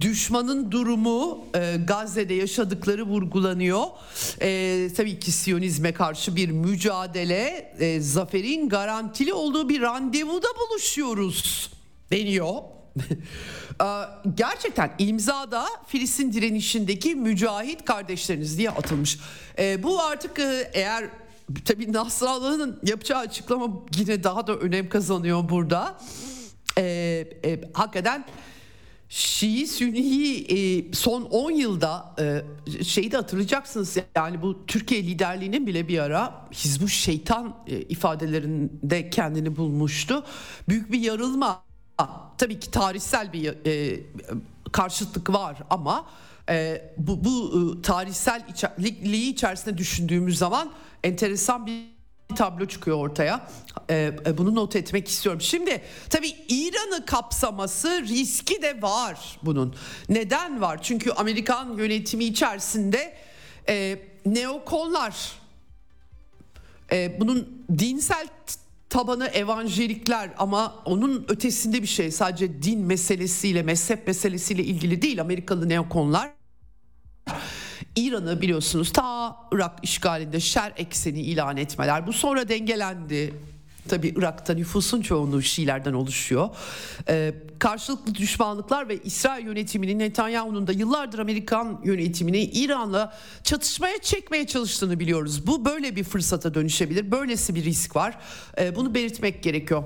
düşmanın 0.00 0.70
durumu 0.70 1.44
e, 1.54 1.76
Gazze'de 1.76 2.34
yaşadıkları 2.34 3.02
vurgulanıyor. 3.02 3.84
E, 4.42 4.88
tabii 4.96 5.18
ki 5.18 5.32
Siyonizme 5.32 5.92
karşı 5.92 6.36
bir 6.36 6.50
mücadele, 6.50 7.74
e, 7.78 8.00
zaferin 8.00 8.68
garantili 8.68 9.32
olduğu 9.32 9.68
bir 9.68 9.80
randevuda 9.80 10.48
buluşuyoruz 10.60 11.70
deniyor. 12.10 12.54
Gerçekten 14.34 14.94
imzada 14.98 15.66
Filistin 15.86 16.32
direnişindeki 16.32 17.14
mücahit 17.14 17.84
kardeşleriniz 17.84 18.58
diye 18.58 18.70
atılmış. 18.70 19.18
E, 19.58 19.82
bu 19.82 20.02
artık 20.02 20.38
e, 20.38 20.70
eğer 20.72 21.10
tabii 21.64 21.92
Nasrallah'ın 21.92 22.80
yapacağı 22.86 23.18
açıklama 23.18 23.68
yine 23.96 24.24
daha 24.24 24.46
da 24.46 24.56
önem 24.56 24.88
kazanıyor 24.88 25.48
burada. 25.48 25.98
E, 26.78 26.82
e, 27.44 27.60
hakikaten 27.72 28.24
Şii 29.08 29.66
Sünni'yi 29.66 30.44
e, 30.44 30.92
son 30.92 31.22
10 31.22 31.50
yılda 31.50 32.14
e, 32.18 32.44
şeyi 32.84 33.12
de 33.12 33.16
hatırlayacaksınız 33.16 33.96
yani 34.16 34.42
bu 34.42 34.66
Türkiye 34.66 35.02
liderliğinin 35.02 35.66
bile 35.66 35.88
bir 35.88 35.98
ara 35.98 36.46
Hizbut 36.52 36.90
Şeytan 36.90 37.56
e, 37.66 37.80
ifadelerinde 37.80 39.10
kendini 39.10 39.56
bulmuştu. 39.56 40.24
Büyük 40.68 40.92
bir 40.92 41.00
yarılma 41.00 41.62
tabii 42.38 42.60
ki 42.60 42.70
tarihsel 42.70 43.32
bir 43.32 43.66
e, 43.66 44.00
karşıtlık 44.72 45.32
var 45.32 45.58
ama 45.70 46.06
e, 46.50 46.82
bu, 46.96 47.24
bu 47.24 47.52
e, 47.78 47.82
tarihsel 47.82 48.42
içerikliği 48.48 49.32
içerisinde 49.32 49.78
düşündüğümüz 49.78 50.38
zaman 50.38 50.72
enteresan 51.04 51.66
bir 51.66 51.94
tablo 52.36 52.66
çıkıyor 52.66 52.96
ortaya. 52.96 53.48
E, 53.90 54.12
e, 54.26 54.38
bunu 54.38 54.54
not 54.54 54.76
etmek 54.76 55.08
istiyorum. 55.08 55.40
Şimdi 55.40 55.82
tabii 56.10 56.32
İran'ı 56.48 57.06
kapsaması 57.06 58.02
riski 58.02 58.62
de 58.62 58.82
var 58.82 59.38
bunun. 59.42 59.74
Neden 60.08 60.60
var? 60.60 60.82
Çünkü 60.82 61.10
Amerikan 61.10 61.76
yönetimi 61.76 62.24
içerisinde 62.24 63.14
e, 63.68 63.98
neokonlar 64.26 65.32
e, 66.92 67.20
bunun 67.20 67.66
dinsel 67.78 68.28
tabanı 68.94 69.26
evangelikler 69.26 70.30
ama 70.38 70.74
onun 70.84 71.24
ötesinde 71.28 71.82
bir 71.82 71.86
şey. 71.86 72.10
Sadece 72.10 72.62
din 72.62 72.80
meselesiyle 72.80 73.62
mezhep 73.62 74.06
meselesiyle 74.06 74.64
ilgili 74.64 75.02
değil 75.02 75.20
Amerikalı 75.20 75.68
neokonlar. 75.68 76.30
İran'ı 77.96 78.40
biliyorsunuz 78.40 78.92
ta 78.92 79.36
Irak 79.52 79.78
işgalinde 79.82 80.40
şer 80.40 80.72
ekseni 80.76 81.20
ilan 81.20 81.56
etmeler. 81.56 82.06
Bu 82.06 82.12
sonra 82.12 82.48
dengelendi 82.48 83.34
Tabi 83.88 84.08
Irak'ta 84.16 84.54
nüfusun 84.54 85.02
çoğunluğu 85.02 85.42
Şiilerden 85.42 85.92
oluşuyor. 85.92 86.48
Ee, 87.08 87.34
karşılıklı 87.58 88.14
düşmanlıklar 88.14 88.88
ve 88.88 88.98
İsrail 89.04 89.46
yönetiminin 89.46 89.98
Netanyahu'nun 89.98 90.66
da 90.66 90.72
yıllardır 90.72 91.18
Amerikan 91.18 91.80
yönetimini 91.84 92.42
İran'la 92.42 93.16
çatışmaya 93.42 93.98
çekmeye 93.98 94.46
çalıştığını 94.46 95.00
biliyoruz. 95.00 95.46
Bu 95.46 95.64
böyle 95.64 95.96
bir 95.96 96.04
fırsata 96.04 96.54
dönüşebilir. 96.54 97.10
Böylesi 97.10 97.54
bir 97.54 97.64
risk 97.64 97.96
var. 97.96 98.18
Ee, 98.58 98.76
bunu 98.76 98.94
belirtmek 98.94 99.42
gerekiyor. 99.42 99.84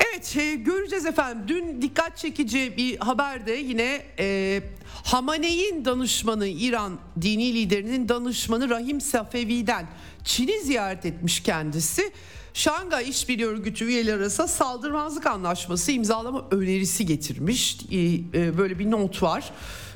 Evet 0.00 0.36
e, 0.36 0.54
göreceğiz 0.54 1.06
efendim. 1.06 1.44
Dün 1.48 1.82
dikkat 1.82 2.16
çekici 2.16 2.74
bir 2.76 2.98
haberde 2.98 3.52
yine 3.52 4.02
e, 4.18 4.60
Hamaney'in 5.04 5.84
danışmanı 5.84 6.46
İran 6.46 6.98
dini 7.20 7.54
liderinin 7.54 8.08
danışmanı 8.08 8.68
Rahim 8.68 9.00
Safevi'den 9.00 9.86
Çin'i 10.24 10.60
ziyaret 10.64 11.06
etmiş 11.06 11.42
kendisi. 11.42 12.12
Şangay 12.54 13.08
İşbirliği 13.08 13.46
Örgütü 13.46 13.84
üyeleri 13.84 14.16
arasında 14.16 14.48
saldırmazlık 14.48 15.26
anlaşması 15.26 15.92
imzalama 15.92 16.44
önerisi 16.50 17.06
getirmiş. 17.06 17.78
E, 17.92 18.58
böyle 18.58 18.78
bir 18.78 18.90
not 18.90 19.22
var. 19.22 19.50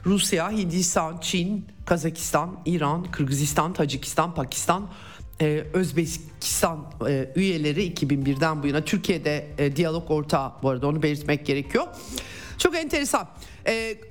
Rusya, 0.06 0.50
Hindistan, 0.50 1.18
Çin, 1.20 1.66
Kazakistan, 1.86 2.61
İran, 2.66 3.11
Kırgızistan, 3.11 3.72
Tacikistan, 3.72 4.34
Pakistan, 4.34 4.90
e, 5.40 5.64
Özbekistan 5.72 6.92
e, 7.09 7.32
üyeleri 7.36 7.92
2001'den 7.92 8.62
bu 8.62 8.66
yana 8.66 8.84
Türkiye'de 8.84 9.46
diyalog 9.76 10.11
ortağı 10.11 10.52
bu 10.62 10.68
arada 10.68 10.86
onu 10.86 11.02
belirtmek 11.02 11.46
gerekiyor. 11.46 11.86
Çok 12.59 12.76
enteresan. 12.76 13.28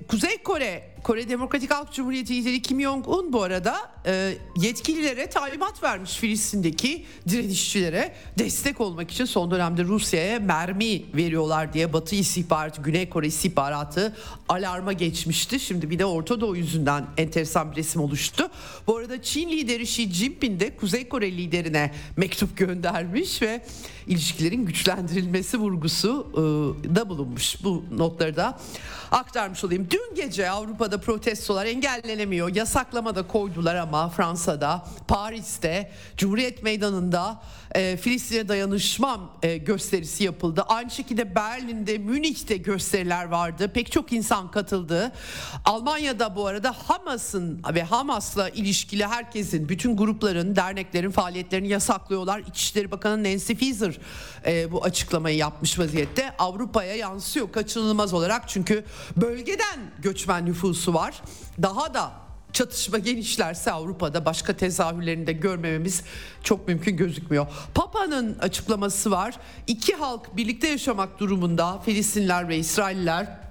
Kuzey 0.07 0.43
Kore 0.43 0.89
Kore 1.07 1.29
Demokratik 1.29 1.71
Halk 1.71 1.93
Cumhuriyeti 1.93 2.35
lideri 2.35 2.61
Kim 2.61 2.81
Jong-un 2.81 3.33
bu 3.33 3.43
arada 3.43 3.75
e, 4.05 4.37
yetkililere 4.57 5.29
talimat 5.29 5.83
vermiş 5.83 6.17
Filistin'deki 6.17 7.05
direnişçilere 7.29 8.13
destek 8.39 8.81
olmak 8.81 9.11
için 9.11 9.25
son 9.25 9.51
dönemde 9.51 9.83
Rusya'ya 9.83 10.39
mermi 10.39 11.15
veriyorlar 11.15 11.73
diye 11.73 11.93
Batı 11.93 12.15
istihbaratı, 12.15 12.81
Güney 12.81 13.09
Kore 13.09 13.27
istihbaratı 13.27 14.15
alarma 14.49 14.93
geçmişti. 14.93 15.59
Şimdi 15.59 15.89
bir 15.89 15.99
de 15.99 16.05
Orta 16.05 16.41
Doğu 16.41 16.55
yüzünden 16.55 17.05
enteresan 17.17 17.71
bir 17.71 17.75
resim 17.75 18.01
oluştu. 18.01 18.49
Bu 18.87 18.97
arada 18.97 19.21
Çin 19.21 19.49
lideri 19.49 19.83
Xi 19.83 20.13
Jinping 20.13 20.59
de 20.59 20.75
Kuzey 20.75 21.09
Kore 21.09 21.31
liderine 21.31 21.91
mektup 22.17 22.57
göndermiş 22.57 23.41
ve 23.41 23.61
ilişkilerin 24.07 24.65
güçlendirilmesi 24.65 25.57
vurgusu 25.57 26.27
e, 26.33 26.95
da 26.95 27.09
bulunmuş. 27.09 27.63
Bu 27.63 27.83
notları 27.91 28.35
da 28.35 28.59
aktarmış 29.11 29.63
olayım. 29.63 29.87
Dün 29.91 30.15
gece 30.15 30.49
Avrupa'da 30.49 30.96
protestolar 30.99 31.65
engellenemiyor. 31.65 32.55
Yasaklama 32.55 33.15
da 33.15 33.27
koydular 33.27 33.75
ama 33.75 34.09
Fransa'da, 34.09 34.85
Paris'te, 35.07 35.91
Cumhuriyet 36.17 36.63
Meydanı'nda 36.63 37.41
e, 37.75 37.97
Filistin'e 37.97 38.47
dayanışmam 38.47 39.31
e, 39.43 39.57
gösterisi 39.57 40.23
yapıldı. 40.23 40.61
Aynı 40.67 40.91
şekilde 40.91 41.35
Berlin'de, 41.35 41.97
Münih'te 41.97 42.57
gösteriler 42.57 43.25
vardı. 43.25 43.71
Pek 43.73 43.91
çok 43.91 44.13
insan 44.13 44.51
katıldı. 44.51 45.11
Almanya'da 45.65 46.35
bu 46.35 46.47
arada 46.47 46.75
Hamas'ın 46.87 47.61
ve 47.73 47.83
Hamas'la 47.83 48.49
ilişkili 48.49 49.05
herkesin, 49.05 49.69
bütün 49.69 49.97
grupların, 49.97 50.55
derneklerin 50.55 51.11
faaliyetlerini 51.11 51.67
yasaklıyorlar. 51.67 52.39
İçişleri 52.39 52.91
Bakanı 52.91 53.23
Nancy 53.23 53.53
Faeser 53.53 53.97
e, 54.45 54.71
bu 54.71 54.83
açıklamayı 54.83 55.37
yapmış 55.37 55.79
vaziyette. 55.79 56.33
Avrupa'ya 56.39 56.95
yansıyor 56.95 57.51
kaçınılmaz 57.51 58.13
olarak 58.13 58.49
çünkü 58.49 58.85
bölgeden 59.17 59.79
göçmen 59.99 60.45
nüfusu 60.45 60.93
var. 60.93 61.21
Daha 61.61 61.93
da 61.93 62.26
çatışma 62.53 62.97
genişlerse 62.97 63.71
Avrupa'da 63.71 64.25
başka 64.25 64.57
tezahürlerini 64.57 65.27
de 65.27 65.33
görmememiz 65.33 66.03
çok 66.43 66.67
mümkün 66.67 66.97
gözükmüyor. 66.97 67.47
Papa'nın 67.75 68.39
açıklaması 68.39 69.11
var. 69.11 69.35
İki 69.67 69.93
halk 69.93 70.37
birlikte 70.37 70.67
yaşamak 70.67 71.19
durumunda 71.19 71.79
Filistinler 71.79 72.49
ve 72.49 72.57
İsrailler 72.57 73.47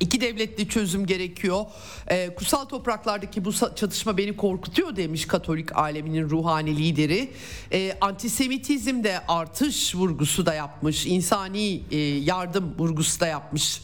İki 0.00 0.20
devletli 0.20 0.68
çözüm 0.68 1.06
gerekiyor. 1.06 1.64
E, 2.06 2.34
kutsal 2.34 2.64
topraklardaki 2.64 3.44
bu 3.44 3.52
çatışma 3.52 4.16
beni 4.16 4.36
korkutuyor 4.36 4.96
demiş 4.96 5.26
Katolik 5.26 5.76
aleminin 5.76 6.30
ruhani 6.30 6.78
lideri. 6.78 7.30
E, 7.72 7.98
antisemitizmde 8.00 9.20
artış 9.28 9.94
vurgusu 9.94 10.46
da 10.46 10.54
yapmış. 10.54 11.06
insani 11.06 11.82
e, 11.90 11.96
yardım 11.98 12.74
vurgusu 12.78 13.20
da 13.20 13.26
yapmış. 13.26 13.80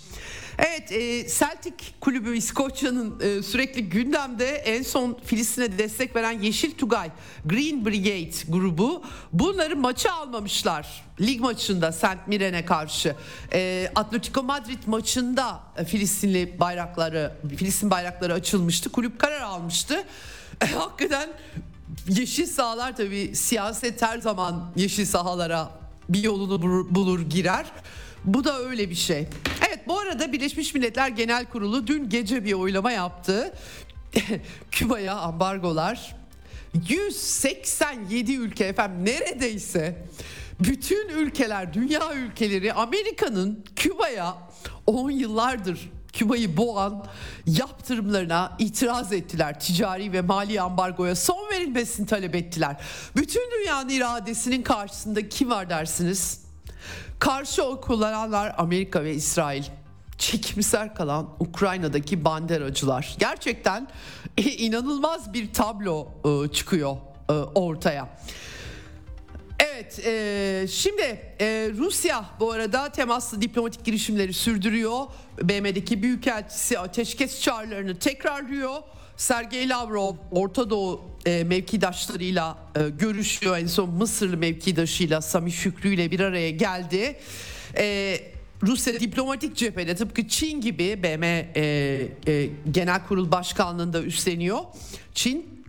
Evet 0.62 0.92
e, 0.92 1.28
Celtic 1.28 1.74
kulübü 2.00 2.36
İskoçya'nın 2.36 3.20
e, 3.20 3.42
sürekli 3.42 3.88
gündemde 3.88 4.48
en 4.48 4.82
son 4.82 5.18
Filistin'e 5.24 5.78
destek 5.78 6.16
veren 6.16 6.40
Yeşil 6.40 6.78
Tugay 6.78 7.10
Green 7.44 7.86
Brigade 7.86 8.30
grubu 8.48 9.02
bunları 9.32 9.76
maçı 9.76 10.12
almamışlar. 10.12 11.04
Lig 11.20 11.40
maçında 11.40 11.92
Saint 11.92 12.28
Miren'e 12.28 12.64
karşı. 12.64 13.16
E, 13.52 13.90
Atletico 13.94 14.42
Madrid 14.42 14.78
maçında 14.86 15.60
Filistinli 15.86 16.60
bayrakları 16.60 17.32
Filistin 17.56 17.90
bayrakları 17.90 18.34
açılmıştı. 18.34 18.92
Kulüp 18.92 19.18
karar 19.18 19.40
almıştı. 19.40 20.04
E, 20.60 20.66
hakikaten 20.66 21.28
yeşil 22.08 22.46
sahalar 22.46 22.96
tabii 22.96 23.36
siyaset 23.36 24.02
her 24.02 24.18
zaman 24.18 24.72
yeşil 24.76 25.06
sahalara 25.06 25.70
bir 26.08 26.22
yolunu 26.22 26.62
bulur 26.94 27.20
girer. 27.20 27.66
Bu 28.24 28.44
da 28.44 28.58
öyle 28.58 28.90
bir 28.90 28.94
şey. 28.94 29.28
Evet 29.68 29.88
bu 29.88 29.98
arada 29.98 30.32
Birleşmiş 30.32 30.74
Milletler 30.74 31.08
Genel 31.08 31.46
Kurulu 31.46 31.86
dün 31.86 32.08
gece 32.08 32.44
bir 32.44 32.52
oylama 32.52 32.92
yaptı. 32.92 33.54
Küba'ya 34.70 35.14
ambargolar 35.14 36.16
187 36.88 38.32
ülke 38.32 38.64
efendim 38.64 39.04
neredeyse 39.04 40.06
bütün 40.60 41.08
ülkeler 41.08 41.74
dünya 41.74 42.14
ülkeleri 42.14 42.72
Amerika'nın 42.72 43.64
Küba'ya 43.76 44.36
10 44.86 45.10
yıllardır 45.10 45.90
Küba'yı 46.12 46.56
boğan 46.56 47.06
yaptırımlarına 47.46 48.56
itiraz 48.58 49.12
ettiler. 49.12 49.60
Ticari 49.60 50.12
ve 50.12 50.20
mali 50.20 50.60
ambargoya 50.60 51.16
son 51.16 51.50
verilmesini 51.52 52.06
talep 52.06 52.34
ettiler. 52.34 52.76
Bütün 53.16 53.50
dünyanın 53.50 53.88
iradesinin 53.88 54.62
karşısında 54.62 55.28
kim 55.28 55.50
var 55.50 55.70
dersiniz? 55.70 56.49
Karşı 57.20 57.62
oy 57.62 57.80
kullananlar 57.80 58.54
Amerika 58.58 59.04
ve 59.04 59.14
İsrail. 59.14 59.64
Çekimser 60.18 60.94
kalan 60.94 61.36
Ukrayna'daki 61.40 62.24
banderacılar. 62.24 63.16
Gerçekten 63.18 63.88
inanılmaz 64.36 65.32
bir 65.32 65.52
tablo 65.52 66.08
e, 66.24 66.52
çıkıyor 66.52 66.96
e, 67.28 67.32
ortaya. 67.32 68.08
Evet, 69.58 69.98
e, 70.06 70.66
şimdi 70.70 71.02
e, 71.40 71.70
Rusya 71.76 72.24
bu 72.40 72.52
arada 72.52 72.88
temaslı 72.88 73.42
diplomatik 73.42 73.84
girişimleri 73.84 74.32
sürdürüyor. 74.32 75.06
BM'deki 75.42 76.02
büyükelçisi 76.02 76.78
ateşkes 76.78 77.42
çağrılarını 77.42 77.98
tekrarlıyor. 77.98 78.76
Sergey 79.20 79.68
Lavrov 79.68 80.14
Orta 80.30 80.70
Doğu 80.70 81.00
e, 81.26 81.44
mevkidaşlarıyla 81.44 82.58
e, 82.76 82.88
görüşüyor. 82.88 83.58
En 83.58 83.66
son 83.66 83.90
Mısırlı 83.90 84.36
mevkidaşıyla 84.36 85.20
Sami 85.20 85.52
Şükrü 85.52 85.94
ile 85.94 86.10
bir 86.10 86.20
araya 86.20 86.50
geldi. 86.50 87.16
E, 87.76 88.16
Rusya 88.62 89.00
diplomatik 89.00 89.56
cephede 89.56 89.94
tıpkı 89.94 90.28
Çin 90.28 90.60
gibi 90.60 91.02
BM 91.02 91.26
e, 91.26 91.62
e, 92.26 92.50
Genel 92.70 93.06
Kurul 93.06 93.32
Başkanlığı'nda 93.32 94.02
üstleniyor. 94.02 94.58
Çin 95.14 95.64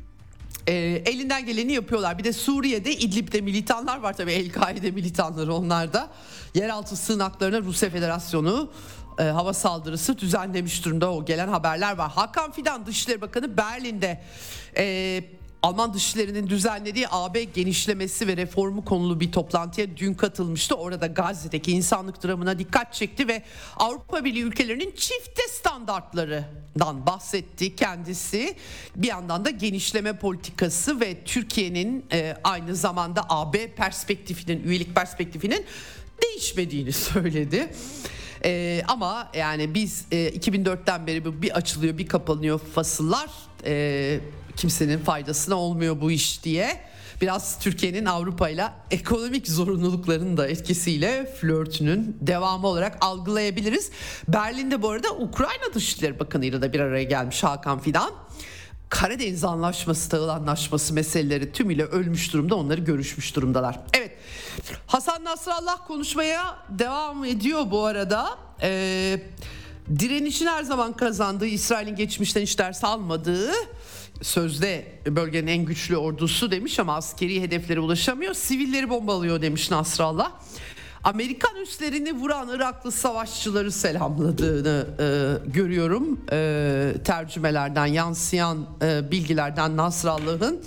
e, 0.67 0.73
elinden 1.05 1.45
geleni 1.45 1.73
yapıyorlar. 1.73 2.17
Bir 2.17 2.23
de 2.23 2.33
Suriye'de 2.33 2.95
İdlib'de 2.95 3.41
militanlar 3.41 3.97
var 3.97 4.17
tabii 4.17 4.31
El-Kaide 4.31 4.91
militanları 4.91 5.53
onlar 5.53 5.93
da. 5.93 6.09
Yeraltı 6.55 6.95
sığınaklarına 6.95 7.61
Rusya 7.61 7.89
Federasyonu 7.89 8.71
e, 9.19 9.23
hava 9.23 9.53
saldırısı 9.53 10.17
düzenlemiş 10.17 10.85
durumda 10.85 11.13
o 11.13 11.25
gelen 11.25 11.47
haberler 11.47 11.97
var. 11.97 12.11
Hakan 12.11 12.51
Fidan 12.51 12.85
Dışişleri 12.85 13.21
Bakanı 13.21 13.57
Berlin'de 13.57 14.21
e, 14.77 15.23
Alman 15.63 15.93
dışişlerinin 15.93 16.47
düzenlediği 16.47 17.05
AB 17.11 17.43
genişlemesi 17.43 18.27
ve 18.27 18.37
reformu 18.37 18.85
konulu 18.85 19.19
bir 19.19 19.31
toplantıya 19.31 19.97
dün 19.97 20.13
katılmıştı. 20.13 20.75
Orada 20.75 21.07
Gazze'deki 21.07 21.71
insanlık 21.71 22.23
dramına 22.23 22.59
dikkat 22.59 22.93
çekti 22.93 23.27
ve 23.27 23.43
Avrupa 23.77 24.25
Birliği 24.25 24.43
ülkelerinin 24.43 24.91
çifte 24.95 25.41
standartlarından 25.49 27.05
bahsetti 27.05 27.75
kendisi. 27.75 28.55
Bir 28.95 29.07
yandan 29.07 29.45
da 29.45 29.49
genişleme 29.49 30.17
politikası 30.17 30.99
ve 30.99 31.23
Türkiye'nin 31.23 32.05
e, 32.13 32.37
aynı 32.43 32.75
zamanda 32.75 33.25
AB 33.29 33.75
perspektifinin, 33.75 34.63
üyelik 34.63 34.95
perspektifinin 34.95 35.65
değişmediğini 36.23 36.91
söyledi. 36.91 37.73
E, 38.45 38.81
ama 38.87 39.29
yani 39.33 39.73
biz 39.73 40.05
e, 40.11 40.29
2004'ten 40.29 41.07
beri 41.07 41.41
bir 41.41 41.51
açılıyor 41.51 41.97
bir 41.97 42.07
kapanıyor 42.07 42.59
fasıllar. 42.59 43.29
E, 43.65 44.19
kimsenin 44.55 44.99
faydasına 44.99 45.55
olmuyor 45.55 46.01
bu 46.01 46.11
iş 46.11 46.43
diye. 46.43 46.81
Biraz 47.21 47.59
Türkiye'nin 47.59 48.05
Avrupa 48.05 48.49
ile 48.49 48.67
ekonomik 48.91 49.47
zorunluluklarının 49.47 50.37
da 50.37 50.47
etkisiyle 50.47 51.33
flörtünün 51.41 52.17
devamı 52.21 52.67
olarak 52.67 52.97
algılayabiliriz. 53.01 53.91
Berlin'de 54.27 54.81
bu 54.81 54.89
arada 54.89 55.11
Ukrayna 55.11 55.73
Dışişleri 55.73 56.19
Bakanı 56.19 56.45
ile 56.45 56.61
de 56.61 56.73
bir 56.73 56.79
araya 56.79 57.03
gelmiş 57.03 57.43
Hakan 57.43 57.79
Fidan. 57.79 58.11
Karadeniz 58.91 59.43
Anlaşması, 59.43 60.09
Tahıl 60.09 60.27
Anlaşması 60.27 60.93
meseleleri 60.93 61.51
tümüyle 61.51 61.83
ölmüş 61.83 62.33
durumda. 62.33 62.55
Onları 62.55 62.81
görüşmüş 62.81 63.35
durumdalar. 63.35 63.79
Evet 63.93 64.11
Hasan 64.87 65.23
Nasrallah 65.23 65.87
konuşmaya 65.87 66.57
devam 66.69 67.25
ediyor 67.25 67.71
bu 67.71 67.85
arada. 67.85 68.37
Ee, 68.61 69.21
direnişin 69.99 70.47
her 70.47 70.63
zaman 70.63 70.93
kazandığı, 70.93 71.45
İsrail'in 71.45 71.95
geçmişten 71.95 72.41
hiç 72.41 72.59
ders 72.59 72.83
almadığı 72.83 73.51
sözde 74.21 74.85
bölgenin 75.05 75.47
en 75.47 75.65
güçlü 75.65 75.97
ordusu 75.97 76.51
demiş 76.51 76.79
ama 76.79 76.95
askeri 76.95 77.41
hedeflere 77.41 77.79
ulaşamıyor. 77.79 78.33
Sivilleri 78.33 78.89
bombalıyor 78.89 79.41
demiş 79.41 79.71
Nasrallah. 79.71 80.31
Amerikan 81.03 81.55
üslerini 81.55 82.13
vuran 82.13 82.49
Iraklı 82.49 82.91
savaşçıları 82.91 83.71
selamladığını 83.71 84.87
e, 84.99 85.05
görüyorum. 85.49 86.19
E, 86.31 86.93
tercümelerden 87.05 87.85
yansıyan 87.85 88.67
e, 88.81 89.11
bilgilerden 89.11 89.77
Nasrallah'ın. 89.77 90.63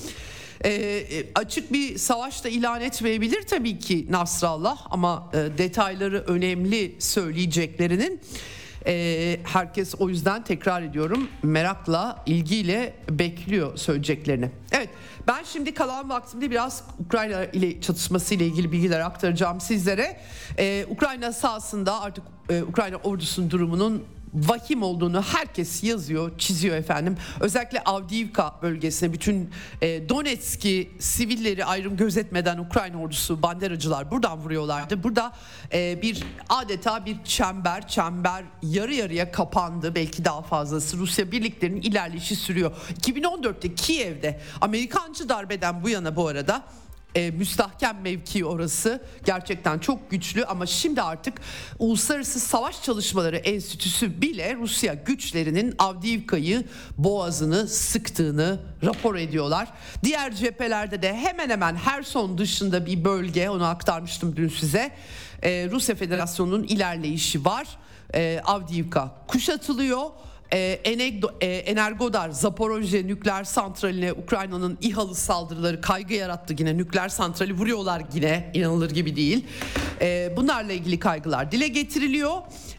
E, 0.65 0.71
e, 0.71 1.27
açık 1.35 1.73
bir 1.73 1.99
savaş 1.99 2.45
da 2.45 2.49
ilan 2.49 2.81
etmeyebilir 2.81 3.43
tabii 3.43 3.79
ki 3.79 4.07
Nasrallah 4.11 4.87
ama 4.91 5.31
e, 5.35 5.59
detayları 5.59 6.25
önemli 6.27 6.97
söyleyeceklerinin. 6.99 8.21
E, 8.87 9.37
herkes 9.45 9.95
o 9.99 10.09
yüzden 10.09 10.45
tekrar 10.45 10.83
ediyorum 10.83 11.29
merakla, 11.43 12.23
ilgiyle 12.27 12.95
bekliyor 13.11 13.77
söyleyeceklerini. 13.77 14.51
Evet 14.73 14.89
ben 15.29 15.43
şimdi 15.45 15.75
kalan 15.75 16.09
vaktimde 16.09 16.51
biraz 16.51 16.85
Ukrayna 17.07 17.45
ile 17.45 17.81
çatışması 17.81 18.35
ile 18.35 18.47
ilgili 18.47 18.73
bilgiler 18.73 19.01
aktaracağım 19.01 19.61
sizlere. 19.61 20.21
E, 20.59 20.87
Ukrayna 20.91 21.33
sahasında 21.33 22.01
artık 22.01 22.25
e, 22.51 22.63
Ukrayna 22.63 22.97
ordusunun 22.97 23.51
durumunun 23.51 24.05
vahim 24.35 24.83
olduğunu 24.83 25.23
herkes 25.23 25.85
yazıyor, 25.85 26.39
çiziyor 26.39 26.77
efendim. 26.77 27.17
Özellikle 27.41 27.81
Avdiivka 27.81 28.59
bölgesine 28.63 29.13
bütün 29.13 29.51
e, 29.83 30.09
Donetsk'i 30.09 30.91
sivilleri 30.99 31.65
ayrım 31.65 31.97
gözetmeden 31.97 32.59
Ukrayna 32.59 33.01
ordusu 33.01 33.43
banderacılar 33.43 34.11
buradan 34.11 34.39
vuruyorlardı. 34.39 35.03
Burada 35.03 35.33
e, 35.73 36.03
bir 36.03 36.25
adeta 36.49 37.07
bir 37.07 37.25
çember, 37.25 37.89
çember 37.89 38.45
yarı 38.63 38.95
yarıya 38.95 39.33
kapandı. 39.33 39.95
Belki 39.95 40.25
daha 40.25 40.43
fazlası. 40.43 40.99
Rusya 40.99 41.33
birliklerinin 41.33 41.83
ilerleyişi 41.83 42.37
sürüyor. 42.37 42.73
2014'te 43.01 43.75
Kiev'de 43.75 44.41
Amerikancı 44.61 45.29
darbeden 45.29 45.85
bu 45.85 45.89
yana 45.89 46.17
bu 46.17 46.29
arada 46.29 46.63
e, 47.15 47.31
müstahkem 47.31 48.01
mevki 48.03 48.45
orası 48.45 49.03
gerçekten 49.25 49.79
çok 49.79 50.11
güçlü 50.11 50.45
ama 50.45 50.67
şimdi 50.67 51.03
artık 51.03 51.41
Uluslararası 51.79 52.41
Savaş 52.41 52.83
Çalışmaları 52.83 53.37
Enstitüsü 53.37 54.23
bile 54.23 54.57
Rusya 54.57 54.95
güçlerinin 54.95 55.75
Avdiivka'yı 55.79 56.65
boğazını 56.99 57.69
sıktığını 57.69 58.61
rapor 58.85 59.15
ediyorlar. 59.15 59.69
Diğer 60.05 60.35
cephelerde 60.35 61.03
de 61.03 61.17
hemen 61.17 61.51
hemen 61.51 61.77
her 61.77 62.03
son 62.03 62.39
dışında 62.39 62.87
bir 62.87 63.05
bölge 63.05 63.49
onu 63.49 63.65
aktarmıştım 63.65 64.37
dün 64.37 64.49
size. 64.49 64.91
E, 65.43 65.69
Rusya 65.71 65.95
Federasyonu'nun 65.95 66.63
ilerleyişi 66.63 67.45
var. 67.45 67.67
E, 68.15 68.41
Avdiivka 68.45 69.15
kuşatılıyor 69.27 70.11
e, 70.53 70.81
e, 71.41 71.47
Energodar 71.47 72.31
Zaporojye 72.31 73.07
nükleer 73.07 73.45
santraline 73.45 74.13
Ukrayna'nın 74.13 74.79
İHA'lı 74.81 75.15
saldırıları 75.15 75.81
kaygı 75.81 76.15
yarattı 76.15 76.55
yine 76.59 76.77
nükleer 76.77 77.09
santrali 77.09 77.53
vuruyorlar 77.53 78.03
yine 78.15 78.51
inanılır 78.55 78.91
gibi 78.91 79.17
değil. 79.17 79.45
E, 80.01 80.33
bunlarla 80.37 80.73
ilgili 80.73 80.99
kaygılar 80.99 81.53
dile 81.53 81.69
getiriliyor. 81.69 82.33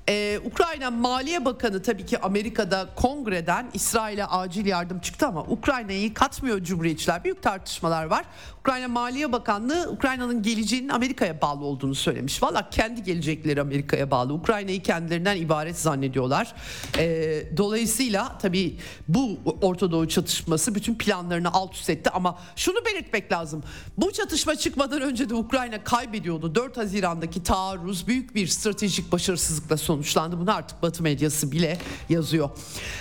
Ee, 0.09 0.39
Ukrayna 0.45 0.91
Maliye 0.91 1.45
Bakanı 1.45 1.81
tabii 1.81 2.05
ki 2.05 2.19
Amerika'da 2.19 2.89
kongreden 2.95 3.69
İsrail'e 3.73 4.25
acil 4.25 4.65
yardım 4.65 4.99
çıktı 4.99 5.27
ama 5.27 5.41
Ukrayna'yı 5.43 6.13
katmıyor 6.13 6.63
Cumhuriyetçiler. 6.63 7.23
Büyük 7.23 7.43
tartışmalar 7.43 8.05
var. 8.05 8.25
Ukrayna 8.59 8.87
Maliye 8.87 9.31
Bakanlığı 9.31 9.89
Ukrayna'nın 9.91 10.43
geleceğinin 10.43 10.89
Amerika'ya 10.89 11.41
bağlı 11.41 11.65
olduğunu 11.65 11.95
söylemiş. 11.95 12.43
Valla 12.43 12.69
kendi 12.69 13.03
gelecekleri 13.03 13.61
Amerika'ya 13.61 14.11
bağlı. 14.11 14.33
Ukrayna'yı 14.33 14.83
kendilerinden 14.83 15.37
ibaret 15.37 15.79
zannediyorlar. 15.79 16.53
Ee, 16.97 17.43
dolayısıyla 17.57 18.37
tabii 18.37 18.77
bu 19.07 19.37
Orta 19.61 19.91
Doğu 19.91 20.07
çatışması 20.07 20.75
bütün 20.75 20.95
planlarını 20.95 21.53
alt 21.53 21.73
üst 21.73 21.89
etti 21.89 22.09
ama 22.09 22.39
şunu 22.55 22.85
belirtmek 22.85 23.31
lazım. 23.31 23.63
Bu 23.97 24.11
çatışma 24.11 24.55
çıkmadan 24.55 25.01
önce 25.01 25.29
de 25.29 25.35
Ukrayna 25.35 25.83
kaybediyordu. 25.83 26.55
4 26.55 26.77
Haziran'daki 26.77 27.43
taarruz 27.43 28.07
büyük 28.07 28.35
bir 28.35 28.47
stratejik 28.47 29.11
başarısızlıkla 29.11 29.77
sonuçlandı. 29.95 30.39
Bunu 30.39 30.55
artık 30.55 30.81
Batı 30.81 31.03
medyası 31.03 31.51
bile 31.51 31.77
yazıyor. 32.09 32.49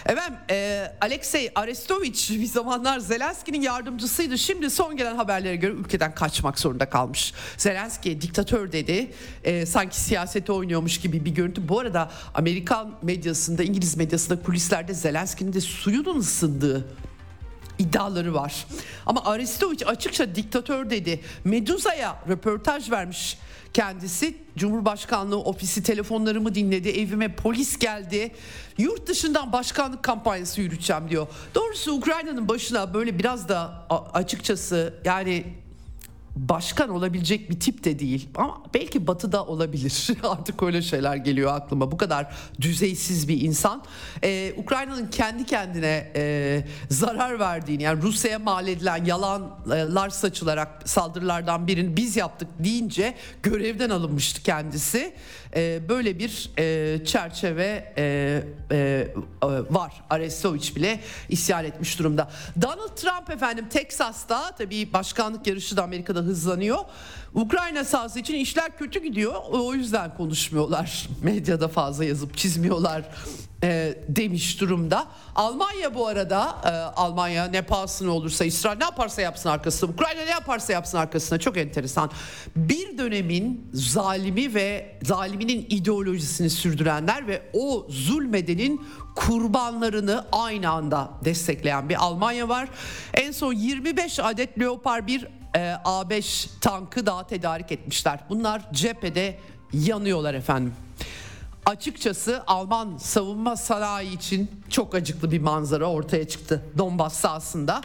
Efendim 0.06 0.38
e, 0.50 0.86
Alexey 1.00 1.50
Arestovich 1.54 2.30
bir 2.40 2.46
zamanlar 2.46 2.98
Zelenski'nin 2.98 3.60
yardımcısıydı. 3.60 4.38
Şimdi 4.38 4.70
son 4.70 4.96
gelen 4.96 5.16
haberlere 5.16 5.56
göre 5.56 5.72
ülkeden 5.72 6.14
kaçmak 6.14 6.58
zorunda 6.58 6.90
kalmış. 6.90 7.34
Zelenski 7.56 8.20
diktatör 8.20 8.72
dedi. 8.72 9.12
E, 9.44 9.66
sanki 9.66 10.00
siyasete 10.00 10.52
oynuyormuş 10.52 11.00
gibi 11.00 11.24
bir 11.24 11.30
görüntü. 11.30 11.68
Bu 11.68 11.80
arada 11.80 12.10
Amerikan 12.34 12.94
medyasında, 13.02 13.62
İngiliz 13.62 13.96
medyasında 13.96 14.42
kulislerde 14.42 14.94
Zelenski'nin 14.94 15.52
de 15.52 15.60
suyunun 15.60 16.18
ısındığı 16.18 16.84
iddiaları 17.78 18.34
var. 18.34 18.66
Ama 19.06 19.24
Arestovich 19.24 19.88
açıkça 19.88 20.34
diktatör 20.34 20.90
dedi. 20.90 21.20
Meduza'ya 21.44 22.16
röportaj 22.28 22.90
vermiş 22.90 23.38
kendisi. 23.74 24.34
Cumhurbaşkanlığı 24.56 25.38
ofisi 25.38 25.82
telefonlarımı 25.82 26.54
dinledi. 26.54 26.88
Evime 26.88 27.36
polis 27.36 27.78
geldi. 27.78 28.32
Yurt 28.78 29.06
dışından 29.06 29.52
başkanlık 29.52 30.02
kampanyası 30.02 30.60
yürüteceğim 30.60 31.08
diyor. 31.08 31.26
Doğrusu 31.54 31.92
Ukrayna'nın 31.92 32.48
başına 32.48 32.94
böyle 32.94 33.18
biraz 33.18 33.48
da 33.48 33.86
açıkçası 34.12 34.94
yani 35.04 35.44
başkan 36.36 36.90
olabilecek 36.90 37.50
bir 37.50 37.60
tip 37.60 37.84
de 37.84 37.98
değil. 37.98 38.28
Ama 38.34 38.62
belki 38.74 39.06
batıda 39.06 39.44
olabilir. 39.44 40.08
Artık 40.22 40.62
öyle 40.62 40.82
şeyler 40.82 41.16
geliyor 41.16 41.54
aklıma. 41.54 41.92
Bu 41.92 41.96
kadar 41.96 42.34
düzeysiz 42.60 43.28
bir 43.28 43.40
insan. 43.40 43.82
Ee, 44.24 44.54
Ukrayna'nın 44.56 45.06
kendi 45.06 45.46
kendine 45.46 46.12
e, 46.16 46.64
zarar 46.90 47.38
verdiğini 47.38 47.82
yani 47.82 48.02
Rusya'ya 48.02 48.38
mal 48.38 48.68
edilen 48.68 49.04
yalanlar 49.04 50.10
saçılarak 50.10 50.88
saldırılardan 50.88 51.66
birini 51.66 51.96
biz 51.96 52.16
yaptık 52.16 52.48
deyince 52.58 53.14
görevden 53.42 53.90
alınmıştı 53.90 54.42
kendisi 54.42 55.14
ee, 55.56 55.88
böyle 55.88 56.18
bir 56.18 56.50
e, 56.58 57.04
çerçeve 57.04 57.94
e, 57.98 58.42
e, 58.70 58.76
e 58.76 59.48
var 59.70 59.92
Arestovich 60.10 60.76
bile 60.76 61.00
isyan 61.28 61.64
etmiş 61.64 61.98
durumda 61.98 62.30
Donald 62.62 62.96
Trump 62.96 63.30
efendim 63.30 63.68
Teksas'ta 63.68 64.54
tabii 64.58 64.92
başkanlık 64.92 65.46
yarışı 65.46 65.76
da 65.76 65.82
Amerika'da 65.82 66.20
hızlanıyor. 66.20 66.78
Ukrayna 67.34 67.84
sahası 67.84 68.18
için 68.18 68.34
işler 68.34 68.78
kötü 68.78 69.02
gidiyor. 69.02 69.34
O 69.50 69.74
yüzden 69.74 70.16
konuşmuyorlar. 70.16 71.08
Medyada 71.22 71.68
fazla 71.68 72.04
yazıp 72.04 72.36
çizmiyorlar 72.36 73.02
e, 73.64 73.94
demiş 74.08 74.60
durumda. 74.60 75.06
Almanya 75.34 75.94
bu 75.94 76.06
arada 76.06 76.56
e, 76.64 76.68
Almanya 77.00 77.44
ne 77.44 77.62
pahasına 77.62 78.10
olursa 78.10 78.44
İsrail 78.44 78.78
ne 78.78 78.84
yaparsa 78.84 79.22
yapsın 79.22 79.48
arkasına 79.48 79.90
Ukrayna 79.90 80.24
ne 80.24 80.30
yaparsa 80.30 80.72
yapsın 80.72 80.98
arkasına 80.98 81.38
çok 81.38 81.56
enteresan. 81.56 82.10
Bir 82.56 82.98
dönemin 82.98 83.70
zalimi 83.72 84.54
ve 84.54 84.98
zaliminin 85.02 85.66
ideolojisini 85.70 86.50
sürdürenler 86.50 87.26
ve 87.26 87.42
o 87.52 87.86
zulmedenin 87.88 88.86
kurbanlarını 89.16 90.24
aynı 90.32 90.70
anda 90.70 91.10
destekleyen 91.24 91.88
bir 91.88 92.04
Almanya 92.04 92.48
var. 92.48 92.68
En 93.14 93.32
son 93.32 93.52
25 93.52 94.20
adet 94.20 94.58
Leopard 94.58 95.06
1 95.06 95.28
e, 95.54 95.58
A5 95.84 96.48
tankı 96.60 97.06
daha 97.06 97.26
tedarik 97.26 97.72
etmişler. 97.72 98.20
Bunlar 98.28 98.62
cephede 98.72 99.38
yanıyorlar 99.72 100.34
efendim. 100.34 100.74
Açıkçası 101.66 102.44
Alman 102.46 102.96
savunma 102.96 103.56
sanayi 103.56 104.16
için 104.16 104.50
çok 104.70 104.94
acıklı 104.94 105.30
bir 105.30 105.40
manzara 105.40 105.86
ortaya 105.90 106.28
çıktı 106.28 106.62
Donbas 106.78 107.14
sahasında. 107.14 107.80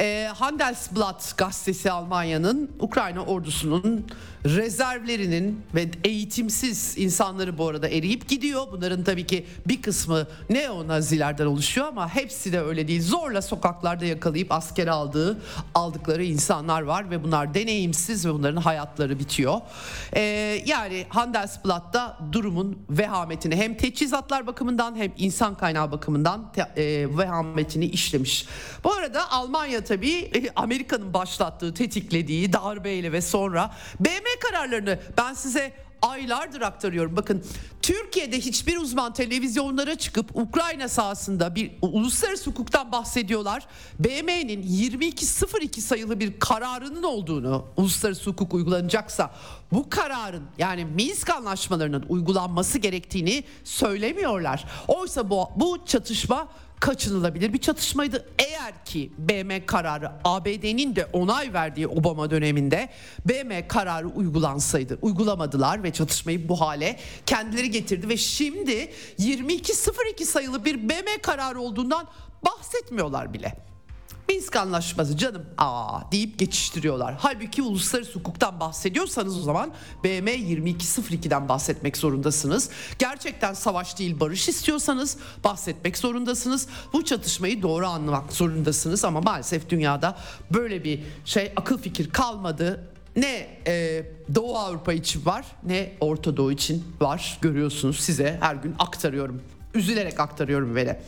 E, 0.00 0.30
Handelsblatt 0.34 1.36
gazetesi 1.36 1.90
Almanya'nın 1.90 2.70
Ukrayna 2.80 3.24
ordusunun 3.24 4.06
rezervlerinin 4.44 5.60
ve 5.74 5.90
eğitimsiz 6.04 6.98
insanları 6.98 7.58
bu 7.58 7.68
arada 7.68 7.88
eriyip 7.88 8.28
gidiyor. 8.28 8.66
Bunların 8.72 9.04
tabii 9.04 9.26
ki 9.26 9.46
bir 9.66 9.82
kısmı 9.82 10.26
neo-nazilerden 10.50 11.46
oluşuyor 11.46 11.86
ama 11.86 12.14
hepsi 12.14 12.52
de 12.52 12.60
öyle 12.60 12.88
değil. 12.88 13.02
Zorla 13.02 13.42
sokaklarda 13.42 14.04
yakalayıp 14.04 14.52
askere 14.52 14.90
aldığı 14.90 15.42
aldıkları 15.74 16.24
insanlar 16.24 16.82
var 16.82 17.10
ve 17.10 17.24
bunlar 17.24 17.54
deneyimsiz 17.54 18.26
ve 18.26 18.34
bunların 18.34 18.60
hayatları 18.60 19.18
bitiyor. 19.18 19.60
Ee, 20.14 20.20
yani 20.66 21.06
Handelsblatt'ta 21.08 22.18
durumun 22.32 22.78
vehametini 22.90 23.56
hem 23.56 23.76
teçhizatlar 23.76 24.46
bakımından 24.46 24.96
hem 24.96 25.12
insan 25.16 25.54
kaynağı 25.54 25.92
bakımından 25.92 26.52
te, 26.52 26.82
e, 26.82 27.16
vehametini 27.18 27.84
işlemiş. 27.84 28.46
Bu 28.84 28.92
arada 28.92 29.30
Almanya 29.30 29.84
tabii 29.86 30.50
Amerika'nın 30.56 31.14
başlattığı, 31.14 31.74
tetiklediği 31.74 32.52
darbeyle 32.52 33.12
ve 33.12 33.20
sonra 33.20 33.74
BM 34.00 34.24
kararlarını 34.40 34.98
ben 35.18 35.34
size 35.34 35.72
aylardır 36.02 36.60
aktarıyorum. 36.60 37.16
Bakın 37.16 37.44
Türkiye'de 37.82 38.38
hiçbir 38.38 38.76
uzman 38.76 39.12
televizyonlara 39.12 39.94
çıkıp 39.94 40.36
Ukrayna 40.36 40.88
sahasında 40.88 41.54
bir 41.54 41.70
uluslararası 41.82 42.50
hukuktan 42.50 42.92
bahsediyorlar. 42.92 43.66
BM'nin 43.98 44.62
2202 44.62 45.80
sayılı 45.80 46.20
bir 46.20 46.38
kararının 46.38 47.02
olduğunu 47.02 47.64
uluslararası 47.76 48.30
hukuk 48.30 48.54
uygulanacaksa 48.54 49.30
bu 49.72 49.90
kararın 49.90 50.42
yani 50.58 50.84
Minsk 50.84 51.30
anlaşmalarının 51.30 52.04
uygulanması 52.08 52.78
gerektiğini 52.78 53.44
söylemiyorlar. 53.64 54.64
Oysa 54.88 55.30
bu, 55.30 55.48
bu 55.56 55.78
çatışma 55.86 56.48
kaçınılabilir 56.80 57.52
bir 57.52 57.58
çatışmaydı. 57.58 58.26
Eğer 58.38 58.84
ki 58.84 59.12
BM 59.18 59.66
kararı 59.66 60.10
ABD'nin 60.24 60.96
de 60.96 61.06
onay 61.12 61.52
verdiği 61.52 61.88
Obama 61.88 62.30
döneminde 62.30 62.88
BM 63.24 63.68
kararı 63.68 64.08
uygulansaydı 64.08 64.98
uygulamadılar 65.02 65.82
ve 65.82 65.92
çatışmayı 65.92 66.48
bu 66.48 66.60
hale 66.60 66.98
kendileri 67.26 67.70
getirdi 67.70 68.08
ve 68.08 68.16
şimdi 68.16 68.92
2202 69.18 70.24
sayılı 70.24 70.64
bir 70.64 70.88
BM 70.88 71.18
kararı 71.22 71.60
olduğundan 71.60 72.08
bahsetmiyorlar 72.44 73.32
bile. 73.32 73.75
Minsk 74.28 74.56
anlaşması 74.56 75.16
canım 75.16 75.46
aa 75.58 76.12
deyip 76.12 76.38
geçiştiriyorlar. 76.38 77.14
Halbuki 77.18 77.62
uluslararası 77.62 78.12
hukuktan 78.18 78.60
bahsediyorsanız 78.60 79.38
o 79.38 79.42
zaman 79.42 79.72
BM 80.04 80.30
2202'den 80.30 81.48
bahsetmek 81.48 81.96
zorundasınız. 81.96 82.70
Gerçekten 82.98 83.54
savaş 83.54 83.98
değil 83.98 84.20
barış 84.20 84.48
istiyorsanız 84.48 85.16
bahsetmek 85.44 85.98
zorundasınız. 85.98 86.68
Bu 86.92 87.04
çatışmayı 87.04 87.62
doğru 87.62 87.86
anlamak 87.86 88.32
zorundasınız 88.32 89.04
ama 89.04 89.20
maalesef 89.20 89.68
dünyada 89.68 90.18
böyle 90.50 90.84
bir 90.84 91.02
şey 91.24 91.52
akıl 91.56 91.78
fikir 91.78 92.10
kalmadı 92.10 92.90
ne 93.16 93.46
e, 93.66 94.02
Doğu 94.34 94.58
Avrupa 94.58 94.92
için 94.92 95.26
var 95.26 95.44
ne 95.62 95.92
Orta 96.00 96.36
Doğu 96.36 96.52
için 96.52 96.84
var 97.00 97.38
görüyorsunuz 97.42 98.00
size 98.00 98.38
her 98.40 98.54
gün 98.54 98.74
aktarıyorum 98.78 99.42
üzülerek 99.74 100.20
aktarıyorum 100.20 100.74
böyle 100.74 101.02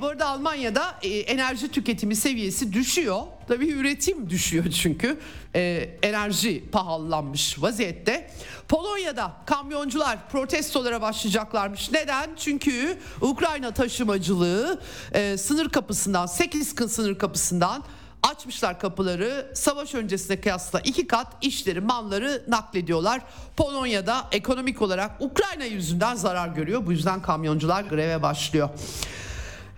bu 0.00 0.06
arada 0.06 0.26
Almanya'da 0.26 0.98
e, 1.02 1.08
enerji 1.08 1.70
tüketimi 1.70 2.16
seviyesi 2.16 2.72
düşüyor. 2.72 3.22
Tabii 3.48 3.68
üretim 3.68 4.30
düşüyor 4.30 4.70
çünkü 4.70 5.18
e, 5.54 5.90
enerji 6.02 6.70
pahalanmış 6.72 7.62
vaziyette. 7.62 8.30
Polonya'da 8.68 9.32
kamyoncular 9.46 10.18
protestolara 10.32 11.02
başlayacaklarmış. 11.02 11.92
Neden? 11.92 12.30
Çünkü 12.36 12.98
Ukrayna 13.20 13.70
taşımacılığı 13.70 14.80
e, 15.12 15.36
sınır 15.38 15.68
kapısından 15.68 16.26
8 16.26 16.68
sınır 16.68 17.18
kapısından 17.18 17.82
açmışlar 18.22 18.80
kapıları 18.80 19.50
savaş 19.54 19.94
öncesine 19.94 20.40
kıyasla 20.40 20.80
iki 20.80 21.06
kat 21.06 21.26
işleri 21.42 21.80
malları 21.80 22.44
naklediyorlar. 22.48 23.20
Polonya'da 23.56 24.26
ekonomik 24.32 24.82
olarak 24.82 25.10
Ukrayna 25.20 25.64
yüzünden 25.64 26.14
zarar 26.14 26.48
görüyor. 26.48 26.86
Bu 26.86 26.92
yüzden 26.92 27.22
kamyoncular 27.22 27.82
greve 27.82 28.22
başlıyor. 28.22 28.68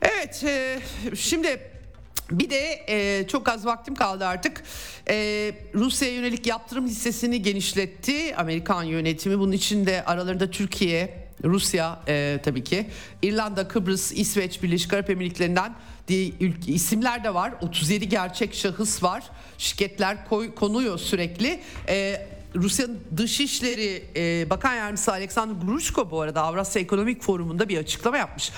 Evet 0.03 0.45
e, 0.45 0.81
şimdi 1.15 1.61
bir 2.31 2.51
de 2.51 2.85
e, 2.89 3.27
çok 3.29 3.49
az 3.49 3.67
vaktim 3.67 3.95
kaldı 3.95 4.27
artık. 4.27 4.63
E, 5.09 5.15
Rusya'ya 5.75 6.15
yönelik 6.15 6.47
yaptırım 6.47 6.87
listesini 6.87 7.43
genişletti 7.43 8.37
Amerikan 8.37 8.83
yönetimi. 8.83 9.39
Bunun 9.39 9.53
içinde 9.53 10.05
aralarında 10.05 10.51
Türkiye, 10.51 11.29
Rusya 11.45 12.01
e, 12.09 12.39
tabii 12.45 12.65
ki. 12.65 12.87
İrlanda, 13.23 13.69
Kıbrıs, 13.69 14.13
İsveç, 14.13 14.63
Birleşik 14.63 14.93
Arap 14.93 15.11
Emirlikleri'nden 15.11 15.75
diye 16.09 16.33
ülke, 16.41 16.73
isimler 16.73 17.25
de 17.25 17.35
var. 17.35 17.53
37 17.61 18.09
gerçek 18.09 18.55
şahıs 18.55 19.03
var. 19.03 19.25
Şirketler 19.59 20.29
koy, 20.29 20.55
konuyor 20.55 20.99
sürekli. 20.99 21.61
E, 21.89 22.27
Rusya'nın 22.55 23.01
Dışişleri 23.17 24.05
e, 24.17 24.51
Bakan 24.51 24.75
Yardımcısı 24.75 25.13
Alexander 25.13 25.67
Grushko 25.67 26.11
bu 26.11 26.21
arada 26.21 26.43
Avrasya 26.43 26.83
Ekonomik 26.83 27.23
Forumu'nda 27.23 27.69
bir 27.69 27.79
açıklama 27.79 28.17
yapmış. 28.17 28.51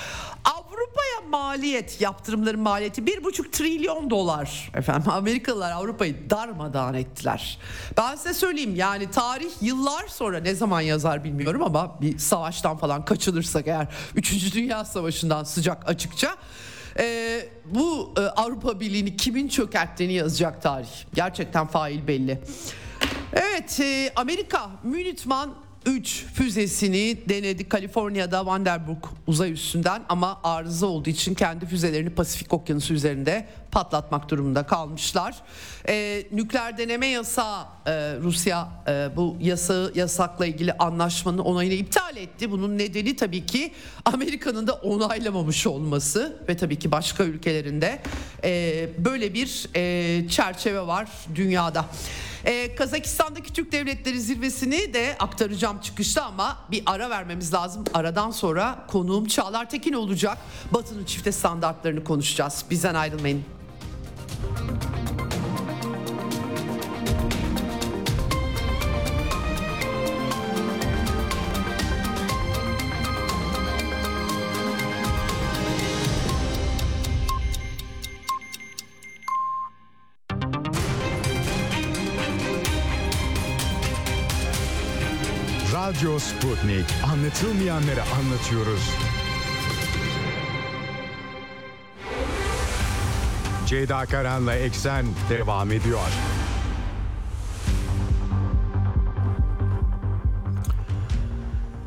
Avrupa'ya 0.73 1.29
maliyet, 1.31 2.01
yaptırımların 2.01 2.61
maliyeti 2.61 3.07
bir 3.07 3.25
buçuk 3.25 3.53
trilyon 3.53 4.11
dolar. 4.11 4.71
Efendim 4.75 5.11
Amerikalılar 5.11 5.73
Avrupa'yı 5.73 6.31
darmadağın 6.31 6.95
ettiler. 6.95 7.59
Ben 7.97 8.17
size 8.17 8.35
söyleyeyim 8.35 8.75
yani 8.77 9.11
tarih 9.11 9.51
yıllar 9.61 10.09
sonra 10.09 10.39
ne 10.41 10.55
zaman 10.55 10.81
yazar 10.81 11.25
bilmiyorum 11.25 11.63
ama 11.63 12.01
bir 12.01 12.19
savaştan 12.19 12.77
falan 12.77 13.05
kaçılırsak 13.05 13.67
eğer 13.67 13.87
3. 14.17 14.55
Dünya 14.55 14.85
Savaşı'ndan 14.85 15.45
sıcak 15.45 15.89
açıkça 15.89 16.37
e, 16.99 17.39
bu 17.65 18.15
e, 18.17 18.21
Avrupa 18.21 18.81
Birliği'ni 18.81 19.17
kimin 19.17 19.49
çökerttiğini 19.49 20.13
yazacak 20.13 20.63
tarih. 20.63 21.05
Gerçekten 21.15 21.67
fail 21.67 22.07
belli. 22.07 22.41
Evet 23.33 23.81
e, 23.81 24.13
Amerika 24.17 24.71
Minuteman 24.83 25.55
3 25.87 26.25
füzesini 26.35 27.17
denedi. 27.29 27.69
Kaliforniya'da 27.69 28.47
Vanderburg 28.47 29.05
uzay 29.27 29.53
üstünden 29.53 30.03
ama 30.09 30.41
arıza 30.45 30.87
olduğu 30.87 31.11
için 31.11 31.35
kendi 31.35 31.67
füzelerini 31.67 32.11
Pasifik 32.11 32.53
Okyanusu 32.53 32.95
üzerinde 32.95 33.47
patlatmak 33.73 34.31
durumunda 34.31 34.63
kalmışlar. 34.63 35.35
Ee, 35.89 36.27
nükleer 36.33 36.79
deneme 36.79 37.07
yasağı 37.07 37.63
e, 37.87 37.93
Rusya 38.23 38.69
e, 38.89 39.09
bu 39.17 39.37
yasağı 39.41 39.93
yasakla 39.95 40.47
ilgili 40.47 40.73
anlaşmanın 40.73 41.39
onayını 41.39 41.75
iptal 41.75 42.17
etti. 42.17 42.51
Bunun 42.51 42.79
nedeni 42.79 43.17
tabii 43.17 43.47
ki 43.47 43.73
Amerika'nın 44.05 44.67
da 44.67 44.73
onaylamamış 44.73 45.67
olması 45.67 46.43
ve 46.49 46.57
tabii 46.57 46.79
ki 46.79 46.93
başka 46.93 47.25
ülkelerinde 47.25 48.03
e, 48.45 48.89
böyle 48.99 49.35
bir 49.35 49.69
e, 49.75 50.29
çerçeve 50.29 50.87
var 50.87 51.09
dünyada. 51.35 51.85
Ee, 52.45 52.75
Kazakistan'daki 52.75 53.53
Türk 53.53 53.73
Devletleri 53.73 54.21
Zirvesi'ni 54.21 54.95
de 54.95 55.17
aktaracağım 55.19 55.79
çıkışta 55.79 56.25
ama 56.25 56.59
bir 56.71 56.83
ara 56.87 57.11
vermemiz 57.11 57.55
lazım. 57.55 57.85
Aradan 57.95 58.31
sonra 58.31 58.87
konuğum 58.89 59.27
Çağlar 59.27 59.71
Tekin 59.71 59.93
olacak. 59.93 60.39
Batı'nın 60.71 61.05
çifte 61.05 61.33
standartlarını 61.33 62.05
konuşacağız. 62.05 62.65
Bizden 62.71 62.95
ayrılmayın. 62.95 63.45
Radyo 86.03 86.19
Sputnik. 86.19 86.85
Anlatılmayanları 87.13 88.03
anlatıyoruz. 88.03 88.91
Ceyda 93.73 94.07
Karan'la 94.07 94.55
Eksen 94.55 95.07
devam 95.31 95.73
ediyor. 95.73 95.99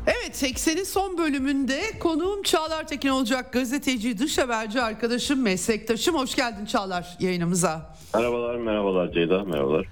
Evet 0.06 0.42
80'in 0.42 0.84
son 0.84 1.18
bölümünde 1.18 1.80
konuğum 2.00 2.42
Çağlar 2.42 2.86
Tekin 2.86 3.08
olacak. 3.08 3.52
Gazeteci, 3.52 4.18
dış 4.18 4.38
haberci 4.38 4.82
arkadaşım, 4.82 5.42
meslektaşım. 5.42 6.14
Hoş 6.14 6.34
geldin 6.34 6.66
Çağlar 6.66 7.16
yayınımıza. 7.20 7.96
Merhabalar, 8.14 8.56
merhabalar 8.56 9.12
Ceyda, 9.12 9.44
merhabalar. 9.44 9.86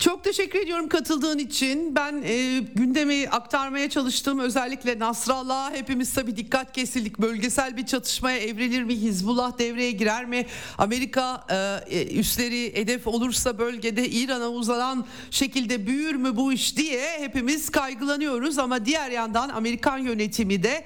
Çok 0.00 0.24
teşekkür 0.24 0.58
ediyorum 0.58 0.88
katıldığın 0.88 1.38
için. 1.38 1.94
Ben 1.94 2.22
e, 2.24 2.58
gündemi 2.74 3.28
aktarmaya 3.28 3.90
çalıştım. 3.90 4.38
Özellikle 4.38 4.98
Nasrallah 4.98 5.74
hepimiz 5.74 6.14
tabii 6.14 6.36
dikkat 6.36 6.72
kesildik. 6.72 7.18
Bölgesel 7.18 7.76
bir 7.76 7.86
çatışmaya 7.86 8.38
evrilir 8.38 8.82
mi? 8.82 8.94
Hizbullah 8.96 9.58
devreye 9.58 9.90
girer 9.90 10.24
mi? 10.24 10.46
Amerika 10.78 11.44
e, 11.50 11.98
e, 11.98 12.18
üsleri 12.18 12.76
hedef 12.76 13.06
olursa 13.06 13.58
bölgede 13.58 14.08
İran'a 14.08 14.48
uzanan 14.48 15.06
şekilde 15.30 15.86
büyür 15.86 16.14
mü 16.14 16.36
bu 16.36 16.52
iş 16.52 16.76
diye 16.76 17.18
hepimiz 17.18 17.70
kaygılanıyoruz. 17.70 18.58
Ama 18.58 18.84
diğer 18.84 19.10
yandan 19.10 19.48
Amerikan 19.48 19.98
yönetimi 19.98 20.62
de 20.62 20.84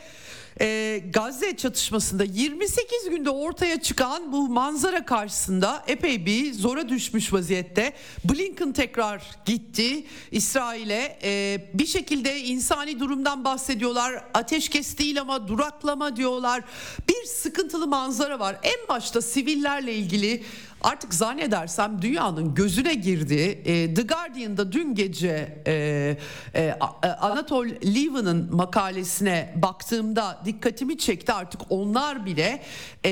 e, 0.61 1.03
Gazze 1.13 1.57
çatışmasında 1.57 2.25
28 2.25 3.11
günde 3.11 3.31
ortaya 3.31 3.81
çıkan 3.83 4.33
bu 4.33 4.49
manzara 4.49 5.05
karşısında 5.05 5.85
epey 5.87 6.27
bir 6.27 6.53
zora 6.53 6.89
düşmüş 6.89 7.33
vaziyette. 7.33 7.93
Blinken 8.25 8.73
tekrar 8.73 9.23
gitti 9.45 10.05
İsrail'e 10.31 11.19
e, 11.23 11.61
bir 11.75 11.87
şekilde 11.87 12.41
insani 12.41 13.01
durumdan 13.01 13.45
bahsediyorlar. 13.45 14.25
Ateşkes 14.35 14.99
değil 14.99 15.21
ama 15.21 15.49
duraklama 15.49 16.17
diyorlar. 16.17 16.65
Bir 17.09 17.25
sıkıntılı 17.25 17.87
manzara 17.87 18.39
var. 18.39 18.57
En 18.63 18.89
başta 18.89 19.23
sivillerle 19.23 19.95
ilgili 19.95 20.43
artık 20.85 21.15
zannedersem 21.15 22.03
dünyanın 22.03 22.55
gözüne 22.55 22.95
girdi. 22.95 23.63
E, 23.65 23.95
The 23.95 24.03
Guardian'da 24.03 24.73
dün 24.73 24.95
gece 24.95 25.63
e, 25.67 26.17
e, 26.55 26.73
Anatol 27.21 27.67
Lieven'ın 27.67 28.55
makalesine 28.57 29.55
baktığımda 29.57 30.43
dikkatimi 30.45 30.99
çekti. 30.99 31.33
Artık 31.33 31.61
onlar 31.71 32.27
bile 32.27 32.63
e, 33.05 33.11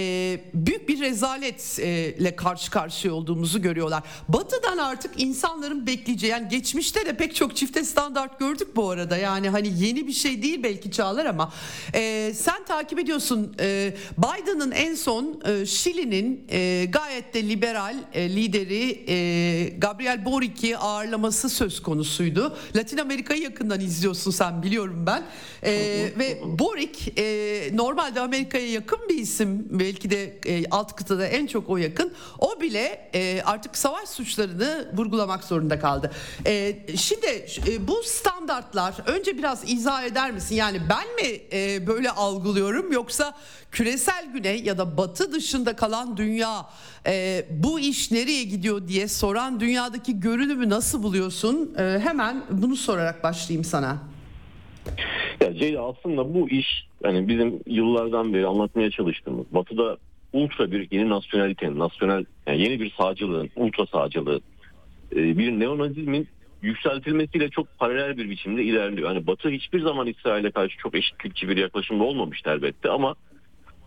büyük 0.55 0.89
bir 0.89 1.01
rezaletle 1.01 2.37
karşı 2.37 2.71
karşıya 2.71 3.15
olduğumuzu 3.15 3.63
görüyorlar. 3.63 4.03
Batı'dan 4.29 4.79
artık 4.79 5.23
insanların 5.23 5.87
bekleyeceği 5.87 6.33
yani 6.33 6.49
geçmişte 6.49 7.07
de 7.07 7.17
pek 7.17 7.35
çok 7.35 7.57
çifte 7.57 7.85
standart 7.85 8.39
gördük 8.39 8.77
bu 8.77 8.91
arada. 8.91 9.17
Yani 9.17 9.49
hani 9.49 9.85
yeni 9.85 10.07
bir 10.07 10.13
şey 10.13 10.43
değil 10.43 10.63
belki 10.63 10.91
Çağlar 10.91 11.27
ama 11.27 11.53
e, 11.95 12.33
sen 12.35 12.65
takip 12.65 12.99
ediyorsun 12.99 13.55
e, 13.61 13.95
Biden'ın 14.19 14.71
en 14.71 14.95
son 14.95 15.43
e, 15.45 15.67
Şili'nin 15.67 16.45
e, 16.49 16.85
gayet 16.85 17.35
de 17.35 17.49
liberal 17.49 17.62
e, 17.63 18.37
lideri 18.37 19.05
e, 19.09 19.69
Gabriel 19.79 20.25
Boric'i 20.25 20.79
ağırlaması 20.79 21.49
söz 21.49 21.83
konusuydu. 21.83 22.57
Latin 22.77 22.99
Amerika'yı 22.99 23.43
yakından 23.43 23.81
izliyorsun 23.81 24.31
sen 24.31 24.63
biliyorum 24.63 25.07
ben. 25.07 25.23
E, 25.63 25.73
ve 26.19 26.41
Boric 26.45 27.13
e, 27.17 27.77
normalde 27.77 28.21
Amerika'ya 28.21 28.69
yakın 28.69 28.99
bir 29.09 29.19
isim. 29.19 29.67
Belki 29.71 30.11
de 30.11 30.39
e, 30.47 30.65
alt 30.71 30.97
kıtada 30.97 31.27
en 31.27 31.47
çok 31.47 31.71
o 31.71 31.77
yakın. 31.77 32.13
O 32.39 32.61
bile 32.61 33.11
e, 33.15 33.43
artık 33.45 33.77
savaş 33.77 34.09
suçlarını 34.09 34.93
vurgulamak 34.95 35.45
zorunda 35.45 35.79
kaldı. 35.79 36.11
E, 36.47 36.77
şimdi 36.97 37.47
e, 37.69 37.89
bu 37.89 38.03
standartlar 38.03 38.95
önce 39.07 39.39
biraz 39.39 39.71
izah 39.71 40.05
eder 40.05 40.31
misin? 40.31 40.55
Yani 40.55 40.81
ben 40.91 41.15
mi 41.15 41.41
e, 41.53 41.87
böyle 41.87 42.11
algılıyorum 42.11 42.93
yoksa 42.93 43.35
küresel 43.73 44.33
güney 44.33 44.63
ya 44.63 44.79
da 44.79 44.97
batı 44.97 45.33
dışında 45.33 45.77
kalan 45.77 46.17
dünya 46.17 46.67
e, 47.07 47.45
bu 47.51 47.81
iş 47.81 48.11
nereye 48.13 48.45
gidiyor 48.45 48.89
diye 48.89 49.09
soran 49.09 49.61
dünyadaki 49.61 50.21
görünümü 50.21 50.69
nasıl 50.69 51.03
buluyorsun? 51.03 51.75
E, 51.79 51.83
hemen 51.83 52.43
bunu 52.51 52.77
sorarak 52.77 53.25
başlayayım 53.25 53.65
sana. 53.65 53.99
Ya 55.41 55.55
Ceyda 55.55 55.83
aslında 55.83 56.35
bu 56.35 56.49
iş 56.49 56.89
yani 57.05 57.29
bizim 57.29 57.61
yıllardan 57.67 58.35
beri 58.35 58.47
anlatmaya 58.47 58.91
çalıştığımız 58.91 59.47
Batı'da 59.51 59.97
ultra 60.33 60.73
bir 60.73 60.89
yeni 60.91 61.09
nasyonalitenin, 61.09 61.79
nasyonel 61.79 62.25
yani 62.47 62.63
yeni 62.63 62.81
bir 62.81 62.91
sağcılığın, 62.99 63.51
ultra 63.57 63.87
sağcılığın, 63.87 64.43
e, 65.13 65.39
bir 65.39 65.51
neonazizmin 65.51 66.29
yükseltilmesiyle 66.63 67.51
çok 67.51 67.79
paralel 67.79 68.17
bir 68.17 68.31
biçimde 68.31 68.65
ilerliyor. 68.65 69.09
Hani 69.09 69.27
Batı 69.27 69.49
hiçbir 69.49 69.81
zaman 69.81 70.07
İsrail'e 70.07 70.51
karşı 70.51 70.79
çok 70.79 70.95
eşitlikçi 70.95 71.49
bir 71.49 71.57
yaklaşımda 71.57 72.05
olmamıştı 72.05 72.51
elbette 72.51 72.89
ama 72.89 73.15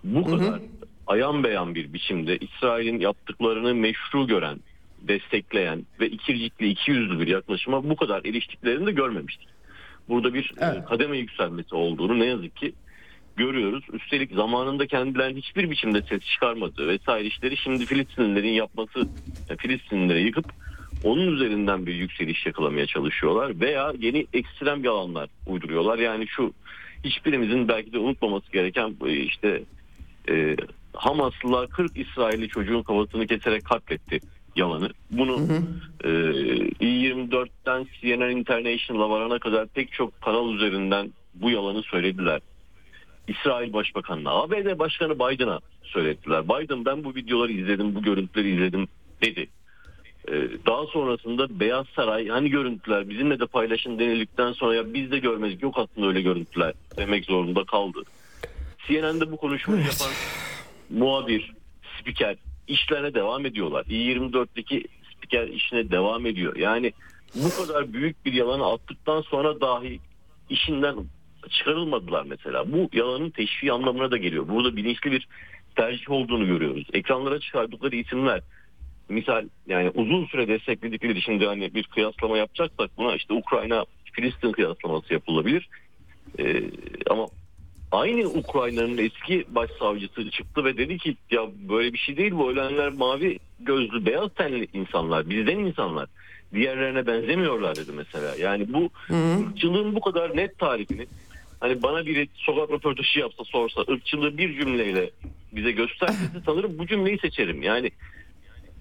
bu 0.06 0.24
kadar 0.26 0.47
hı 0.47 0.56
hı. 0.56 0.62
ayan 1.08 1.43
beyan 1.43 1.76
bir 1.76 1.93
biçimde 1.93 2.38
İsrail'in 2.38 2.99
yaptıklarını 2.99 3.76
meşru 3.76 4.28
gören, 4.28 4.60
destekleyen 5.01 5.86
ve 5.99 6.10
ikircikli, 6.10 6.70
ikiyüzlü 6.70 7.20
bir 7.20 7.28
yaklaşıma 7.28 7.89
bu 7.89 7.95
kadar 7.95 8.26
eriştiklerini 8.26 8.86
de 8.86 8.91
görmemiştik. 8.91 9.47
Burada 10.10 10.34
bir 10.34 10.53
e, 10.58 10.66
evet. 10.66 10.86
kademe 10.86 11.18
yükselmesi 11.18 11.76
olduğunu 11.76 12.20
ne 12.20 12.26
yazık 12.26 12.56
ki 12.56 12.74
görüyoruz. 13.36 13.84
Üstelik 13.93 14.32
zamanında 14.32 14.88
kendilerinin 14.88 15.41
hiçbir 15.41 15.70
biçimde 15.70 16.01
ses 16.01 16.22
çıkarmadığı 16.22 16.88
vesaire 16.88 17.28
işleri 17.28 17.58
şimdi 17.58 17.86
Filistinlilerin 17.86 18.53
yapması, 18.53 18.99
yani 19.49 19.58
Filistinlileri 19.58 20.22
yıkıp 20.22 20.45
onun 21.03 21.28
üzerinden 21.36 21.86
bir 21.86 21.93
yükseliş 21.93 22.45
yakalamaya 22.45 22.86
çalışıyorlar 22.86 23.60
veya 23.60 23.93
yeni 23.99 24.28
ekstrem 24.34 24.84
yalanlar 24.84 25.30
uyduruyorlar. 25.47 25.99
Yani 25.99 26.28
şu 26.28 26.53
hiçbirimizin 27.03 27.68
belki 27.68 27.93
de 27.93 27.99
unutmaması 27.99 28.51
gereken 28.51 28.95
e, 29.06 29.14
işte 29.14 29.64
e, 30.30 30.55
Hamaslılar 30.93 31.69
40 31.69 31.97
İsrailli 31.97 32.47
çocuğun 32.47 32.84
kafasını 32.84 33.28
keserek 33.28 33.65
katletti 33.65 34.19
yalanı. 34.55 34.89
Bunu 35.11 35.39
hı 35.39 35.43
hı. 35.43 35.63
E, 36.03 36.09
i24'ten 36.69 37.88
CNN 38.01 38.30
International'a 38.30 39.09
varana 39.09 39.39
kadar 39.39 39.67
pek 39.67 39.91
çok 39.91 40.21
kanal 40.21 40.53
üzerinden 40.53 41.11
bu 41.34 41.49
yalanı 41.49 41.84
söylediler. 41.84 42.41
İsrail 43.28 43.73
Başbakanı'na, 43.73 44.32
ABD 44.32 44.80
Başkanı 44.80 45.15
Biden'a 45.15 45.59
söylediler. 45.84 46.49
Biden 46.49 46.86
ben 46.86 47.03
bu 47.03 47.15
videoları 47.15 47.51
izledim, 47.51 47.95
bu 47.95 48.01
görüntüleri 48.01 48.55
izledim 48.55 48.88
dedi. 49.21 49.47
Ee, 50.32 50.47
daha 50.65 50.86
sonrasında 50.86 51.59
Beyaz 51.59 51.86
Saray 51.95 52.28
hani 52.28 52.49
görüntüler 52.49 53.09
bizimle 53.09 53.39
de 53.39 53.45
paylaşın 53.45 53.99
denildikten 53.99 54.51
sonra 54.51 54.76
ya 54.76 54.93
biz 54.93 55.11
de 55.11 55.19
görmedik 55.19 55.63
yok 55.63 55.76
aslında 55.78 56.07
öyle 56.07 56.21
görüntüler 56.21 56.73
demek 56.97 57.26
zorunda 57.26 57.63
kaldı. 57.63 58.03
CNN'de 58.88 59.31
bu 59.31 59.38
konuşmayı 59.38 59.81
evet. 59.81 60.01
yapan 60.01 60.13
muhabir, 60.89 61.53
spiker 61.99 62.36
işlerine 62.67 63.13
devam 63.13 63.45
ediyorlar. 63.45 63.86
i24'teki 63.86 64.88
spiker 65.13 65.47
işine 65.47 65.91
devam 65.91 66.25
ediyor. 66.25 66.55
Yani 66.55 66.93
bu 67.36 67.65
kadar 67.65 67.93
büyük 67.93 68.25
bir 68.25 68.33
yalanı 68.33 68.71
attıktan 68.71 69.21
sonra 69.21 69.61
dahi 69.61 69.99
işinden 70.49 70.95
çıkarılmadılar 71.49 72.25
mesela. 72.27 72.71
Bu 72.71 72.89
yalanın 72.93 73.29
teşviği 73.29 73.71
anlamına 73.71 74.11
da 74.11 74.17
geliyor. 74.17 74.47
Burada 74.47 74.75
bilinçli 74.75 75.11
bir 75.11 75.27
tercih 75.75 76.09
olduğunu 76.09 76.47
görüyoruz. 76.47 76.88
Ekranlara 76.93 77.39
çıkardıkları 77.39 77.95
isimler 77.95 78.41
misal 79.09 79.47
yani 79.67 79.89
uzun 79.89 80.25
süre 80.25 80.47
destekledikleri 80.47 81.21
şimdi 81.21 81.45
hani 81.45 81.73
bir 81.73 81.83
kıyaslama 81.83 82.38
yapacaksak 82.38 82.97
buna 82.97 83.15
işte 83.15 83.33
Ukrayna 83.33 83.86
Filistin 84.13 84.51
kıyaslaması 84.51 85.13
yapılabilir. 85.13 85.69
Ee, 86.39 86.63
ama 87.09 87.27
aynı 87.95 88.27
Ukrayna'nın 88.27 88.97
eski 88.97 89.45
başsavcısı 89.49 90.31
çıktı 90.31 90.65
ve 90.65 90.77
dedi 90.77 90.97
ki 90.97 91.17
ya 91.31 91.41
böyle 91.69 91.93
bir 91.93 91.97
şey 91.97 92.17
değil 92.17 92.31
bu 92.31 92.51
ölenler 92.51 92.89
mavi 92.89 93.39
gözlü 93.59 94.05
beyaz 94.05 94.33
tenli 94.33 94.67
insanlar 94.73 95.29
bizden 95.29 95.57
insanlar 95.57 96.07
diğerlerine 96.53 97.07
benzemiyorlar 97.07 97.75
dedi 97.75 97.91
mesela. 97.95 98.35
Yani 98.35 98.73
bu 98.73 98.89
ırkçılığın 99.39 99.95
bu 99.95 100.01
kadar 100.01 100.37
net 100.37 100.59
tarifini 100.59 101.07
hani 101.59 101.83
bana 101.83 102.05
biri 102.05 102.27
sokak 102.35 102.71
röportajı 102.71 103.19
yapsa 103.19 103.43
sorsa 103.43 103.81
ırkçılığı 103.81 104.37
bir 104.37 104.59
cümleyle 104.59 105.09
bize 105.51 105.71
gösterse 105.71 106.15
sanırım 106.45 106.77
bu 106.77 106.87
cümleyi 106.87 107.19
seçerim. 107.19 107.63
Yani 107.63 107.91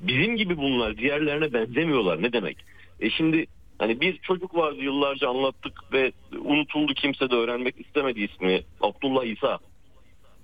bizim 0.00 0.36
gibi 0.36 0.56
bunlar 0.56 0.96
diğerlerine 0.96 1.52
benzemiyorlar 1.52 2.22
ne 2.22 2.32
demek? 2.32 2.56
E 3.00 3.10
şimdi 3.10 3.46
hani 3.78 4.00
bir 4.00 4.18
çocuk 4.18 4.54
vardı 4.54 4.80
yıllarca 4.80 5.28
anlattık 5.28 5.92
ve 5.92 6.12
unutuldu 6.38 6.94
kimse 6.94 7.30
de 7.30 7.34
öğrenmek 7.34 7.80
istemedi 7.80 8.20
ismi 8.20 8.62
Abdullah 8.80 9.24
İsa. 9.24 9.58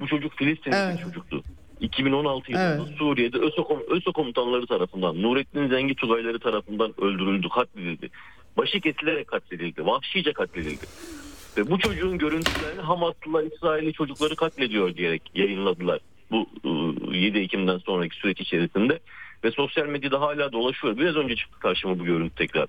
Bu 0.00 0.06
çocuk 0.06 0.32
Filistinli 0.32 0.76
evet. 0.76 0.98
bir 0.98 1.02
çocuktu. 1.02 1.42
2016 1.80 2.52
yılında 2.52 2.84
evet. 2.86 2.98
Suriye'de 2.98 3.38
ÖSO, 3.38 3.82
ÖSO 3.88 4.12
komutanları 4.12 4.66
tarafından 4.66 5.22
Nurettin 5.22 5.68
Zengi 5.68 5.94
Tugayları 5.94 6.38
tarafından 6.38 6.94
öldürüldü, 7.00 7.48
katledildi. 7.48 8.10
Başı 8.56 8.80
kesilerek 8.80 9.28
katledildi, 9.28 9.86
vahşice 9.86 10.32
katledildi. 10.32 10.86
Ve 11.56 11.70
bu 11.70 11.78
çocuğun 11.78 12.18
görüntülerini 12.18 12.80
Hamaslılar 12.80 13.44
İsrail'i 13.44 13.92
çocukları 13.92 14.36
katlediyor 14.36 14.96
diyerek 14.96 15.22
yayınladılar. 15.34 16.00
Bu 16.30 16.46
7 17.12 17.38
ıı, 17.38 17.42
Ekim'den 17.42 17.78
sonraki 17.78 18.16
süreç 18.16 18.40
içerisinde. 18.40 18.98
Ve 19.44 19.50
sosyal 19.50 19.86
medyada 19.86 20.20
hala 20.20 20.52
dolaşıyor. 20.52 20.98
Biraz 20.98 21.16
önce 21.16 21.36
çıktı 21.36 21.58
karşıma 21.58 21.98
bu 21.98 22.04
görüntü 22.04 22.34
tekrar. 22.34 22.66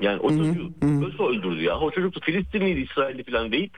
Yani 0.00 0.20
o 0.20 0.28
çocuğu 0.28 0.72
ÖSO 1.06 1.28
öldürdü 1.30 1.62
ya. 1.62 1.80
O 1.80 1.90
çocuk 1.90 2.16
da 2.16 2.20
Filistinliydi, 2.20 2.80
İsrailli 2.80 3.24
falan 3.24 3.52
değil. 3.52 3.70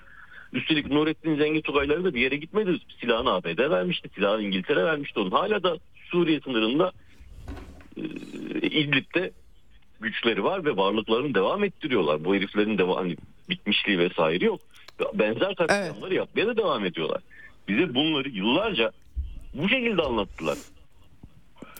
Üstelik 0.52 0.90
Nurettin 0.90 1.36
Zengi 1.36 1.62
Tugayları 1.62 2.04
da 2.04 2.14
bir 2.14 2.20
yere 2.20 2.36
gitmedi. 2.36 2.78
Silahını 3.00 3.32
ABD 3.32 3.70
vermişti. 3.70 4.10
Silahını 4.14 4.42
İngiltere 4.42 4.84
vermişti 4.84 5.20
onun. 5.20 5.30
Hala 5.30 5.62
da 5.62 5.76
Suriye 6.10 6.40
sınırında 6.40 6.92
e, 7.96 8.02
İdlib'de 8.62 9.32
güçleri 10.00 10.44
var 10.44 10.64
ve 10.64 10.76
varlıklarını 10.76 11.34
devam 11.34 11.64
ettiriyorlar. 11.64 12.24
Bu 12.24 12.34
heriflerin 12.34 12.78
devam 12.78 12.96
hani 12.96 13.16
bitmişliği 13.48 13.98
vesaire 13.98 14.44
yok. 14.44 14.60
Benzer 15.14 15.54
katliamları 15.54 16.14
evet. 16.14 16.16
yapmaya 16.16 16.46
da 16.46 16.56
devam 16.56 16.84
ediyorlar. 16.84 17.22
Bize 17.68 17.94
bunları 17.94 18.28
yıllarca 18.28 18.92
bu 19.54 19.68
şekilde 19.68 20.02
anlattılar. 20.02 20.58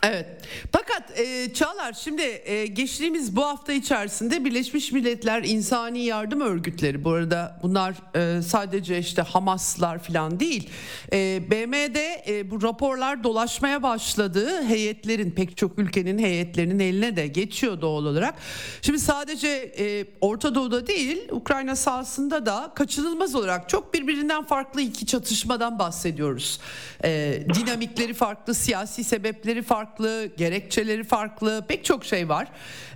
Evet. 0.02 0.26
Fakat 0.72 1.18
e, 1.18 1.52
Çağlar 1.54 1.92
şimdi 1.92 2.22
e, 2.22 2.66
geçtiğimiz 2.66 3.36
bu 3.36 3.44
hafta 3.44 3.72
içerisinde 3.72 4.44
Birleşmiş 4.44 4.92
Milletler 4.92 5.42
İnsani 5.42 6.04
Yardım 6.04 6.40
Örgütleri 6.40 7.04
bu 7.04 7.10
arada 7.10 7.60
bunlar 7.62 7.94
e, 8.14 8.42
sadece 8.42 8.98
işte 8.98 9.22
Hamaslar 9.22 9.98
falan 9.98 10.40
değil. 10.40 10.70
E, 11.12 11.42
BM'de 11.50 12.24
e, 12.28 12.50
bu 12.50 12.62
raporlar 12.62 13.24
dolaşmaya 13.24 13.82
başladığı 13.82 14.62
heyetlerin 14.62 15.30
pek 15.30 15.56
çok 15.56 15.78
ülkenin 15.78 16.18
heyetlerinin 16.18 16.78
eline 16.78 17.16
de 17.16 17.26
geçiyor 17.26 17.80
doğal 17.80 18.04
olarak. 18.04 18.34
Şimdi 18.82 18.98
sadece 18.98 19.48
e, 19.78 20.04
Orta 20.20 20.54
Doğu'da 20.54 20.86
değil 20.86 21.28
Ukrayna 21.30 21.76
sahasında 21.76 22.46
da 22.46 22.72
kaçınılmaz 22.74 23.34
olarak 23.34 23.68
çok 23.68 23.94
birbirinden 23.94 24.44
farklı 24.44 24.80
iki 24.80 25.06
çatışmadan 25.06 25.78
bahsediyoruz. 25.78 26.60
E, 27.04 27.40
dinamikleri 27.54 28.14
farklı, 28.14 28.54
siyasi 28.54 29.04
sebepleri 29.04 29.62
farklı 29.62 29.87
farklı, 29.88 30.30
gerekçeleri 30.36 31.04
farklı, 31.04 31.64
pek 31.68 31.84
çok 31.84 32.04
şey 32.04 32.28
var. 32.28 32.48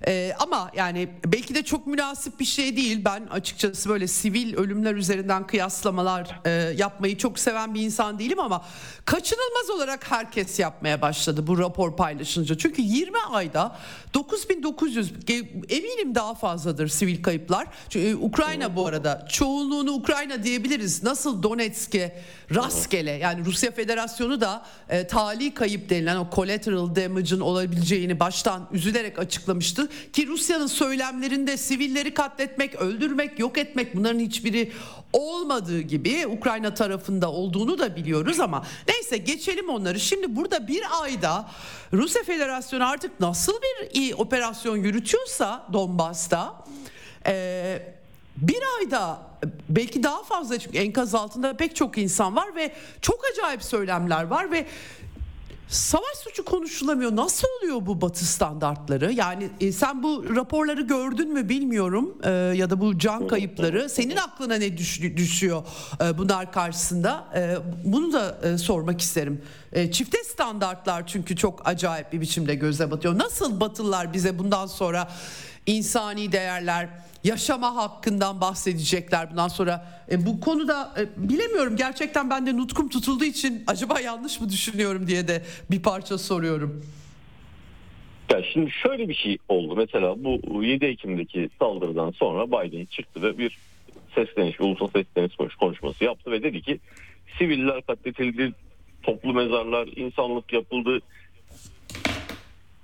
Ee, 0.06 0.32
ama 0.38 0.70
yani 0.74 1.08
belki 1.26 1.54
de 1.54 1.62
çok 1.62 1.86
münasip 1.86 2.40
bir 2.40 2.44
şey 2.44 2.76
değil. 2.76 3.04
Ben 3.04 3.26
açıkçası 3.26 3.88
böyle 3.88 4.06
sivil 4.06 4.56
ölümler 4.56 4.94
üzerinden 4.94 5.46
kıyaslamalar 5.46 6.40
e, 6.44 6.50
yapmayı 6.50 7.18
çok 7.18 7.38
seven 7.38 7.74
bir 7.74 7.80
insan 7.80 8.18
değilim 8.18 8.40
ama 8.40 8.64
kaçınılmaz 9.04 9.70
olarak 9.70 10.10
herkes 10.10 10.58
yapmaya 10.58 11.02
başladı 11.02 11.46
bu 11.46 11.58
rapor 11.58 11.96
paylaşınca. 11.96 12.58
Çünkü 12.58 12.82
20 12.82 13.16
ayda 13.30 13.76
9900 14.14 15.12
eminim 15.68 16.14
daha 16.14 16.34
fazladır 16.34 16.88
sivil 16.88 17.22
kayıplar. 17.22 17.66
Çünkü 17.88 18.08
e, 18.08 18.16
Ukrayna 18.16 18.76
bu 18.76 18.86
arada 18.86 19.26
çoğunluğunu 19.30 19.92
Ukrayna 19.92 20.42
diyebiliriz. 20.42 21.02
Nasıl 21.02 21.42
Donetsk'e 21.42 22.22
rastgele 22.54 23.10
yani 23.10 23.44
Rusya 23.44 23.70
Federasyonu 23.70 24.40
da 24.40 24.62
e, 24.88 25.06
tali 25.06 25.54
kayıp 25.54 25.90
denilen 25.90 26.16
o 26.16 26.28
collateral 26.34 26.81
damage'ın 26.96 27.40
olabileceğini 27.40 28.20
baştan 28.20 28.68
üzülerek 28.72 29.18
açıklamıştı. 29.18 29.88
Ki 30.12 30.26
Rusya'nın 30.26 30.66
söylemlerinde 30.66 31.56
sivilleri 31.56 32.14
katletmek, 32.14 32.74
öldürmek, 32.74 33.38
yok 33.38 33.58
etmek 33.58 33.96
bunların 33.96 34.20
hiçbiri 34.20 34.72
olmadığı 35.12 35.80
gibi 35.80 36.26
Ukrayna 36.26 36.74
tarafında 36.74 37.30
olduğunu 37.30 37.78
da 37.78 37.96
biliyoruz 37.96 38.40
ama 38.40 38.66
neyse 38.88 39.16
geçelim 39.16 39.68
onları. 39.68 40.00
Şimdi 40.00 40.36
burada 40.36 40.68
bir 40.68 40.82
ayda 41.02 41.48
Rusya 41.92 42.22
Federasyonu 42.22 42.88
artık 42.88 43.20
nasıl 43.20 43.52
bir 43.94 44.12
operasyon 44.12 44.76
yürütüyorsa 44.76 45.66
Donbas'ta 45.72 46.64
e, 47.26 47.94
bir 48.36 48.58
ayda 48.78 49.18
belki 49.68 50.02
daha 50.02 50.22
fazla 50.22 50.58
çünkü 50.58 50.78
enkaz 50.78 51.14
altında 51.14 51.56
pek 51.56 51.76
çok 51.76 51.98
insan 51.98 52.36
var 52.36 52.56
ve 52.56 52.72
çok 53.00 53.20
acayip 53.32 53.64
söylemler 53.64 54.24
var 54.24 54.50
ve 54.52 54.66
Savaş 55.72 56.16
suçu 56.24 56.44
konuşulamıyor. 56.44 57.16
Nasıl 57.16 57.48
oluyor 57.58 57.86
bu 57.86 58.00
batı 58.00 58.24
standartları? 58.24 59.12
Yani 59.12 59.50
e, 59.60 59.72
sen 59.72 60.02
bu 60.02 60.36
raporları 60.36 60.80
gördün 60.80 61.32
mü 61.32 61.48
bilmiyorum 61.48 62.18
e, 62.24 62.30
ya 62.30 62.70
da 62.70 62.80
bu 62.80 62.98
can 62.98 63.28
kayıpları. 63.28 63.88
Senin 63.88 64.16
aklına 64.16 64.54
ne 64.54 64.78
düş, 64.78 65.02
düşüyor 65.02 65.62
e, 66.00 66.18
bunlar 66.18 66.52
karşısında? 66.52 67.24
E, 67.34 67.56
bunu 67.84 68.12
da 68.12 68.38
e, 68.42 68.58
sormak 68.58 69.00
isterim. 69.00 69.42
E, 69.72 69.92
çifte 69.92 70.24
standartlar 70.24 71.06
çünkü 71.06 71.36
çok 71.36 71.68
acayip 71.68 72.12
bir 72.12 72.20
biçimde 72.20 72.54
göze 72.54 72.90
batıyor. 72.90 73.18
Nasıl 73.18 73.60
batılılar 73.60 74.12
bize 74.12 74.38
bundan 74.38 74.66
sonra 74.66 75.08
insani 75.66 76.32
değerler 76.32 76.88
yaşama 77.24 77.76
hakkından 77.76 78.40
bahsedecekler 78.40 79.30
bundan 79.30 79.48
sonra. 79.48 79.86
E, 80.10 80.26
bu 80.26 80.40
konuda 80.40 80.94
e, 80.98 81.28
bilemiyorum 81.28 81.76
gerçekten 81.76 82.30
ben 82.30 82.46
de 82.46 82.56
nutkum 82.56 82.88
tutulduğu 82.88 83.24
için 83.24 83.64
acaba 83.66 84.00
yanlış 84.00 84.40
mı 84.40 84.48
düşünüyorum 84.48 85.06
diye 85.06 85.28
de 85.28 85.42
bir 85.70 85.82
parça 85.82 86.18
soruyorum. 86.18 86.86
Ya 88.30 88.42
şimdi 88.52 88.70
şöyle 88.70 89.08
bir 89.08 89.14
şey 89.14 89.38
oldu. 89.48 89.76
Mesela 89.76 90.24
bu 90.24 90.64
7 90.64 90.84
Ekim'deki 90.84 91.48
saldırıdan 91.58 92.10
sonra 92.10 92.46
Biden 92.46 92.84
çıktı 92.84 93.22
ve 93.22 93.38
bir 93.38 93.58
sesleniş, 94.14 94.60
ulusal 94.60 94.88
sesleniş 94.88 95.56
konuşması 95.60 96.04
yaptı 96.04 96.30
ve 96.30 96.42
dedi 96.42 96.62
ki 96.62 96.80
siviller 97.38 97.82
katletildi, 97.82 98.52
toplu 99.02 99.34
mezarlar, 99.34 99.88
insanlık 99.96 100.52
yapıldı. 100.52 101.00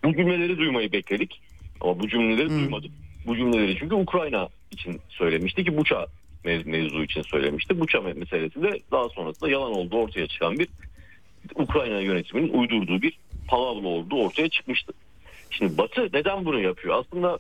Bu 0.05 0.13
cümleleri 0.13 0.59
duymayı 0.59 0.93
bekledik 0.93 1.41
ama 1.81 2.01
bu 2.01 2.09
cümleleri 2.09 2.49
hmm. 2.49 2.61
duymadık 2.61 2.91
bu 3.27 3.37
cümleleri 3.37 3.77
çünkü 3.79 3.95
Ukrayna 3.95 4.49
için 4.71 5.01
söylemişti 5.09 5.65
ki 5.65 5.77
Buça 5.77 6.07
mevzu 6.45 7.03
için 7.03 7.23
söylemişti. 7.23 7.81
Buça 7.81 8.01
meselesi 8.01 8.63
de 8.63 8.81
daha 8.91 9.09
sonrasında 9.09 9.51
yalan 9.51 9.73
olduğu 9.73 9.97
ortaya 9.97 10.27
çıkan 10.27 10.59
bir 10.59 10.69
Ukrayna 11.55 12.01
yönetiminin 12.01 12.53
uydurduğu 12.53 13.03
bir 13.03 13.19
palavra 13.49 13.87
olduğu 13.87 14.17
ortaya 14.17 14.49
çıkmıştı. 14.49 14.93
Şimdi 15.51 15.79
Batı 15.79 16.09
neden 16.13 16.45
bunu 16.45 16.61
yapıyor? 16.61 16.99
Aslında 16.99 17.39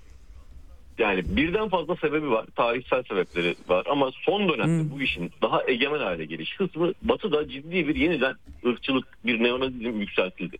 yani 0.98 1.36
birden 1.36 1.68
fazla 1.68 1.96
sebebi 1.96 2.30
var. 2.30 2.46
Tarihsel 2.56 3.02
sebepleri 3.02 3.54
var 3.68 3.86
ama 3.90 4.10
son 4.24 4.48
dönemde 4.48 4.82
hmm. 4.82 4.90
bu 4.90 5.02
işin 5.02 5.32
daha 5.42 5.62
egemen 5.66 5.98
hale 5.98 6.24
geliş 6.24 6.56
kısmı 6.56 6.92
Batı'da 7.02 7.48
ciddi 7.48 7.88
bir 7.88 7.96
yeniden 7.96 8.34
ırkçılık, 8.66 9.18
bir 9.26 9.42
neonazizm 9.42 10.00
yükseltildi. 10.00 10.56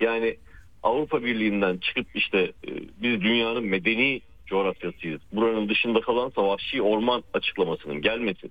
Yani 0.00 0.36
Avrupa 0.82 1.24
Birliği'nden 1.24 1.76
çıkıp 1.76 2.06
işte 2.14 2.38
e, 2.38 2.70
biz 3.02 3.20
dünyanın 3.20 3.64
medeni 3.64 4.20
coğrafyasıyız. 4.50 5.20
Buranın 5.32 5.68
dışında 5.68 6.00
kalan 6.00 6.30
savaşçı 6.30 6.82
orman 6.82 7.22
açıklamasının 7.34 8.02
gelmesi 8.02 8.50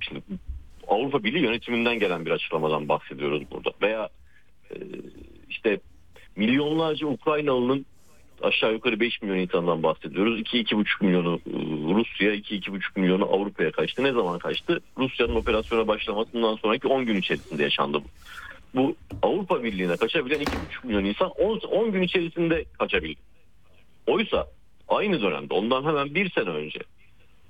şimdi 0.00 0.22
Avrupa 0.88 1.24
Birliği 1.24 1.42
yönetiminden 1.42 1.98
gelen 1.98 2.26
bir 2.26 2.30
açıklamadan 2.30 2.88
bahsediyoruz 2.88 3.42
burada. 3.50 3.70
Veya 3.82 4.08
e, 4.70 4.76
işte 5.50 5.80
milyonlarca 6.36 7.06
Ukraynalı'nın 7.06 7.86
aşağı 8.42 8.72
yukarı 8.72 9.00
5 9.00 9.22
milyon 9.22 9.36
insandan 9.36 9.82
bahsediyoruz. 9.82 10.40
2-2,5 10.40 11.04
milyonu 11.04 11.40
e, 11.46 11.52
Rusya, 11.94 12.34
2-2,5 12.34 13.00
milyonu 13.00 13.24
Avrupa'ya 13.24 13.72
kaçtı. 13.72 14.04
Ne 14.04 14.12
zaman 14.12 14.38
kaçtı? 14.38 14.80
Rusya'nın 14.98 15.34
operasyona 15.34 15.88
başlamasından 15.88 16.56
sonraki 16.56 16.88
10 16.88 17.06
gün 17.06 17.16
içerisinde 17.16 17.62
yaşandı 17.62 17.98
bu. 17.98 18.08
Bu 18.74 18.96
Avrupa 19.22 19.64
Birliği'ne 19.64 19.96
kaçabilen 19.96 20.40
2,5 20.40 20.86
milyon 20.86 21.04
insan 21.04 21.30
10, 21.30 21.58
10 21.58 21.92
gün 21.92 22.02
içerisinde 22.02 22.64
kaçabildi. 22.78 23.20
Oysa 24.06 24.46
aynı 24.96 25.22
dönemde 25.22 25.54
ondan 25.54 25.84
hemen 25.84 26.14
bir 26.14 26.30
sene 26.30 26.48
önce 26.48 26.80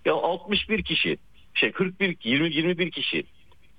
ya 0.05 0.15
61 0.15 0.83
kişi 0.83 1.17
şey 1.55 1.73
41 1.73 2.17
20 2.25 2.55
21 2.55 2.91
kişi 2.91 3.25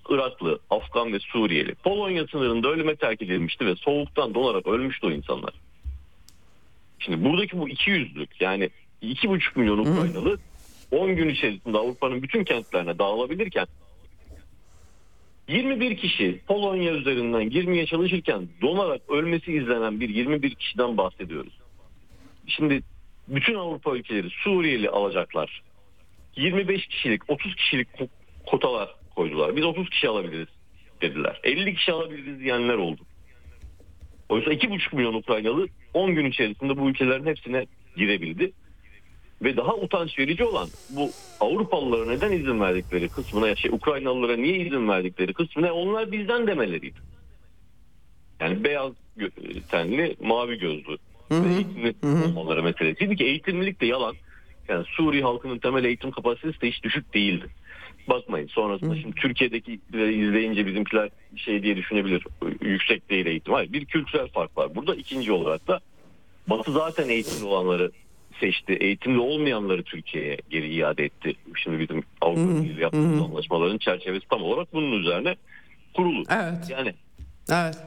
Iraklı, 0.10 0.60
Afgan 0.70 1.14
ve 1.14 1.20
Suriyeli 1.20 1.76
Polonya 1.76 2.28
sınırında 2.28 2.68
ölüme 2.68 2.96
terk 2.96 3.22
edilmişti 3.22 3.66
ve 3.66 3.76
soğuktan 3.76 4.34
donarak 4.34 4.68
ölmüştü 4.68 5.08
o 5.08 5.12
insanlar. 5.12 5.54
Şimdi 7.00 7.26
buradaki 7.26 7.60
bu 7.60 7.70
iki 7.70 7.92
yüzlük 7.92 8.42
yani 8.42 8.70
iki 9.02 9.30
buçuk 9.30 9.58
milyon 9.58 9.78
Ukraynalı 9.78 10.38
10 10.92 11.16
gün 11.16 11.30
içerisinde 11.30 11.78
Avrupa'nın 11.78 12.24
bütün 12.24 12.44
kentlerine 12.44 13.00
dağılabilirken 13.00 13.68
21 15.48 15.98
kişi 15.98 16.42
Polonya 16.48 16.94
üzerinden 16.94 17.50
girmeye 17.50 17.86
çalışırken 17.86 18.48
donarak 18.62 19.10
ölmesi 19.10 19.54
izlenen 19.54 20.00
bir 20.00 20.10
21 20.10 20.56
kişiden 20.56 20.98
bahsediyoruz. 20.98 21.54
Şimdi 22.48 22.84
bütün 23.28 23.56
Avrupa 23.56 23.98
ülkeleri 23.98 24.30
Suriyeli 24.30 24.90
alacaklar. 24.90 25.64
25 26.36 26.88
kişilik 26.88 27.30
30 27.30 27.56
kişilik 27.56 27.88
kotalar 28.46 28.96
koydular. 29.16 29.56
Biz 29.56 29.64
30 29.64 29.90
kişi 29.90 30.10
alabiliriz 30.10 30.48
dediler. 31.02 31.40
50 31.44 31.76
kişi 31.76 31.92
alabiliriz 31.92 32.40
diyenler 32.40 32.74
oldu. 32.74 33.02
Oysa 34.30 34.54
2,5 34.54 34.96
milyon 34.96 35.14
Ukraynalı 35.14 35.68
10 35.94 36.16
gün 36.16 36.26
içerisinde 36.26 36.78
bu 36.78 36.90
ülkelerin 36.90 37.26
hepsine 37.26 37.66
girebildi. 37.98 38.52
Ve 39.42 39.58
daha 39.58 39.76
utanç 39.76 40.20
verici 40.20 40.44
olan 40.44 40.68
bu 40.90 41.10
Avrupalılara 41.40 42.06
neden 42.06 42.32
izin 42.32 42.60
verdikleri 42.60 43.10
kısmına, 43.10 43.56
şey, 43.56 43.72
Ukraynalılara 43.72 44.36
niye 44.36 44.58
izin 44.58 44.90
verdikleri 44.90 45.34
kısmına 45.34 45.74
onlar 45.74 46.12
bizden 46.12 46.48
demeleriydi. 46.48 47.00
Yani 48.40 48.64
beyaz 48.64 48.92
tenli, 49.72 50.16
mavi 50.22 50.58
gözlü 50.58 50.98
ve 51.42 51.54
eğitimli 51.54 51.94
olmaları 52.26 52.64
meselesiydi 52.64 53.16
ki 53.16 53.24
eğitimlilik 53.24 53.82
de 53.82 53.86
yalan. 53.86 54.16
Yani 54.68 54.86
Suriye 54.88 55.24
halkının 55.24 55.58
temel 55.58 55.84
eğitim 55.84 56.12
kapasitesi 56.12 56.62
de 56.62 56.68
hiç 56.70 56.84
düşük 56.84 57.14
değildi. 57.14 57.48
Bakmayın 58.10 58.48
sonrasında 58.48 58.96
şimdi 58.96 59.16
Türkiye'deki 59.16 59.80
izleyince 59.94 60.66
bizimkiler 60.66 61.10
şey 61.36 61.64
diye 61.64 61.76
düşünebilir 61.76 62.24
yüksek 62.62 63.10
değil 63.10 63.26
eğitim. 63.26 63.54
Hayır 63.54 63.74
bir 63.74 63.86
kültürel 63.86 64.28
fark 64.28 64.58
var. 64.58 64.76
Burada 64.76 64.96
ikinci 64.96 65.32
olarak 65.32 65.68
da 65.68 65.80
Batı 66.48 66.72
zaten 66.72 67.10
eğitimli 67.10 67.46
olanları 67.46 67.92
seçti. 68.40 68.74
Eğitimli 68.74 69.20
olmayanları 69.20 69.84
Türkiye'ye 69.84 70.38
geri 70.50 70.74
iade 70.74 71.06
etti. 71.06 71.36
Şimdi 71.56 71.80
bizim 71.80 72.04
Avrupa 72.22 72.64
Birliği 72.64 72.82
yaptığımız 72.82 73.22
anlaşmaların 73.22 73.78
çerçevesi 73.78 74.28
tam 74.30 74.42
olarak 74.44 74.74
bunun 74.74 74.92
üzerine 74.92 75.36
kurulu. 75.94 76.24
Evet. 76.30 76.70
Yani 76.70 76.94
Evet. 77.52 77.78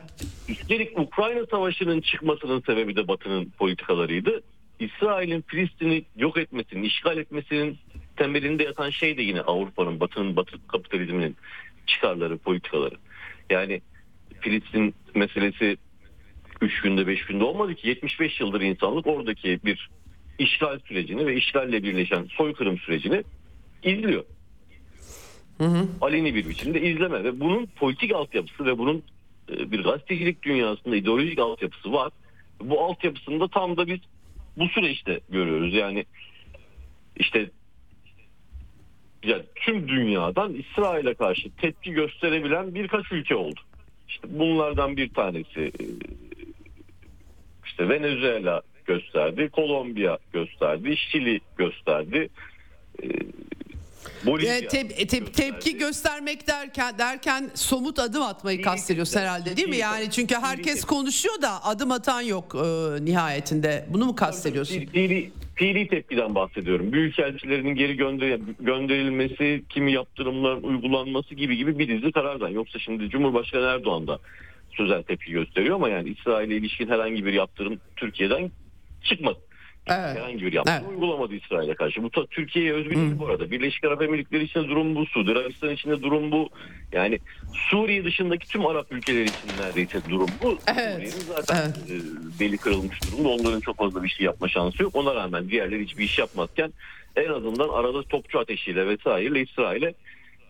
Üstelik 0.48 0.98
Ukrayna 0.98 1.46
Savaşı'nın 1.50 2.00
çıkmasının 2.00 2.60
sebebi 2.60 2.96
de 2.96 3.08
Batı'nın 3.08 3.50
politikalarıydı. 3.58 4.42
İsrail'in 4.80 5.44
Filistin'i 5.46 6.04
yok 6.16 6.36
etmesinin, 6.36 6.82
işgal 6.82 7.18
etmesinin 7.18 7.78
temelinde 8.16 8.62
yatan 8.62 8.90
şey 8.90 9.16
de 9.16 9.22
yine 9.22 9.40
Avrupa'nın, 9.40 10.00
Batı'nın, 10.00 10.36
Batı 10.36 10.66
kapitalizminin 10.66 11.36
çıkarları, 11.86 12.38
politikaları. 12.38 12.94
Yani 13.50 13.80
Filistin 14.40 14.94
meselesi 15.14 15.76
3 16.60 16.80
günde 16.80 17.06
5 17.06 17.26
günde 17.26 17.44
olmadı 17.44 17.74
ki 17.74 17.88
75 17.88 18.40
yıldır 18.40 18.60
insanlık 18.60 19.06
oradaki 19.06 19.60
bir 19.64 19.90
işgal 20.38 20.78
sürecini 20.78 21.26
ve 21.26 21.36
işgalle 21.36 21.82
birleşen 21.82 22.24
soykırım 22.24 22.78
sürecini 22.78 23.22
izliyor. 23.82 24.24
Hı 25.58 25.64
hı. 25.64 25.88
Aleni 26.00 26.34
bir 26.34 26.48
biçimde 26.48 26.82
izleme 26.82 27.24
ve 27.24 27.40
bunun 27.40 27.66
politik 27.66 28.14
altyapısı 28.14 28.66
ve 28.66 28.78
bunun 28.78 29.02
bir 29.48 29.84
gazetecilik 29.84 30.42
dünyasında 30.42 30.96
ideolojik 30.96 31.38
altyapısı 31.38 31.92
var. 31.92 32.12
Bu 32.60 32.84
altyapısında 32.84 33.48
tam 33.48 33.76
da 33.76 33.86
biz 33.86 34.00
bu 34.56 34.68
süreçte 34.68 35.20
görüyoruz. 35.28 35.74
Yani 35.74 36.04
işte 37.16 37.50
yani 39.24 39.42
tüm 39.54 39.88
dünyadan 39.88 40.54
İsrail'e 40.54 41.14
karşı 41.14 41.50
tepki 41.50 41.92
gösterebilen 41.92 42.74
birkaç 42.74 43.12
ülke 43.12 43.34
oldu. 43.34 43.60
İşte 44.08 44.28
bunlardan 44.38 44.96
bir 44.96 45.08
tanesi 45.08 45.60
e, 45.60 45.84
işte 47.66 47.88
Venezuela 47.88 48.62
gösterdi, 48.84 49.48
Kolombiya 49.48 50.18
gösterdi, 50.32 50.96
Şili 50.96 51.40
gösterdi. 51.58 52.28
E, 54.26 54.30
Bolivya 54.30 54.58
e, 54.58 54.68
te, 54.68 54.88
te, 54.88 55.24
tepki 55.24 55.78
göstermek 55.78 56.46
derken 56.46 56.98
derken 56.98 57.50
somut 57.54 57.98
adım 57.98 58.22
atmayı 58.22 58.62
kastediyorsun 58.62 59.20
herhalde 59.20 59.56
değil 59.56 59.68
mi? 59.68 59.76
Yani 59.76 60.10
çünkü 60.10 60.34
herkes 60.34 60.84
konuşuyor 60.84 61.42
da 61.42 61.64
adım 61.64 61.90
atan 61.90 62.20
yok 62.20 62.54
e, 62.54 63.04
nihayetinde. 63.04 63.86
Bunu 63.90 64.04
mu 64.04 64.14
kastediyorsun? 64.14 64.86
Fiili, 64.86 65.30
fiili 65.54 65.88
tepkiden 65.88 66.34
bahsediyorum. 66.34 66.92
Büyükelçilerinin 66.92 67.74
geri 67.74 67.96
gönder 67.96 68.40
gönderilmesi, 68.60 69.62
kimi 69.68 69.92
yaptırımların 69.92 70.62
uygulanması 70.62 71.34
gibi 71.34 71.56
gibi 71.56 71.78
bir 71.78 71.88
dizi 71.88 72.12
karardan. 72.12 72.48
Yoksa 72.48 72.78
şimdi 72.78 73.10
Cumhurbaşkanı 73.10 73.62
Erdoğan 73.64 74.06
da 74.06 74.18
sözel 74.76 75.02
tepki 75.02 75.32
gösteriyor 75.32 75.74
ama 75.74 75.88
yani 75.88 76.08
İsrail'e 76.08 76.56
ilişkin 76.56 76.88
herhangi 76.88 77.24
bir 77.24 77.32
yaptırım 77.32 77.80
Türkiye'den 77.96 78.50
çıkmadı. 79.02 79.38
Evet. 79.86 80.16
Herhangi 80.16 80.46
bir 80.46 80.52
yaptırım 80.52 80.78
evet. 80.80 80.90
uygulamadı 80.90 81.34
İsrail'e 81.34 81.74
karşı. 81.74 82.02
Bu 82.02 82.10
Türkiye'ye 82.10 82.72
özgü 82.72 82.96
değil 82.96 83.12
bu 83.18 83.26
arada. 83.26 83.50
Birleşik 83.50 83.84
Arap 83.84 84.02
Emirlikleri 84.02 84.44
için 84.44 84.68
durum 84.68 84.94
bu. 84.94 85.06
Suudi 85.06 85.30
Arabistan 85.30 85.70
için 85.70 85.90
de 85.90 86.02
durum 86.02 86.32
bu. 86.32 86.48
Yani 86.92 87.18
Suriye 87.70 88.04
dışındaki 88.04 88.48
tüm 88.48 88.66
Arap 88.66 88.92
ülkeleri 88.92 89.24
için 89.24 89.48
neredeyse 89.60 90.00
durum 90.10 90.28
bu. 90.42 90.58
Evet. 90.66 90.92
Suriye'nin 90.92 91.34
zaten 91.36 91.56
evet. 91.56 91.90
E, 91.90 92.40
beli 92.40 92.56
kırılmış 92.56 93.00
durumda. 93.02 93.28
Onların 93.28 93.60
çok 93.60 93.76
fazla 93.76 94.02
bir 94.02 94.08
şey 94.08 94.26
yapma 94.26 94.48
şansı 94.48 94.82
yok. 94.82 94.96
Ona 94.96 95.14
rağmen 95.14 95.48
diğerleri 95.48 95.84
hiçbir 95.84 96.04
iş 96.04 96.18
yapmazken 96.18 96.72
en 97.16 97.28
azından 97.28 97.68
arada 97.68 98.02
topçu 98.02 98.38
ateşiyle 98.38 98.88
vesaireyle 98.88 99.42
İsrail'e 99.42 99.94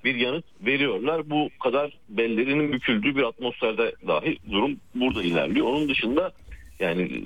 bir 0.05 0.14
yanıt 0.14 0.45
veriyorlar. 0.66 1.30
Bu 1.30 1.49
kadar 1.62 1.99
bellerinin 2.09 2.72
büküldüğü 2.72 3.16
bir 3.16 3.22
atmosferde 3.22 3.93
dahi 4.07 4.39
durum 4.51 4.76
burada 4.95 5.22
ilerliyor. 5.22 5.66
Onun 5.66 5.89
dışında 5.89 6.32
yani 6.80 7.22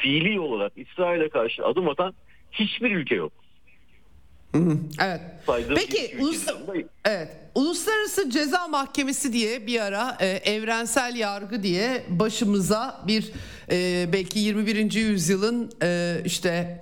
fiili 0.00 0.40
olarak 0.40 0.72
İsrail'e 0.76 1.28
karşı 1.28 1.64
adım 1.64 1.88
atan 1.88 2.14
hiçbir 2.52 2.90
ülke 2.90 3.14
yok. 3.14 3.32
Evet. 5.02 5.20
Saydığım 5.46 5.74
Peki 5.74 6.16
ulus 6.20 6.46
evet. 7.04 7.28
Uluslararası 7.54 8.30
Ceza 8.30 8.68
Mahkemesi 8.68 9.32
diye 9.32 9.66
bir 9.66 9.80
ara 9.80 10.16
e, 10.20 10.26
evrensel 10.26 11.16
yargı 11.16 11.62
diye 11.62 12.04
başımıza 12.08 13.00
bir 13.06 13.32
e, 13.72 14.08
belki 14.12 14.38
21. 14.38 14.92
yüzyılın 14.92 15.72
e, 15.82 16.16
işte 16.24 16.80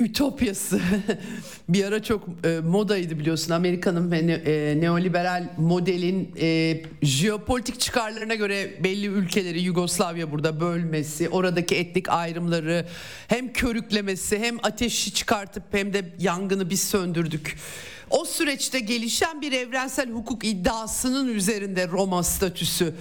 ütopyası 0.00 0.80
bir 1.68 1.84
ara 1.84 2.02
çok 2.02 2.28
e, 2.44 2.60
modaydı 2.60 3.18
biliyorsun 3.18 3.52
Amerika'nın 3.52 4.12
ve 4.12 4.26
ne, 4.26 4.32
e, 4.32 4.80
neoliberal 4.80 5.48
modelin 5.56 6.34
e, 6.40 6.80
jeopolitik 7.02 7.80
çıkarlarına 7.80 8.34
göre 8.34 8.84
belli 8.84 9.06
ülkeleri 9.06 9.60
Yugoslavya 9.60 10.32
burada 10.32 10.60
bölmesi 10.60 11.28
oradaki 11.28 11.76
etnik 11.76 12.08
ayrımları 12.08 12.86
hem 13.28 13.52
körüklemesi 13.52 14.38
hem 14.38 14.58
ateşi 14.62 15.14
çıkartıp 15.14 15.62
hem 15.70 15.92
de 15.92 16.14
yangını 16.18 16.70
biz 16.70 16.80
söndürdük. 16.80 17.56
O 18.10 18.24
süreçte 18.24 18.80
gelişen 18.80 19.40
bir 19.40 19.52
evrensel 19.52 20.10
hukuk 20.10 20.44
iddiasının 20.44 21.28
üzerinde 21.28 21.88
Roma 21.88 22.22
statüsü 22.22 22.94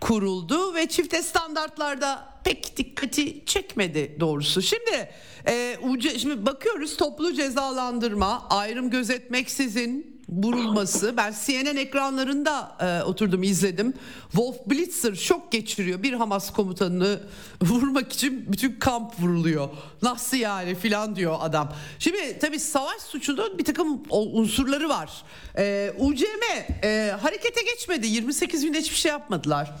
kuruldu 0.00 0.74
ve 0.74 0.88
çifte 0.88 1.22
standartlarda 1.22 2.28
pek 2.44 2.76
dikkati 2.76 3.44
çekmedi 3.46 4.16
doğrusu. 4.20 4.62
Şimdi 4.62 5.10
e, 5.48 5.78
şimdi 6.18 6.46
bakıyoruz 6.46 6.96
toplu 6.96 7.34
cezalandırma, 7.34 8.46
ayrım 8.50 8.90
gözetmeksizin 8.90 10.15
vurulması. 10.28 11.16
Ben 11.16 11.34
CNN 11.46 11.76
ekranlarında 11.76 12.76
e, 12.80 13.02
oturdum 13.02 13.42
izledim. 13.42 13.94
Wolf 14.22 14.66
Blitzer 14.66 15.14
şok 15.14 15.52
geçiriyor. 15.52 16.02
Bir 16.02 16.12
Hamas 16.12 16.52
komutanını 16.52 17.20
vurmak 17.62 18.12
için 18.12 18.52
bütün 18.52 18.72
kamp 18.72 19.20
vuruluyor. 19.20 19.68
Nasıl 20.02 20.36
yani 20.36 20.74
filan 20.74 21.16
diyor 21.16 21.36
adam. 21.40 21.72
Şimdi 21.98 22.38
tabii 22.38 22.58
savaş 22.58 23.02
suçunda 23.02 23.58
bir 23.58 23.64
takım 23.64 24.02
unsurları 24.10 24.88
var. 24.88 25.24
E, 25.58 25.92
UCM 25.98 26.42
e, 26.82 27.14
harekete 27.20 27.62
geçmedi. 27.62 28.06
28 28.06 28.64
günde 28.64 28.78
hiçbir 28.78 28.96
şey 28.96 29.12
yapmadılar. 29.12 29.72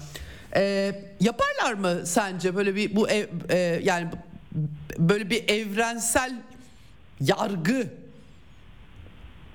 E, 0.56 0.92
yaparlar 1.20 1.72
mı 1.74 2.06
sence 2.06 2.56
böyle 2.56 2.74
bir 2.74 2.96
bu 2.96 3.08
ev, 3.08 3.26
e, 3.50 3.80
yani 3.84 4.08
böyle 4.98 5.30
bir 5.30 5.48
evrensel 5.48 6.34
yargı 7.20 7.86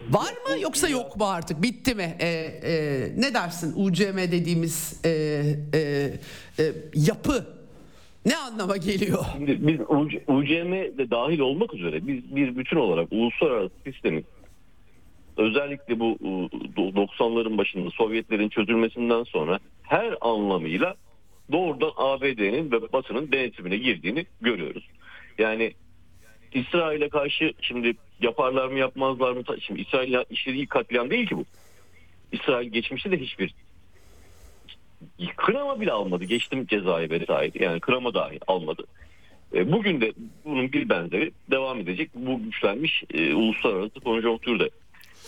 Var 0.09 0.31
mı 0.31 0.61
yoksa 0.61 0.89
yok 0.89 1.17
mu 1.17 1.25
artık? 1.25 1.63
Bitti 1.63 1.95
mi? 1.95 2.17
Ee, 2.19 2.27
e, 2.27 2.73
ne 3.17 3.33
dersin? 3.33 3.73
UCM 3.75 4.17
dediğimiz 4.17 5.01
e, 5.05 5.09
e, 5.09 5.79
e, 6.59 6.63
yapı 6.95 7.45
ne 8.25 8.37
anlama 8.37 8.77
geliyor? 8.77 9.25
Şimdi 9.33 9.67
biz 9.67 9.79
UCM 10.27 10.97
de 10.97 11.11
dahil 11.11 11.39
olmak 11.39 11.73
üzere 11.73 12.07
biz 12.07 12.35
bir 12.35 12.55
bütün 12.55 12.77
olarak 12.77 13.07
uluslararası 13.11 13.73
sistemin 13.83 14.25
özellikle 15.37 15.99
bu 15.99 16.17
90'ların 16.75 17.57
başında 17.57 17.89
Sovyetlerin 17.89 18.49
çözülmesinden 18.49 19.23
sonra 19.23 19.59
her 19.83 20.15
anlamıyla 20.21 20.95
doğrudan 21.51 21.91
ABD'nin 21.97 22.71
ve 22.71 22.93
Batı'nın 22.93 23.31
denetimine 23.31 23.77
girdiğini 23.77 24.25
görüyoruz. 24.41 24.87
Yani 25.37 25.73
İsrail'e 26.53 27.09
karşı 27.09 27.53
şimdi 27.61 27.93
yaparlar 28.21 28.67
mı 28.67 28.79
yapmazlar 28.79 29.31
mı? 29.31 29.43
Şimdi 29.61 29.81
İsrail 29.81 30.15
işlediği 30.29 30.67
katliam 30.67 31.09
değil 31.09 31.27
ki 31.27 31.37
bu. 31.37 31.45
İsrail 32.31 32.69
geçmişte 32.69 33.11
de 33.11 33.17
hiçbir 33.17 33.53
kınama 35.35 35.81
bile 35.81 35.91
almadı. 35.91 36.23
Geçtim 36.23 36.65
cezayı 36.67 37.09
vesaire. 37.09 37.63
Yani 37.63 37.79
kınama 37.79 38.13
dahi 38.13 38.39
almadı. 38.47 38.83
E, 39.53 39.71
bugün 39.71 40.01
de 40.01 40.13
bunun 40.45 40.71
bir 40.71 40.89
benzeri 40.89 41.31
devam 41.51 41.79
edecek. 41.79 42.09
Bu 42.15 42.43
güçlenmiş 42.43 43.03
e, 43.13 43.33
uluslararası 43.33 43.99
konjonktürde. 43.99 44.69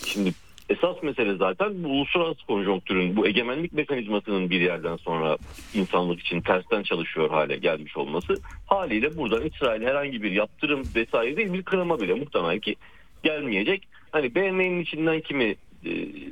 Şimdi 0.05 0.33
esas 0.69 1.03
mesele 1.03 1.35
zaten 1.35 1.83
bu 1.83 1.87
uluslararası 1.87 2.45
konjonktürün, 2.45 3.15
bu 3.15 3.27
egemenlik 3.27 3.73
mekanizmasının 3.73 4.49
bir 4.49 4.61
yerden 4.61 4.97
sonra 4.97 5.37
insanlık 5.73 6.19
için 6.19 6.41
tersten 6.41 6.83
çalışıyor 6.83 7.29
hale 7.29 7.57
gelmiş 7.57 7.97
olması. 7.97 8.35
Haliyle 8.67 9.17
buradan 9.17 9.45
İsrail 9.45 9.81
herhangi 9.81 10.23
bir 10.23 10.31
yaptırım 10.31 10.83
vesaire 10.95 11.37
değil 11.37 11.53
bir 11.53 11.63
kınama 11.63 12.01
bile 12.01 12.13
muhtemel 12.13 12.59
ki 12.59 12.75
gelmeyecek. 13.23 13.87
Hani 14.11 14.35
BM'nin 14.35 14.81
içinden 14.81 15.21
kimi 15.21 15.55
e, 15.85 15.91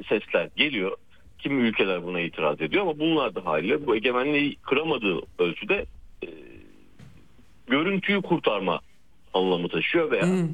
sesler 0.10 0.49
geliyor. 0.56 0.98
Kimi 1.40 1.62
ülkeler 1.62 2.03
buna 2.03 2.20
itiraz 2.20 2.62
ediyor 2.62 2.84
ama 2.84 2.99
bunlar 2.99 3.36
da 3.36 3.45
haliyle 3.45 3.88
bu 3.88 3.95
egemenliği 3.95 4.56
kıramadığı 4.56 5.22
ölçüde 5.40 5.86
e, 6.24 6.28
görüntüyü 7.68 8.22
kurtarma 8.22 8.80
anlamı 9.34 9.70
taşıyor 9.70 10.12
veya 10.12 10.24
hmm. 10.24 10.49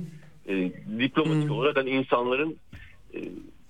e, 0.48 0.72
diplomatik 1.00 1.50
hmm. 1.50 1.58
olarak 1.58 1.78
hani 1.78 1.90
insanların 1.90 2.58
e, 3.14 3.20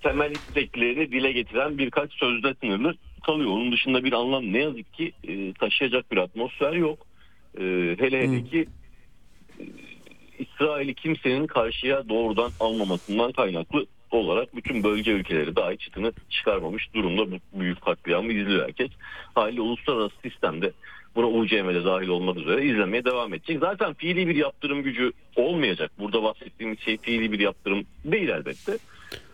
temel 0.08 0.32
isteklerini 0.32 1.12
dile 1.12 1.32
getiren 1.32 1.78
birkaç 1.78 2.14
sözde 2.14 2.54
sınırlı 2.62 2.94
kalıyor. 3.26 3.50
Onun 3.50 3.72
dışında 3.72 4.04
bir 4.04 4.14
anlam 4.14 4.54
ne 4.54 4.60
yazık 4.60 4.94
ki 4.94 5.12
e, 5.28 5.54
taşıyacak 5.54 6.12
bir 6.12 6.18
atmosfer 6.18 6.74
yok. 6.74 7.08
E, 7.58 7.64
hele 8.00 8.22
hele 8.22 8.44
ki 8.44 8.68
e, 9.60 9.64
İsrail'i 10.40 10.94
kimsenin 10.94 11.48
karşıya 11.48 12.10
doğrudan 12.10 12.52
almamasından 12.60 13.32
kaynaklı 13.32 13.86
olarak 14.12 14.56
bütün 14.56 14.84
bölge 14.84 15.12
ülkeleri 15.12 15.56
dahi 15.56 15.78
çıtını 15.78 16.12
çıkarmamış 16.30 16.94
durumda 16.94 17.32
bu 17.32 17.60
büyük 17.60 17.82
katliamı 17.82 18.34
izliyor 18.34 18.66
herkes. 18.66 18.92
Hali 19.36 19.62
uluslararası 19.62 20.16
sistemde 20.24 20.72
buna 21.16 21.28
UCM'de 21.28 21.86
dahil 21.86 22.08
olmak 22.08 22.38
üzere 22.38 22.66
izlemeye 22.66 23.06
devam 23.06 23.34
edecek. 23.34 23.60
Zaten 23.60 23.94
fiili 23.94 24.28
bir 24.28 24.36
yaptırım 24.36 24.84
gücü 24.84 25.12
olmayacak. 25.36 25.92
Burada 26.00 26.24
bahsettiğimiz 26.24 26.80
şey 26.80 26.98
fiili 26.98 27.32
bir 27.32 27.40
yaptırım 27.40 27.86
değil 28.06 28.30
elbette. 28.30 28.78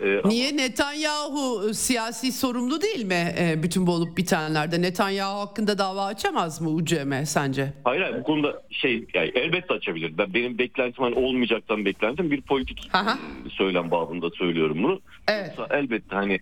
Ee, 0.01 0.21
Niye 0.25 0.49
ama... 0.49 0.61
Netanyahu 0.61 1.69
e, 1.69 1.73
siyasi 1.73 2.31
sorumlu 2.31 2.81
değil 2.81 3.05
mi 3.05 3.35
e, 3.39 3.63
bütün 3.63 3.87
bu 3.87 3.91
olup 3.91 4.17
bitenlerde? 4.17 4.81
Netanyahu 4.81 5.39
hakkında 5.39 5.77
dava 5.77 6.05
açamaz 6.05 6.61
mı 6.61 6.69
UCM 6.69 7.23
sence? 7.25 7.73
Hayır 7.83 8.01
hayır 8.01 8.15
bu 8.19 8.23
konuda 8.23 8.61
şey 8.69 9.05
yani 9.13 9.31
elbette 9.35 9.73
açabilir. 9.73 10.17
Ben 10.17 10.33
benim 10.33 10.57
beklentim 10.57 11.03
hani 11.03 11.15
olmayacaktan 11.15 11.85
beklentim 11.85 12.31
bir 12.31 12.41
politik 12.41 12.89
Aha. 12.93 13.17
E, 13.47 13.49
söylem 13.49 13.91
babında 13.91 14.29
söylüyorum 14.29 14.83
bunu. 14.83 15.01
Evet. 15.27 15.53
Yoksa 15.57 15.77
elbette 15.77 16.15
hani 16.15 16.39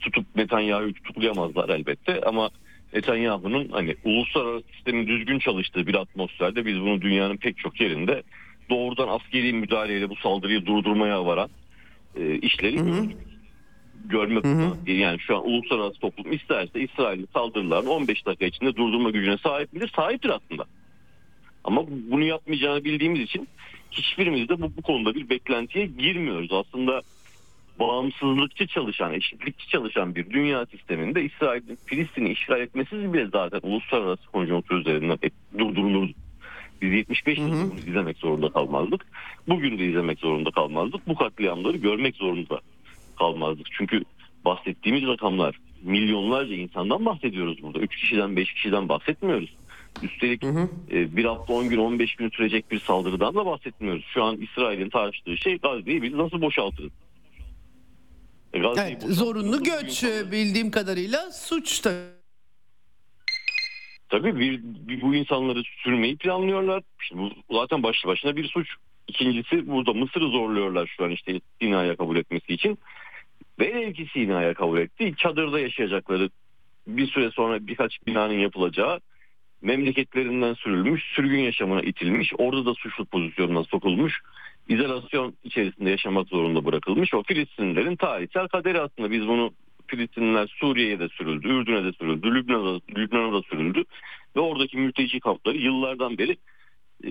tutup 0.00 0.36
Netanyahu'yu 0.36 0.94
tutuklayamazlar 0.94 1.68
elbette 1.68 2.20
ama 2.20 2.50
Netanyahu'nun 2.94 3.68
hani 3.68 3.96
uluslararası 4.04 4.64
sistemin 4.74 5.06
düzgün 5.06 5.38
çalıştığı 5.38 5.86
bir 5.86 5.94
atmosferde 5.94 6.66
biz 6.66 6.80
bunu 6.80 7.00
dünyanın 7.00 7.36
pek 7.36 7.58
çok 7.58 7.80
yerinde 7.80 8.22
doğrudan 8.70 9.08
askeri 9.08 9.52
müdahaleyle 9.52 10.10
bu 10.10 10.16
saldırıyı 10.16 10.66
durdurmaya 10.66 11.26
varan 11.26 11.50
e, 12.16 12.38
işleri 12.38 12.80
hı 12.80 12.84
hı. 12.84 13.06
görmek 14.04 14.44
hı 14.44 14.48
hı. 14.48 14.90
yani 14.90 15.20
şu 15.20 15.36
an 15.36 15.46
uluslararası 15.46 16.00
toplum 16.00 16.32
isterse 16.32 16.80
İsrail'in 16.80 17.28
saldırılarını 17.32 17.90
15 17.90 18.26
dakika 18.26 18.46
içinde 18.46 18.76
durdurma 18.76 19.10
gücüne 19.10 19.38
sahip 19.38 19.72
midir? 19.72 19.92
Sahiptir 19.96 20.28
aslında. 20.30 20.64
Ama 21.64 21.84
bunu 21.88 22.24
yapmayacağını 22.24 22.84
bildiğimiz 22.84 23.20
için 23.20 23.48
hiçbirimiz 23.90 24.48
de 24.48 24.60
bu, 24.60 24.72
bu 24.76 24.82
konuda 24.82 25.14
bir 25.14 25.28
beklentiye 25.28 25.86
girmiyoruz. 25.86 26.52
Aslında 26.52 27.02
bağımsızlıkçı 27.80 28.66
çalışan, 28.66 29.12
eşitlikçi 29.12 29.68
çalışan 29.68 30.14
bir 30.14 30.30
dünya 30.30 30.66
sisteminde 30.66 31.24
İsrail'in 31.24 31.78
Filistin'i 31.86 32.32
işgal 32.32 32.60
etmesiz 32.60 33.12
bile 33.12 33.26
zaten 33.32 33.60
uluslararası 33.62 34.26
konjonktür 34.26 34.76
üzerinden 34.76 35.18
durdurulurdu. 35.58 36.12
Biz 36.82 36.92
75 36.92 37.38
yıl 37.38 37.52
bunu 37.52 37.78
izlemek 37.88 38.16
zorunda 38.16 38.48
kalmazdık. 38.50 39.06
Bugün 39.48 39.78
de 39.78 39.86
izlemek 39.86 40.18
zorunda 40.18 40.50
kalmazdık. 40.50 41.08
Bu 41.08 41.14
katliamları 41.14 41.76
görmek 41.76 42.16
zorunda 42.16 42.60
kalmazdık. 43.18 43.66
Çünkü 43.78 44.04
bahsettiğimiz 44.44 45.02
rakamlar 45.02 45.60
milyonlarca 45.82 46.54
insandan 46.54 47.06
bahsediyoruz 47.06 47.62
burada. 47.62 47.78
3 47.78 47.96
kişiden 47.96 48.36
5 48.36 48.52
kişiden 48.52 48.88
bahsetmiyoruz. 48.88 49.56
Üstelik 50.02 50.42
hı 50.42 50.48
hı. 50.48 50.68
E, 50.90 51.16
bir 51.16 51.24
hafta 51.24 51.52
10 51.52 51.68
gün 51.68 51.78
15 51.78 52.16
gün 52.16 52.30
sürecek 52.30 52.70
bir 52.70 52.80
saldırıdan 52.80 53.34
da 53.34 53.46
bahsetmiyoruz. 53.46 54.04
Şu 54.14 54.24
an 54.24 54.36
İsrail'in 54.36 54.88
tartıştığı 54.88 55.36
şey 55.36 55.58
Gazze'yi 55.58 56.02
biz 56.02 56.14
nasıl 56.14 56.40
boşaltırız? 56.40 56.92
E, 58.52 58.58
evet, 58.58 59.02
zorunlu 59.02 59.62
göç 59.62 60.04
bildiğim 60.32 60.70
kadarıyla 60.70 61.30
suç 61.32 61.84
da 61.84 62.19
Tabii 64.10 64.40
bir, 64.40 64.60
bir, 64.62 65.00
bu 65.00 65.14
insanları 65.14 65.62
sürmeyi 65.82 66.16
planlıyorlar. 66.16 66.82
Şimdi 66.98 67.22
bu 67.22 67.54
zaten 67.54 67.82
başlı 67.82 68.08
başına 68.08 68.36
bir 68.36 68.48
suç. 68.48 68.68
İkincisi 69.08 69.68
burada 69.68 69.92
Mısır'ı 69.92 70.28
zorluyorlar 70.28 70.94
şu 70.96 71.04
an 71.04 71.10
işte 71.10 71.40
Sina'ya 71.60 71.96
kabul 71.96 72.16
etmesi 72.16 72.52
için. 72.52 72.78
Velev 73.60 73.92
ki 73.92 74.06
Sina'ya 74.12 74.54
kabul 74.54 74.78
etti. 74.78 75.14
Çadırda 75.16 75.60
yaşayacakları 75.60 76.30
bir 76.86 77.06
süre 77.06 77.30
sonra 77.30 77.66
birkaç 77.66 78.06
binanın 78.06 78.38
yapılacağı 78.38 79.00
memleketlerinden 79.62 80.54
sürülmüş, 80.54 81.02
sürgün 81.14 81.38
yaşamına 81.38 81.82
itilmiş, 81.82 82.32
orada 82.38 82.66
da 82.66 82.74
suçlu 82.74 83.04
pozisyonuna 83.04 83.64
sokulmuş, 83.64 84.20
izolasyon 84.68 85.34
içerisinde 85.44 85.90
yaşamak 85.90 86.28
zorunda 86.28 86.64
bırakılmış. 86.64 87.14
O 87.14 87.22
Filistinlilerin 87.22 87.96
tarihsel 87.96 88.48
kaderi 88.48 88.80
aslında 88.80 89.10
biz 89.10 89.28
bunu 89.28 89.52
Filistinliler 89.90 90.56
Suriye'ye 90.60 90.98
de 90.98 91.08
sürüldü, 91.08 91.48
Ürdün'e 91.48 91.84
de 91.84 91.92
sürüldü, 91.92 92.34
Lübnan'a, 92.34 92.80
Lübnan'a 92.96 93.32
da 93.32 93.42
sürüldü. 93.42 93.84
Ve 94.36 94.40
oradaki 94.40 94.76
mülteci 94.76 95.20
kampları 95.20 95.56
yıllardan 95.56 96.18
beri 96.18 96.36
e, 97.04 97.08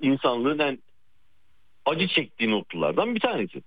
insanlığın 0.00 0.58
en 0.58 0.78
acı 1.86 2.08
çektiği 2.08 2.50
noktalardan 2.50 3.14
bir 3.14 3.20
tanesi. 3.20 3.62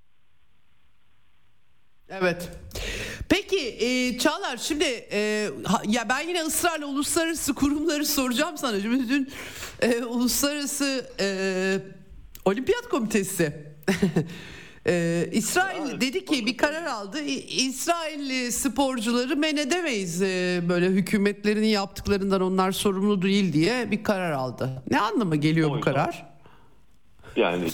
Evet. 2.09 2.49
Peki 3.29 3.59
e, 3.59 4.17
Çağlar 4.17 4.57
şimdi 4.57 4.83
e, 5.11 5.49
ya 5.87 6.09
ben 6.09 6.27
yine 6.27 6.41
ısrarla 6.41 6.85
uluslararası 6.85 7.55
kurumları 7.55 8.05
soracağım 8.05 8.57
sana. 8.57 8.79
Şimdi 8.79 9.09
dün 9.09 9.29
e, 9.81 10.03
uluslararası 10.03 11.09
e, 11.19 11.27
olimpiyat 12.45 12.89
komitesi 12.89 13.53
Ee, 14.87 15.29
İsrail 15.31 16.01
dedi 16.01 16.25
ki 16.25 16.45
bir 16.45 16.57
karar 16.57 16.83
aldı. 16.83 17.21
İsrail 17.49 18.51
sporcuları 18.51 19.35
men 19.35 19.57
edemeyiz 19.57 20.21
ee, 20.21 20.61
böyle 20.69 20.85
hükümetlerinin 20.85 21.67
yaptıklarından 21.67 22.41
onlar 22.41 22.71
sorumlu 22.71 23.21
değil 23.21 23.53
diye 23.53 23.91
bir 23.91 24.03
karar 24.03 24.31
aldı. 24.31 24.83
Ne 24.91 24.99
anlama 24.99 25.35
geliyor 25.35 25.69
o 25.69 25.77
bu 25.77 25.79
karar? 25.79 26.25
Yani 27.35 27.67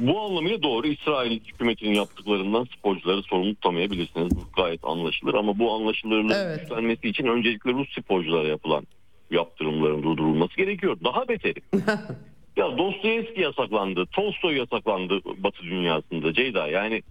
bu 0.00 0.20
anlamıyla 0.20 0.62
doğru 0.62 0.86
İsrail 0.86 1.40
hükümetinin 1.40 1.94
yaptıklarından 1.94 2.66
sporcuları 2.78 3.22
sorumlu 3.22 3.54
tutamayabilirsiniz. 3.54 4.36
Bu 4.36 4.62
gayet 4.62 4.84
anlaşılır 4.84 5.34
ama 5.34 5.58
bu 5.58 5.72
anlaşılırlığın 5.72 6.34
evet. 6.34 6.60
güçlenmesi 6.60 7.08
için 7.08 7.24
öncelikle 7.24 7.72
Rus 7.72 7.92
sporculara 7.92 8.48
yapılan 8.48 8.86
yaptırımların 9.30 10.02
durdurulması 10.02 10.56
gerekiyor. 10.56 10.96
Daha 11.04 11.28
beteri. 11.28 11.60
Ya 12.56 12.78
Dostoyevski 12.78 13.40
yasaklandı, 13.40 14.06
Tolstoy 14.06 14.56
yasaklandı 14.56 15.20
Batı 15.24 15.62
dünyasında 15.62 16.32
Ceyda. 16.32 16.68
Yani 16.68 17.02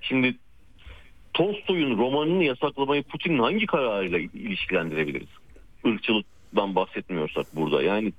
şimdi 0.00 0.34
Tolstoy'un 1.34 1.98
romanını 1.98 2.44
yasaklamayı 2.44 3.02
Putin'in 3.02 3.38
hangi 3.38 3.66
kararıyla 3.66 4.18
ilişkilendirebiliriz? 4.18 5.28
Irkçılıktan 5.84 6.74
bahsetmiyorsak 6.74 7.46
burada. 7.56 7.82
Yani 7.82 8.12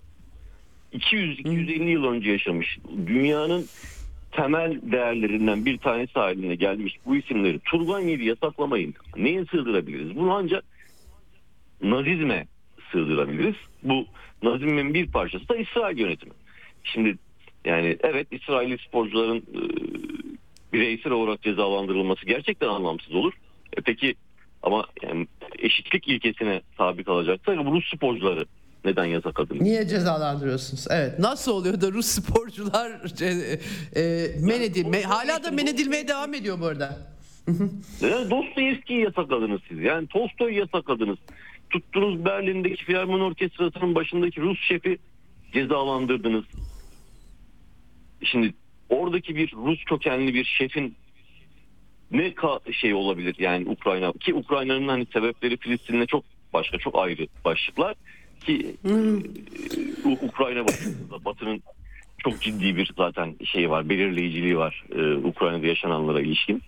200-250 0.93 1.89
yıl 1.89 2.03
önce 2.03 2.31
yaşamış 2.31 2.77
dünyanın 3.07 3.65
temel 4.31 4.79
değerlerinden 4.81 5.65
bir 5.65 5.77
tanesi 5.77 6.13
haline 6.13 6.55
gelmiş 6.55 6.97
bu 7.05 7.15
isimleri 7.15 7.59
Turgenev'i 7.59 8.25
yasaklamayın. 8.25 8.93
Neye 9.15 9.45
sığdırabiliriz? 9.45 10.15
Bunu 10.15 10.33
ancak 10.33 10.63
Nazizme 11.81 12.47
sığdırabiliriz. 12.91 13.55
Bu 13.83 14.05
Nazizmin 14.43 14.93
bir 14.93 15.11
parçası 15.11 15.49
da 15.49 15.55
İsrail 15.55 15.97
yönetimi. 15.97 16.33
Şimdi 16.83 17.17
yani 17.65 17.97
evet 18.03 18.27
İsrail 18.31 18.77
sporcuların 18.77 19.37
e, 19.37 19.61
bireysel 20.73 21.11
olarak 21.13 21.41
cezalandırılması 21.41 22.25
gerçekten 22.25 22.67
anlamsız 22.67 23.15
olur. 23.15 23.33
E 23.77 23.81
peki 23.81 24.15
ama 24.63 24.85
yani 25.03 25.27
eşitlik 25.59 26.07
ilkesine 26.07 26.61
tabi 26.77 27.03
kalacaksa 27.03 27.55
Rus 27.55 27.93
sporcuları 27.95 28.45
neden 28.85 29.05
yasakladınız? 29.05 29.61
Niye 29.61 29.87
cezalandırıyorsunuz? 29.87 30.87
Evet. 30.89 31.19
Nasıl 31.19 31.51
oluyor 31.51 31.81
da 31.81 31.91
Rus 31.91 32.05
sporcular 32.05 32.91
e, 33.21 33.59
e, 34.01 34.27
men 34.41 34.61
edilme, 34.61 35.01
hala 35.01 35.43
da 35.43 35.51
men 35.51 35.67
edilmeye 35.67 36.07
devam 36.07 36.33
ediyor 36.33 36.59
bu 36.59 36.65
arada. 36.65 36.97
Neden 38.01 38.29
Dostoyevski'yi 38.29 39.01
yasakladınız 39.03 39.61
siz? 39.69 39.79
Yani 39.79 40.07
Tolstoy'u 40.07 40.57
yasakladınız. 40.57 41.17
Tuttunuz 41.69 42.25
Berlin'deki 42.25 42.85
Filarmoni 42.85 43.23
Orkestrası'nın 43.23 43.95
başındaki 43.95 44.41
Rus 44.41 44.59
şefi 44.67 44.97
cezalandırdınız. 45.53 46.45
Şimdi 48.23 48.53
oradaki 48.89 49.35
bir 49.35 49.53
Rus 49.53 49.83
kökenli 49.83 50.33
bir 50.33 50.43
şefin 50.45 50.95
ne 52.11 52.27
ka- 52.27 52.73
şey 52.73 52.93
olabilir 52.93 53.35
yani 53.39 53.69
Ukrayna 53.69 54.11
ki 54.11 54.33
Ukrayna'nın 54.33 54.87
hani 54.87 55.05
sebepleri 55.05 55.57
Filistin'le 55.57 56.05
çok 56.05 56.23
başka 56.53 56.77
çok 56.77 56.99
ayrı 56.99 57.27
başlıklar 57.45 57.95
ki 58.45 58.75
e, 58.85 58.91
Ukrayna 60.25 60.67
başında 60.67 61.25
Batı'nın 61.25 61.63
çok 62.17 62.41
ciddi 62.41 62.75
bir 62.75 62.91
zaten 62.97 63.35
şey 63.45 63.69
var 63.69 63.89
belirleyiciliği 63.89 64.57
var 64.57 64.83
e, 64.95 65.13
Ukrayna'da 65.15 65.67
yaşananlara 65.67 66.21
ilişkin. 66.21 66.61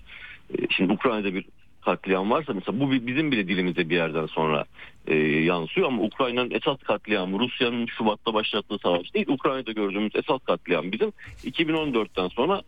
E, 0.57 0.67
şimdi 0.69 0.93
Ukrayna'da 0.93 1.33
bir 1.33 1.45
katliam 1.85 2.31
varsa 2.31 2.53
mesela 2.53 2.79
bu 2.79 2.91
bizim 2.91 3.31
bile 3.31 3.47
dilimize 3.47 3.89
bir 3.89 3.95
yerden 3.95 4.25
sonra 4.25 4.65
e, 5.07 5.15
yansıyor 5.17 5.87
ama 5.87 6.03
Ukrayna'nın 6.03 6.51
esas 6.51 6.77
katliamı 6.77 7.39
Rusya'nın 7.39 7.85
Şubat'ta 7.85 8.33
başlattığı 8.33 8.77
savaş 8.77 9.13
değil. 9.13 9.27
Ukrayna'da 9.27 9.71
gördüğümüz 9.71 10.15
esas 10.15 10.41
katliam 10.43 10.91
bizim 10.91 11.13
2014'ten 11.43 12.27
sonra 12.27 12.61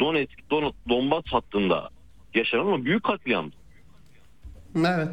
Donetsk, 0.00 0.50
Don 0.50 0.72
Donbas 0.88 1.24
hattında 1.26 1.90
yaşanan 2.34 2.66
ama 2.66 2.84
büyük 2.84 3.04
katliam. 3.04 3.50
Evet. 4.76 5.08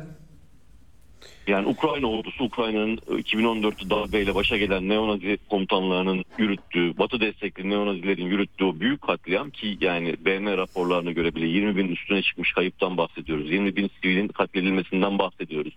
Yani 1.48 1.68
Ukrayna 1.68 2.08
ordusu 2.08 2.44
Ukrayna'nın 2.44 2.98
2014'te 2.98 3.90
darbeyle 3.90 4.36
başa 4.36 4.58
gelen 4.58 4.90
neonazi 4.90 5.38
komutanlarının 5.50 6.26
yürüttüğü, 6.38 6.98
Batı 6.98 7.20
destekli 7.20 7.70
neonazilerin 7.70 8.26
yürüttüğü 8.26 8.80
büyük 8.80 9.02
katliam 9.02 9.50
ki 9.50 9.78
yani 9.82 10.16
BM 10.26 10.58
raporlarına 10.58 11.12
göre 11.12 11.36
bile 11.36 11.46
20 11.46 11.78
bin 11.78 11.88
üstüne 11.88 12.22
çıkmış 12.22 12.52
kayıptan 12.54 12.98
bahsediyoruz. 12.98 13.52
20 13.52 13.76
bin 13.76 13.92
sivilin 14.02 14.28
katledilmesinden 14.28 15.20
bahsediyoruz. 15.20 15.74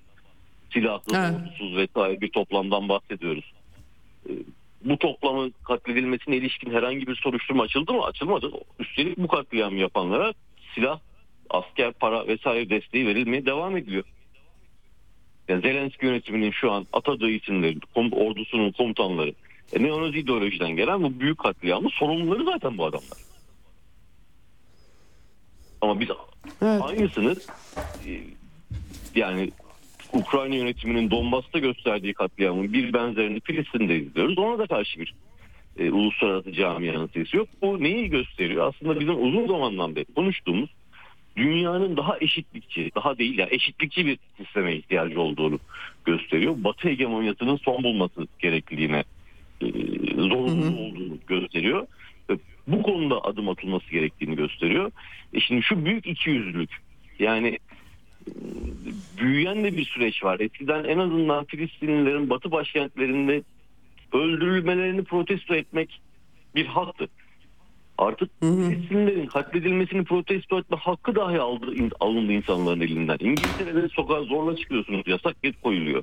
Silahlı, 0.72 1.16
Evet. 1.16 1.34
ordusuz 1.40 1.76
vesaire 1.76 2.20
bir 2.20 2.28
toplamdan 2.28 2.88
bahsediyoruz. 2.88 3.52
Ee, 4.28 4.32
Bu 4.84 4.96
toplamın 4.98 5.54
katledilmesine 5.64 6.36
ilişkin 6.36 6.70
herhangi 6.72 7.06
bir 7.06 7.16
soruşturma 7.16 7.62
açıldı 7.62 7.92
mı? 7.92 8.04
Açılmadı. 8.04 8.50
Üstelik 8.78 9.18
bu 9.18 9.28
katliamı 9.28 9.78
yapanlara 9.78 10.32
silah, 10.74 10.98
asker, 11.50 11.92
para 11.92 12.26
vesaire 12.26 12.70
desteği 12.70 13.06
verilmeye 13.06 13.46
devam 13.46 13.76
ediliyor. 13.76 14.04
Yani 15.48 15.62
Zelenski 15.62 16.06
yönetiminin 16.06 16.50
şu 16.50 16.72
an 16.72 16.86
atadığı 16.92 17.30
isimlerin 17.30 17.80
kom- 17.94 18.14
ordusunun 18.14 18.72
komutanları 18.72 19.34
e, 19.72 19.82
neonazi 19.82 20.18
ideolojiden 20.18 20.70
gelen 20.70 21.02
bu 21.02 21.20
büyük 21.20 21.38
katliamın 21.38 21.88
sorumluları 21.88 22.44
zaten 22.44 22.78
bu 22.78 22.84
adamlar. 22.86 23.18
Ama 25.80 26.00
biz 26.00 26.08
Evet. 26.62 26.82
aynısını 26.82 27.36
e, 28.06 28.20
yani 29.14 29.50
Ukrayna 30.12 30.54
yönetiminin 30.54 31.10
Donbas'ta 31.10 31.58
gösterdiği 31.58 32.14
katliamın 32.14 32.72
bir 32.72 32.92
benzerini 32.92 33.40
Filistin'de 33.40 33.96
izliyoruz. 33.96 34.38
Ona 34.38 34.58
da 34.58 34.66
karşı 34.66 35.00
bir 35.00 35.14
e, 35.78 35.90
uluslararası 35.90 36.52
camianın 36.52 37.06
sesi 37.06 37.36
yok. 37.36 37.48
Bu 37.62 37.82
neyi 37.82 38.10
gösteriyor? 38.10 38.68
Aslında 38.68 39.00
bizim 39.00 39.22
uzun 39.26 39.46
zamandan 39.46 39.96
beri 39.96 40.04
konuştuğumuz 40.14 40.70
dünyanın 41.36 41.96
daha 41.96 42.18
eşitlikçi, 42.20 42.90
daha 42.94 43.18
değil 43.18 43.38
yani 43.38 43.54
eşitlikçi 43.54 44.06
bir 44.06 44.18
sisteme 44.36 44.76
ihtiyacı 44.76 45.20
olduğunu 45.20 45.58
gösteriyor. 46.04 46.54
Batı 46.58 46.88
hegemonyasının 46.88 47.56
son 47.56 47.84
bulması 47.84 48.26
gerekliliğine 48.38 49.04
e, 49.60 49.66
zorunlu 50.16 50.78
olduğunu 50.80 51.18
gösteriyor. 51.26 51.86
Ve 52.30 52.34
bu 52.66 52.82
konuda 52.82 53.24
adım 53.24 53.48
atılması 53.48 53.90
gerektiğini 53.90 54.36
gösteriyor. 54.36 54.92
E 55.32 55.40
şimdi 55.40 55.62
şu 55.62 55.84
büyük 55.84 56.06
ikiyüzlülük 56.06 56.70
yani 57.18 57.58
e, 58.28 58.32
büyüyen 59.20 59.64
de 59.64 59.76
bir 59.76 59.84
süreç 59.84 60.24
var. 60.24 60.40
Eskiden 60.40 60.84
en 60.84 60.98
azından 60.98 61.44
Filistinlilerin 61.44 62.30
batı 62.30 62.50
başkentlerinde 62.50 63.42
öldürülmelerini 64.12 65.04
protesto 65.04 65.54
etmek 65.54 66.00
bir 66.54 66.66
haktı. 66.66 67.08
Artık 67.98 68.30
Filistinlilerin 68.40 69.26
katledilmesini 69.26 70.04
protesto 70.04 70.58
etme 70.58 70.76
hakkı 70.76 71.14
dahi 71.14 71.40
aldı, 71.40 71.66
alındı 72.00 72.32
insanların 72.32 72.80
elinden. 72.80 73.18
İngiltere'de 73.20 73.88
sokağa 73.88 74.22
zorla 74.22 74.56
çıkıyorsunuz 74.56 75.02
yasak 75.06 75.36
et 75.42 75.54
koyuluyor. 75.62 76.02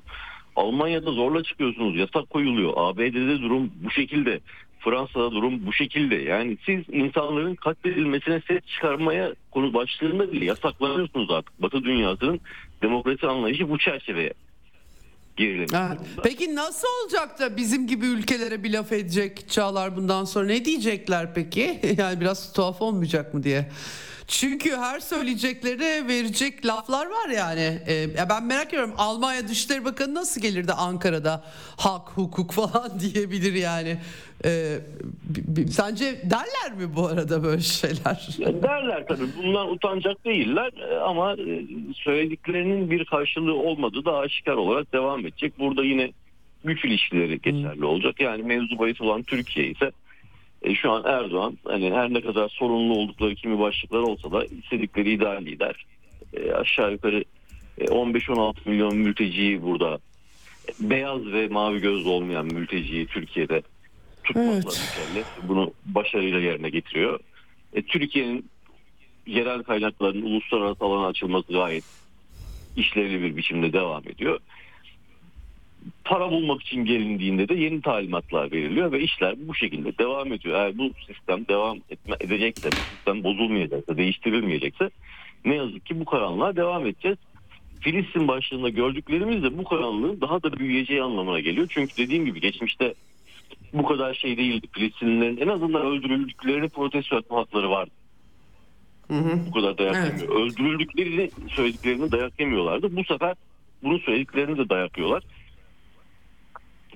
Almanya'da 0.55 1.11
zorla 1.11 1.43
çıkıyorsunuz 1.43 1.97
yasak 1.97 2.29
koyuluyor. 2.29 2.73
ABD'de 2.75 3.41
durum 3.41 3.71
bu 3.83 3.91
şekilde. 3.91 4.39
Fransa'da 4.79 5.31
durum 5.31 5.65
bu 5.65 5.73
şekilde. 5.73 6.15
Yani 6.15 6.57
siz 6.65 6.83
insanların 6.91 7.55
katledilmesine 7.55 8.41
ses 8.47 8.65
çıkarmaya 8.65 9.33
konu 9.51 9.73
başlığında 9.73 10.31
bile 10.31 10.45
yasaklanıyorsunuz 10.45 11.31
artık. 11.31 11.61
Batı 11.61 11.83
dünyasının 11.83 12.39
demokrasi 12.81 13.27
anlayışı 13.27 13.69
bu 13.69 13.77
çerçeveye 13.77 14.33
gerilemiş. 15.41 15.71
Evet. 15.73 15.99
Peki 16.23 16.55
nasıl 16.55 16.87
olacak 17.03 17.39
da 17.39 17.57
bizim 17.57 17.87
gibi 17.87 18.05
ülkelere 18.05 18.63
bir 18.63 18.73
laf 18.73 18.91
edecek 18.91 19.49
Çağlar 19.49 19.95
bundan 19.95 20.25
sonra 20.25 20.45
ne 20.45 20.65
diyecekler 20.65 21.33
peki? 21.33 21.79
Yani 21.97 22.21
biraz 22.21 22.53
tuhaf 22.53 22.81
olmayacak 22.81 23.33
mı 23.33 23.43
diye. 23.43 23.69
Çünkü 24.27 24.75
her 24.77 24.99
söyleyecekleri 24.99 26.07
verecek 26.07 26.65
laflar 26.65 27.05
var 27.05 27.29
yani. 27.29 27.79
Ee, 27.87 27.93
ya 27.93 28.29
ben 28.29 28.45
merak 28.45 28.67
ediyorum 28.67 28.93
Almanya 28.97 29.47
Dışişleri 29.47 29.85
Bakanı 29.85 30.13
nasıl 30.15 30.41
gelir 30.41 30.67
de 30.67 30.73
Ankara'da 30.73 31.43
hak, 31.77 32.09
hukuk 32.09 32.51
falan 32.53 32.99
diyebilir 32.99 33.53
yani. 33.53 33.97
Ee, 34.45 34.77
b- 35.47 35.67
sence 35.67 36.05
derler 36.23 36.77
mi 36.77 36.95
bu 36.95 37.05
arada 37.07 37.43
böyle 37.43 37.61
şeyler? 37.61 38.27
Derler 38.63 39.07
tabii 39.07 39.25
bundan 39.43 39.71
utanacak 39.71 40.25
değiller 40.25 40.71
e, 40.91 40.95
ama 40.99 41.33
e, 41.33 41.65
söylediklerinin 41.93 42.91
bir 42.91 43.05
karşılığı 43.05 43.55
olmadığı 43.55 44.05
da 44.05 44.17
aşikar 44.17 44.53
olarak 44.53 44.93
devam 44.93 45.19
edecek. 45.19 45.59
Burada 45.59 45.83
yine 45.83 46.11
güç 46.63 46.85
ilişkileri 46.85 47.41
geçerli 47.41 47.85
olacak. 47.85 48.19
Yani 48.21 48.43
mevzu 48.43 48.79
bahis 48.79 49.01
olan 49.01 49.23
Türkiye 49.23 49.67
ise 49.67 49.91
e, 50.61 50.75
şu 50.75 50.91
an 50.91 51.03
Erdoğan 51.05 51.57
hani 51.63 51.91
her 51.91 52.13
ne 52.13 52.21
kadar 52.21 52.49
sorunlu 52.49 52.93
oldukları 52.93 53.35
kimi 53.35 53.59
başlıklar 53.59 53.99
olsa 53.99 54.31
da 54.31 54.45
istedikleri 54.45 55.13
ideal 55.13 55.41
lider. 55.41 55.85
E, 56.33 56.51
aşağı 56.51 56.91
yukarı 56.91 57.23
e, 57.77 57.85
15-16 57.85 58.55
milyon 58.65 58.97
mülteciyi 58.97 59.61
burada 59.61 59.99
e, 60.69 60.89
beyaz 60.89 61.25
ve 61.25 61.47
mavi 61.47 61.81
gözlü 61.81 62.09
olmayan 62.09 62.45
mülteciyi 62.45 63.05
Türkiye'de 63.05 63.61
tutmakla 64.23 64.51
Evet. 64.53 64.65
mükellef. 64.65 65.27
Bunu 65.43 65.73
başarıyla 65.85 66.39
yerine 66.39 66.69
getiriyor. 66.69 67.19
E, 67.73 67.81
Türkiye'nin 67.81 68.49
yerel 69.27 69.63
kaynakların 69.63 70.21
uluslararası 70.21 70.85
alana 70.85 71.07
açılması 71.07 71.53
gayet 71.53 71.83
işlevli 72.77 73.21
bir 73.21 73.37
biçimde 73.37 73.73
devam 73.73 74.07
ediyor. 74.07 74.39
Para 76.03 76.31
bulmak 76.31 76.61
için 76.61 76.85
gelindiğinde 76.85 77.49
de 77.49 77.53
yeni 77.53 77.81
talimatlar 77.81 78.51
veriliyor 78.51 78.91
ve 78.91 78.99
işler 78.99 79.35
bu 79.47 79.55
şekilde 79.55 79.97
devam 79.97 80.33
ediyor. 80.33 80.55
Eğer 80.55 80.77
bu 80.77 80.91
sistem 81.07 81.47
devam 81.47 81.77
etme, 81.89 82.15
edecekse, 82.19 82.69
bu 82.71 82.95
sistem 82.95 83.23
bozulmayacaksa, 83.23 83.97
değiştirilmeyecekse 83.97 84.89
ne 85.45 85.55
yazık 85.55 85.85
ki 85.85 85.99
bu 85.99 86.05
karanlığa 86.05 86.55
devam 86.55 86.87
edeceğiz. 86.87 87.17
Filistin 87.79 88.27
başlığında 88.27 88.69
gördüklerimiz 88.69 89.43
de 89.43 89.57
bu 89.57 89.63
karanlığın 89.63 90.21
daha 90.21 90.43
da 90.43 90.53
büyüyeceği 90.53 91.03
anlamına 91.03 91.39
geliyor. 91.39 91.67
Çünkü 91.69 91.97
dediğim 91.97 92.25
gibi 92.25 92.41
geçmişte 92.41 92.93
bu 93.73 93.85
kadar 93.85 94.13
şey 94.13 94.37
değildi. 94.37 94.67
Filistinlilerin 94.71 95.37
en 95.37 95.47
azından 95.47 95.81
öldürüldüklerini 95.81 96.69
protesto 96.69 97.17
etme 97.17 97.37
hakları 97.37 97.69
vardı. 97.69 97.91
Bu 99.47 99.51
kadar 99.51 99.77
dayak 99.77 99.95
Evet. 99.95 100.21
yemiyor. 100.21 100.41
Öldürüldüklerini 100.41 101.29
söylediklerini 101.49 102.11
dayak 102.11 102.39
yemiyorlardı. 102.39 102.95
Bu 102.95 103.03
sefer 103.03 103.35
bunu 103.83 103.99
söylediklerini 103.99 104.57
de 104.57 104.69
dayak 104.69 104.97
yiyorlar. 104.97 105.23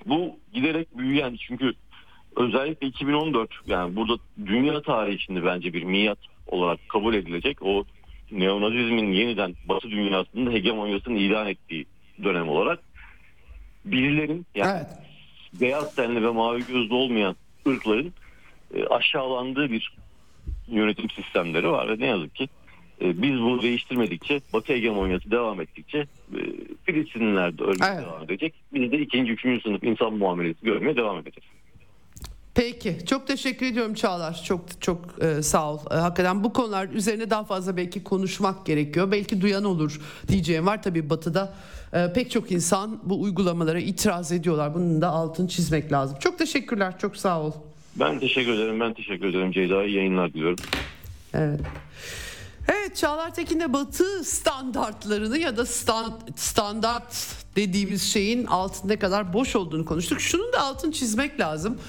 Bu 0.06 0.40
giderek 0.54 0.98
büyüyen 0.98 1.38
çünkü 1.48 1.74
özellikle 2.36 2.88
2014 2.88 3.50
yani 3.68 3.96
burada 3.96 4.14
dünya 4.46 4.82
tarihi 4.82 5.16
içinde 5.16 5.46
bence 5.46 5.74
bir 5.74 5.84
milat 5.84 6.20
olarak 6.48 6.80
kabul 6.90 7.14
edilecek 7.14 7.58
o 7.62 7.86
neonazizmin 8.32 9.12
yeniden 9.12 9.56
Batı 9.70 9.92
dünyasının 9.92 10.52
hegemonyasını 10.52 11.18
ilan 11.18 11.48
ettiği 11.48 11.86
dönem 12.24 12.50
olarak 12.50 12.80
birilerin 13.86 14.46
yani 14.56 14.72
Evet. 14.78 14.88
beyaz 15.62 15.96
tenli 15.96 16.24
ve 16.24 16.30
mavi 16.30 16.66
gözlü 16.68 16.94
olmayan 16.94 17.36
ırkların 17.68 18.14
e, 18.76 18.86
aşağılandığı 18.86 19.72
bir 19.72 19.96
yönetim 20.68 21.10
sistemleri 21.10 21.72
var 21.72 21.90
ve 21.90 22.00
ne 22.00 22.06
yazık 22.06 22.36
ki 22.36 22.50
biz 23.02 23.40
bunu 23.40 23.62
değiştirmedikçe 23.62 24.42
Batı 24.54 24.74
hegemonyası 24.74 25.32
devam 25.32 25.62
ettikçe 25.62 25.98
e, 25.98 26.40
Filistinliler 26.84 27.58
de 27.58 27.64
ölmeye 27.64 27.92
Evet. 27.94 28.06
devam 28.06 28.24
edecek. 28.24 28.54
Biz 28.74 28.92
de 28.92 29.00
ikinci, 29.00 29.32
üçüncü 29.32 29.62
sınıf 29.62 29.84
insan 29.84 30.14
muamelesi 30.14 30.66
görmeye 30.66 30.96
devam 30.96 31.18
edeceğiz. 31.18 31.50
Peki 32.56 32.98
çok 33.06 33.28
teşekkür 33.28 33.66
ediyorum 33.66 33.94
Çağlar 33.94 34.44
çok 34.48 34.82
çok 34.82 35.24
e, 35.24 35.42
sağ 35.42 35.74
ol 35.74 35.80
e, 35.92 35.96
hakikaten 35.96 36.44
bu 36.44 36.54
konular 36.54 36.90
üzerine 36.90 37.30
daha 37.30 37.44
fazla 37.44 37.78
belki 37.78 38.04
konuşmak 38.04 38.66
gerekiyor 38.66 39.12
belki 39.12 39.42
duyan 39.42 39.64
olur 39.64 40.00
diyeceğim 40.28 40.66
var 40.66 40.84
tabii 40.84 41.10
batıda 41.10 41.54
e, 41.94 42.14
pek 42.14 42.32
çok 42.32 42.52
insan 42.52 43.00
bu 43.04 43.22
uygulamalara 43.22 43.80
itiraz 43.80 44.32
ediyorlar 44.32 44.74
bunun 44.74 45.02
da 45.02 45.10
altını 45.10 45.48
çizmek 45.48 45.92
lazım 45.92 46.18
çok 46.20 46.38
teşekkürler 46.40 47.00
çok 47.00 47.18
sağ 47.18 47.42
ol. 47.42 47.52
Ben 47.96 48.20
teşekkür 48.20 48.54
ederim 48.54 48.80
ben 48.80 48.94
teşekkür 48.94 49.26
ederim 49.26 49.52
Ceyda 49.52 49.84
yayınlar 49.84 50.34
diliyorum. 50.34 50.58
Evet. 51.34 51.60
Evet 52.68 52.96
Çağlar 52.96 53.34
Tekin 53.34 53.60
de 53.60 53.74
batı 53.74 54.24
standartlarını 54.24 55.38
ya 55.38 55.58
da 55.58 55.66
stand, 55.66 56.12
standart 56.36 57.28
dediğimiz 57.56 58.02
şeyin 58.02 58.46
altında 58.46 59.00
kadar 59.00 59.34
boş 59.34 59.56
olduğunu 59.56 59.86
konuştuk. 59.86 60.22
Şunun 60.22 60.54
da 60.54 60.60
altını 60.60 60.92
çizmek 60.92 61.40
lazım. 61.40 61.80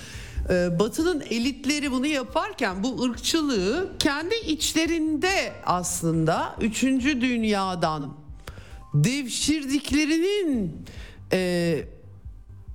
Ee, 0.51 0.79
Batı'nın 0.79 1.21
elitleri 1.31 1.93
bunu 1.93 2.07
yaparken 2.07 2.83
bu 2.83 3.03
ırkçılığı 3.03 3.89
kendi 3.99 4.35
içlerinde 4.35 5.53
aslında 5.67 6.57
3. 6.61 6.83
dünyadan 6.83 8.15
devşirdiklerinin 8.95 10.87
e, 11.33 11.85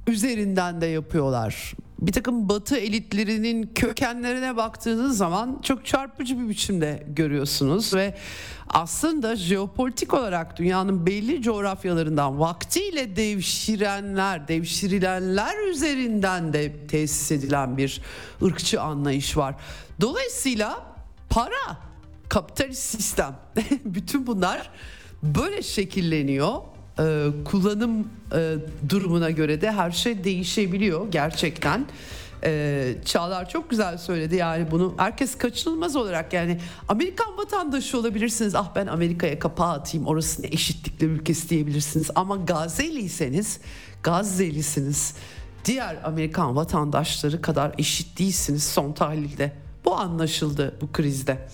üzerinden 0.07 0.81
de 0.81 0.85
yapıyorlar. 0.85 1.73
Bir 2.01 2.11
takım 2.11 2.49
batı 2.49 2.77
elitlerinin 2.77 3.71
kökenlerine 3.75 4.55
baktığınız 4.57 5.17
zaman 5.17 5.59
çok 5.63 5.85
çarpıcı 5.85 6.39
bir 6.39 6.49
biçimde 6.49 7.03
görüyorsunuz 7.07 7.93
ve 7.93 8.15
aslında 8.69 9.35
jeopolitik 9.35 10.13
olarak 10.13 10.57
dünyanın 10.57 11.05
belli 11.05 11.41
coğrafyalarından 11.41 12.39
vaktiyle 12.39 13.15
devşirenler, 13.15 14.47
devşirilenler 14.47 15.67
üzerinden 15.67 16.53
de 16.53 16.87
tesis 16.87 17.31
edilen 17.31 17.77
bir 17.77 18.01
ırkçı 18.43 18.81
anlayış 18.81 19.37
var. 19.37 19.55
Dolayısıyla 20.01 20.95
para, 21.29 21.77
kapitalist 22.29 22.83
sistem, 22.83 23.35
bütün 23.85 24.27
bunlar 24.27 24.69
böyle 25.23 25.61
şekilleniyor 25.61 26.61
e, 26.99 27.27
kullanım 27.45 28.07
e, 28.35 28.55
durumuna 28.89 29.31
göre 29.31 29.61
de 29.61 29.71
her 29.71 29.91
şey 29.91 30.23
değişebiliyor 30.23 31.11
gerçekten. 31.11 31.85
E, 32.43 32.93
Çağlar 33.05 33.49
çok 33.49 33.69
güzel 33.69 33.97
söyledi 33.97 34.35
yani 34.35 34.71
bunu. 34.71 34.93
Herkes 34.97 35.37
kaçınılmaz 35.37 35.95
olarak 35.95 36.33
yani 36.33 36.59
Amerikan 36.87 37.37
vatandaşı 37.37 37.99
olabilirsiniz. 37.99 38.55
Ah 38.55 38.75
ben 38.75 38.87
Amerika'ya 38.87 39.39
kapağı 39.39 39.71
atayım 39.71 40.07
orası 40.07 40.41
ne 40.41 40.47
eşitlikler 40.47 41.07
ülkesi 41.07 41.49
diyebilirsiniz. 41.49 42.09
Ama 42.15 42.35
Gazze'liyseniz 42.35 43.59
Gazze'lisiniz 44.03 45.15
diğer 45.65 45.97
Amerikan 46.03 46.55
vatandaşları 46.55 47.41
kadar 47.41 47.75
eşit 47.77 48.19
değilsiniz 48.19 48.63
son 48.63 48.93
tahlilde. 48.93 49.51
Bu 49.85 49.95
anlaşıldı 49.95 50.77
bu 50.81 50.91
krizde. 50.91 51.47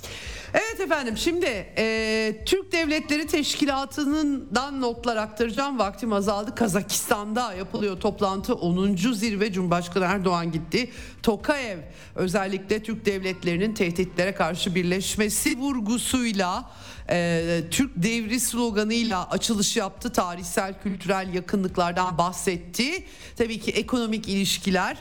Evet 0.57 0.79
efendim 0.79 1.17
şimdi 1.17 1.45
e, 1.77 2.43
Türk 2.45 2.71
Devletleri 2.71 3.27
Teşkilatı'ndan 3.27 4.81
notlar 4.81 5.17
aktaracağım. 5.17 5.79
Vaktim 5.79 6.13
azaldı. 6.13 6.55
Kazakistan'da 6.55 7.53
yapılıyor 7.53 7.99
toplantı. 7.99 8.53
10. 8.55 8.95
zirve 8.95 9.51
Cumhurbaşkanı 9.51 10.05
Erdoğan 10.05 10.51
gitti. 10.51 10.89
Tokayev 11.23 11.77
özellikle 12.15 12.83
Türk 12.83 13.05
devletlerinin 13.05 13.73
tehditlere 13.73 14.35
karşı 14.35 14.75
birleşmesi 14.75 15.57
vurgusuyla 15.57 16.71
e, 17.09 17.61
Türk 17.71 17.91
devri 17.95 18.39
sloganıyla 18.39 19.29
açılış 19.29 19.77
yaptı. 19.77 20.11
Tarihsel 20.11 20.81
kültürel 20.83 21.33
yakınlıklardan 21.33 22.17
bahsetti. 22.17 23.03
Tabii 23.35 23.59
ki 23.59 23.71
ekonomik 23.71 24.27
ilişkiler 24.27 24.97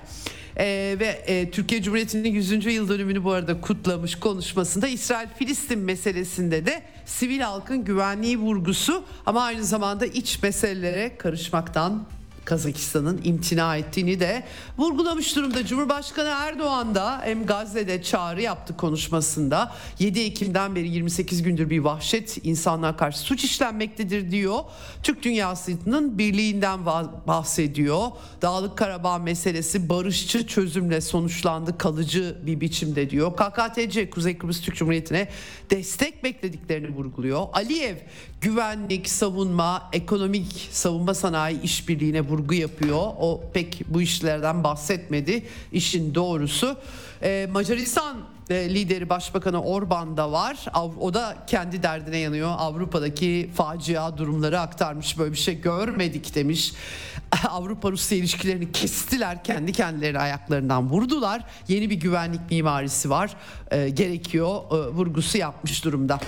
ee, 0.58 0.96
ve 1.00 1.06
e, 1.06 1.50
Türkiye 1.50 1.82
Cumhuriyeti'nin 1.82 2.28
100. 2.32 2.66
yıl 2.66 2.88
dönümünü 2.88 3.24
bu 3.24 3.32
arada 3.32 3.60
kutlamış 3.60 4.14
konuşmasında 4.14 4.88
İsrail-Filistin 4.88 5.78
meselesinde 5.78 6.66
de 6.66 6.82
sivil 7.04 7.40
halkın 7.40 7.84
güvenliği 7.84 8.38
vurgusu 8.38 9.04
ama 9.26 9.42
aynı 9.42 9.64
zamanda 9.64 10.06
iç 10.06 10.42
meselelere 10.42 11.16
karışmaktan 11.18 12.06
Kazakistan'ın 12.46 13.20
imtina 13.24 13.76
ettiğini 13.76 14.20
de 14.20 14.44
vurgulamış 14.78 15.36
durumda. 15.36 15.66
Cumhurbaşkanı 15.66 16.28
Erdoğan 16.28 16.94
da 16.94 17.20
hem 17.24 17.46
Gazze'de 17.46 18.02
çağrı 18.02 18.42
yaptı 18.42 18.76
konuşmasında. 18.76 19.72
7 19.98 20.20
Ekim'den 20.20 20.74
beri 20.74 20.88
28 20.88 21.42
gündür 21.42 21.70
bir 21.70 21.78
vahşet 21.78 22.46
insanlar 22.46 22.98
karşı 22.98 23.18
suç 23.18 23.44
işlenmektedir 23.44 24.30
diyor. 24.30 24.58
Türk 25.02 25.22
dünyasının 25.22 26.18
birliğinden 26.18 26.86
bahsediyor. 27.26 28.06
Dağlık 28.42 28.78
Karabağ 28.78 29.18
meselesi 29.18 29.88
barışçı 29.88 30.46
çözümle 30.46 31.00
sonuçlandı 31.00 31.78
kalıcı 31.78 32.36
bir 32.46 32.60
biçimde 32.60 33.10
diyor. 33.10 33.32
KKTC 33.36 34.10
Kuzey 34.10 34.38
Kıbrıs 34.38 34.60
Türk 34.60 34.76
Cumhuriyeti'ne 34.76 35.28
destek 35.70 36.24
beklediklerini 36.24 36.96
vurguluyor. 36.96 37.46
Aliyev 37.52 37.96
güvenlik, 38.40 39.08
savunma, 39.08 39.90
ekonomik 39.92 40.68
savunma 40.70 41.14
sanayi 41.14 41.62
işbirliğine 41.62 42.28
vurgu 42.36 42.54
yapıyor. 42.54 42.98
O 42.98 43.42
pek 43.52 43.82
bu 43.88 44.02
işlerden 44.02 44.64
bahsetmedi. 44.64 45.46
İşin 45.72 46.14
doğrusu 46.14 46.76
ee, 47.22 47.48
Macaristan 47.52 48.16
e, 48.50 48.74
lideri 48.74 49.08
Başbakanı 49.08 49.62
Orban 49.62 50.16
da 50.16 50.32
var. 50.32 50.64
O 51.00 51.14
da 51.14 51.36
kendi 51.46 51.82
derdine 51.82 52.18
yanıyor. 52.18 52.54
Avrupa'daki 52.58 53.50
facia 53.54 54.18
durumları 54.18 54.60
aktarmış. 54.60 55.18
Böyle 55.18 55.32
bir 55.32 55.38
şey 55.38 55.60
görmedik 55.60 56.34
demiş. 56.34 56.72
Avrupa-Rusya 57.48 58.18
ilişkilerini 58.18 58.72
kestiler. 58.72 59.44
Kendi 59.44 59.72
kendilerine 59.72 60.18
ayaklarından 60.18 60.90
vurdular. 60.90 61.44
Yeni 61.68 61.90
bir 61.90 61.94
güvenlik 61.94 62.50
mimarisi 62.50 63.10
var. 63.10 63.36
E, 63.70 63.88
gerekiyor 63.88 64.60
e, 64.70 64.74
vurgusu 64.74 65.38
yapmış 65.38 65.84
durumda. 65.84 66.20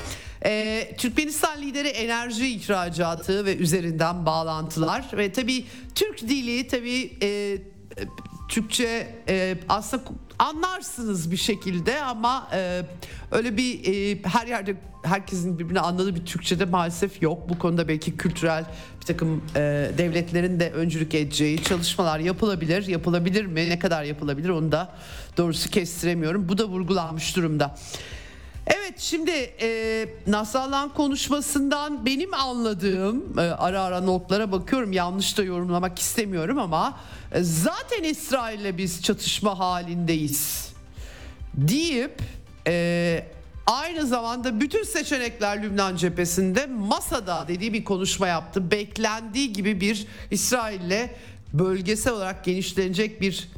E, 0.44 0.94
Türkmenistan 0.98 1.62
lideri 1.62 1.88
enerji 1.88 2.48
ihracatı 2.48 3.44
ve 3.44 3.56
üzerinden 3.56 4.26
bağlantılar 4.26 5.04
ve 5.12 5.32
tabii 5.32 5.64
Türk 5.94 6.20
dili 6.20 6.66
tabii 6.66 7.12
e, 7.22 7.58
Türkçe 8.48 9.14
e, 9.28 9.56
aslında 9.68 10.02
anlarsınız 10.38 11.30
bir 11.30 11.36
şekilde 11.36 12.02
ama 12.02 12.48
e, 12.52 12.82
öyle 13.30 13.56
bir 13.56 13.80
e, 13.86 14.18
her 14.22 14.46
yerde 14.46 14.76
herkesin 15.04 15.58
birbirine 15.58 15.80
anladığı 15.80 16.14
bir 16.14 16.26
Türkçe'de 16.26 16.64
maalesef 16.64 17.22
yok. 17.22 17.48
Bu 17.48 17.58
konuda 17.58 17.88
belki 17.88 18.16
kültürel 18.16 18.64
bir 19.00 19.06
takım 19.06 19.42
e, 19.56 19.90
devletlerin 19.98 20.60
de 20.60 20.70
öncülük 20.70 21.14
edeceği 21.14 21.62
çalışmalar 21.62 22.18
yapılabilir. 22.18 22.86
Yapılabilir 22.86 23.46
mi? 23.46 23.70
Ne 23.70 23.78
kadar 23.78 24.04
yapılabilir 24.04 24.48
onu 24.48 24.72
da 24.72 24.94
doğrusu 25.36 25.70
kestiremiyorum. 25.70 26.48
Bu 26.48 26.58
da 26.58 26.68
vurgulanmış 26.68 27.36
durumda. 27.36 27.76
Evet 28.70 28.94
şimdi 28.98 29.30
e, 29.60 30.08
Nasrallah'ın 30.26 30.88
konuşmasından 30.88 32.06
benim 32.06 32.34
anladığım 32.34 33.38
e, 33.38 33.42
ara 33.42 33.82
ara 33.82 34.00
notlara 34.00 34.52
bakıyorum 34.52 34.92
yanlış 34.92 35.38
da 35.38 35.42
yorumlamak 35.42 35.98
istemiyorum 35.98 36.58
ama 36.58 37.00
e, 37.32 37.42
zaten 37.42 38.02
İsrail'le 38.02 38.78
biz 38.78 39.02
çatışma 39.02 39.58
halindeyiz 39.58 40.72
deyip 41.54 42.22
e, 42.66 43.26
aynı 43.66 44.06
zamanda 44.06 44.60
bütün 44.60 44.82
seçenekler 44.82 45.62
Lübnan 45.62 45.96
cephesinde 45.96 46.66
masada 46.66 47.44
dediği 47.48 47.72
bir 47.72 47.84
konuşma 47.84 48.28
yaptı. 48.28 48.70
Beklendiği 48.70 49.52
gibi 49.52 49.80
bir 49.80 50.06
İsrail'le 50.30 51.08
bölgesel 51.52 52.12
olarak 52.12 52.44
genişlenecek 52.44 53.20
bir 53.20 53.48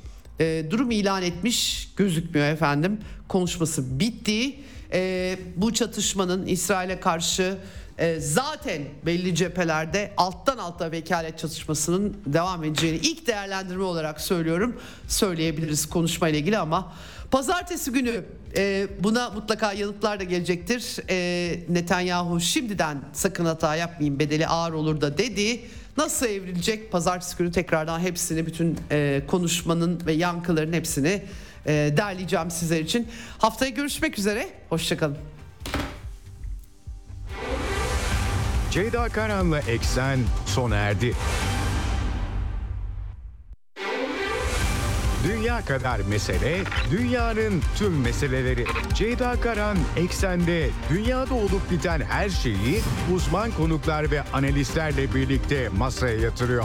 e, 0.40 0.64
durum 0.70 0.90
ilan 0.90 1.22
etmiş 1.22 1.88
gözükmüyor 1.96 2.46
efendim. 2.46 3.00
Konuşması 3.28 4.00
bitti 4.00 4.56
e, 4.92 5.38
bu 5.56 5.74
çatışmanın 5.74 6.46
İsrail'e 6.46 7.00
karşı 7.00 7.58
e, 7.98 8.20
zaten 8.20 8.82
belli 9.06 9.34
cephelerde 9.34 10.12
alttan 10.16 10.58
alta 10.58 10.92
vekalet 10.92 11.38
çatışmasının 11.38 12.16
devam 12.26 12.64
edeceğini 12.64 12.96
ilk 12.96 13.26
değerlendirme 13.26 13.84
olarak 13.84 14.20
söylüyorum. 14.20 14.80
Söyleyebiliriz 15.08 15.86
konuşma 15.86 16.28
ile 16.28 16.38
ilgili 16.38 16.58
ama 16.58 16.92
pazartesi 17.30 17.92
günü 17.92 18.24
e, 18.56 18.88
buna 19.00 19.30
mutlaka 19.30 19.72
yanıtlar 19.72 20.20
da 20.20 20.24
gelecektir. 20.24 20.96
E, 21.10 21.60
Netanyahu 21.68 22.40
şimdiden 22.40 22.98
sakın 23.12 23.44
hata 23.44 23.76
yapmayın 23.76 24.18
bedeli 24.18 24.46
ağır 24.46 24.72
olur 24.72 25.00
da 25.00 25.18
dedi. 25.18 25.60
Nasıl 25.96 26.26
evrilecek 26.26 26.92
pazartesi 26.92 27.36
günü 27.36 27.52
tekrardan 27.52 28.00
hepsini 28.00 28.46
bütün 28.46 28.78
e, 28.90 29.22
konuşmanın 29.26 30.00
ve 30.06 30.12
yankıların 30.12 30.72
hepsini 30.72 31.22
derleyeceğim 31.66 32.50
sizler 32.50 32.80
için. 32.80 33.08
Haftaya 33.38 33.70
görüşmek 33.70 34.18
üzere. 34.18 34.48
Hoşçakalın. 34.68 35.18
Ceyda 38.70 39.08
Karan'la 39.08 39.58
Eksen 39.58 40.18
sona 40.46 40.76
erdi. 40.76 41.14
Dünya 45.24 45.64
kadar 45.64 46.00
mesele, 46.00 46.58
dünyanın 46.90 47.62
tüm 47.76 48.00
meseleleri. 48.00 48.64
Ceyda 48.94 49.40
Karan 49.40 49.76
Eksen'de 49.96 50.70
dünyada 50.90 51.34
olup 51.34 51.70
biten 51.70 52.00
her 52.00 52.28
şeyi 52.28 52.80
uzman 53.14 53.50
konuklar 53.50 54.10
ve 54.10 54.22
analistlerle 54.32 55.14
birlikte 55.14 55.68
masaya 55.68 56.16
yatırıyor. 56.16 56.64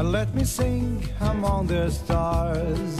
And 0.00 0.12
let 0.12 0.34
me 0.34 0.44
sing 0.44 1.06
among 1.20 1.66
the 1.66 1.90
stars. 1.90 2.92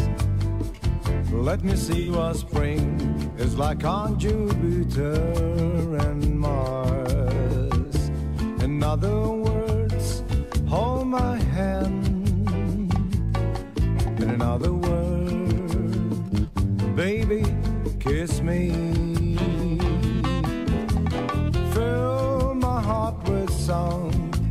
Let 1.33 1.65
me 1.65 1.75
see 1.75 2.11
what 2.11 2.37
spring 2.37 3.33
is 3.39 3.57
like 3.57 3.85
on 3.85 4.19
Jupiter 4.19 5.15
and 6.07 6.39
Mars. 6.39 7.97
In 8.61 8.85
other 8.85 9.19
words, 9.29 10.23
hold 10.69 11.07
my 11.07 11.39
hand. 11.57 12.93
In 14.21 14.29
another 14.29 14.75
word, 14.75 16.55
baby, 16.95 17.43
kiss 17.99 18.43
me. 18.43 18.61
Fill 21.73 22.55
my 22.57 22.83
heart 22.83 23.27
with 23.27 23.51
song 23.51 24.20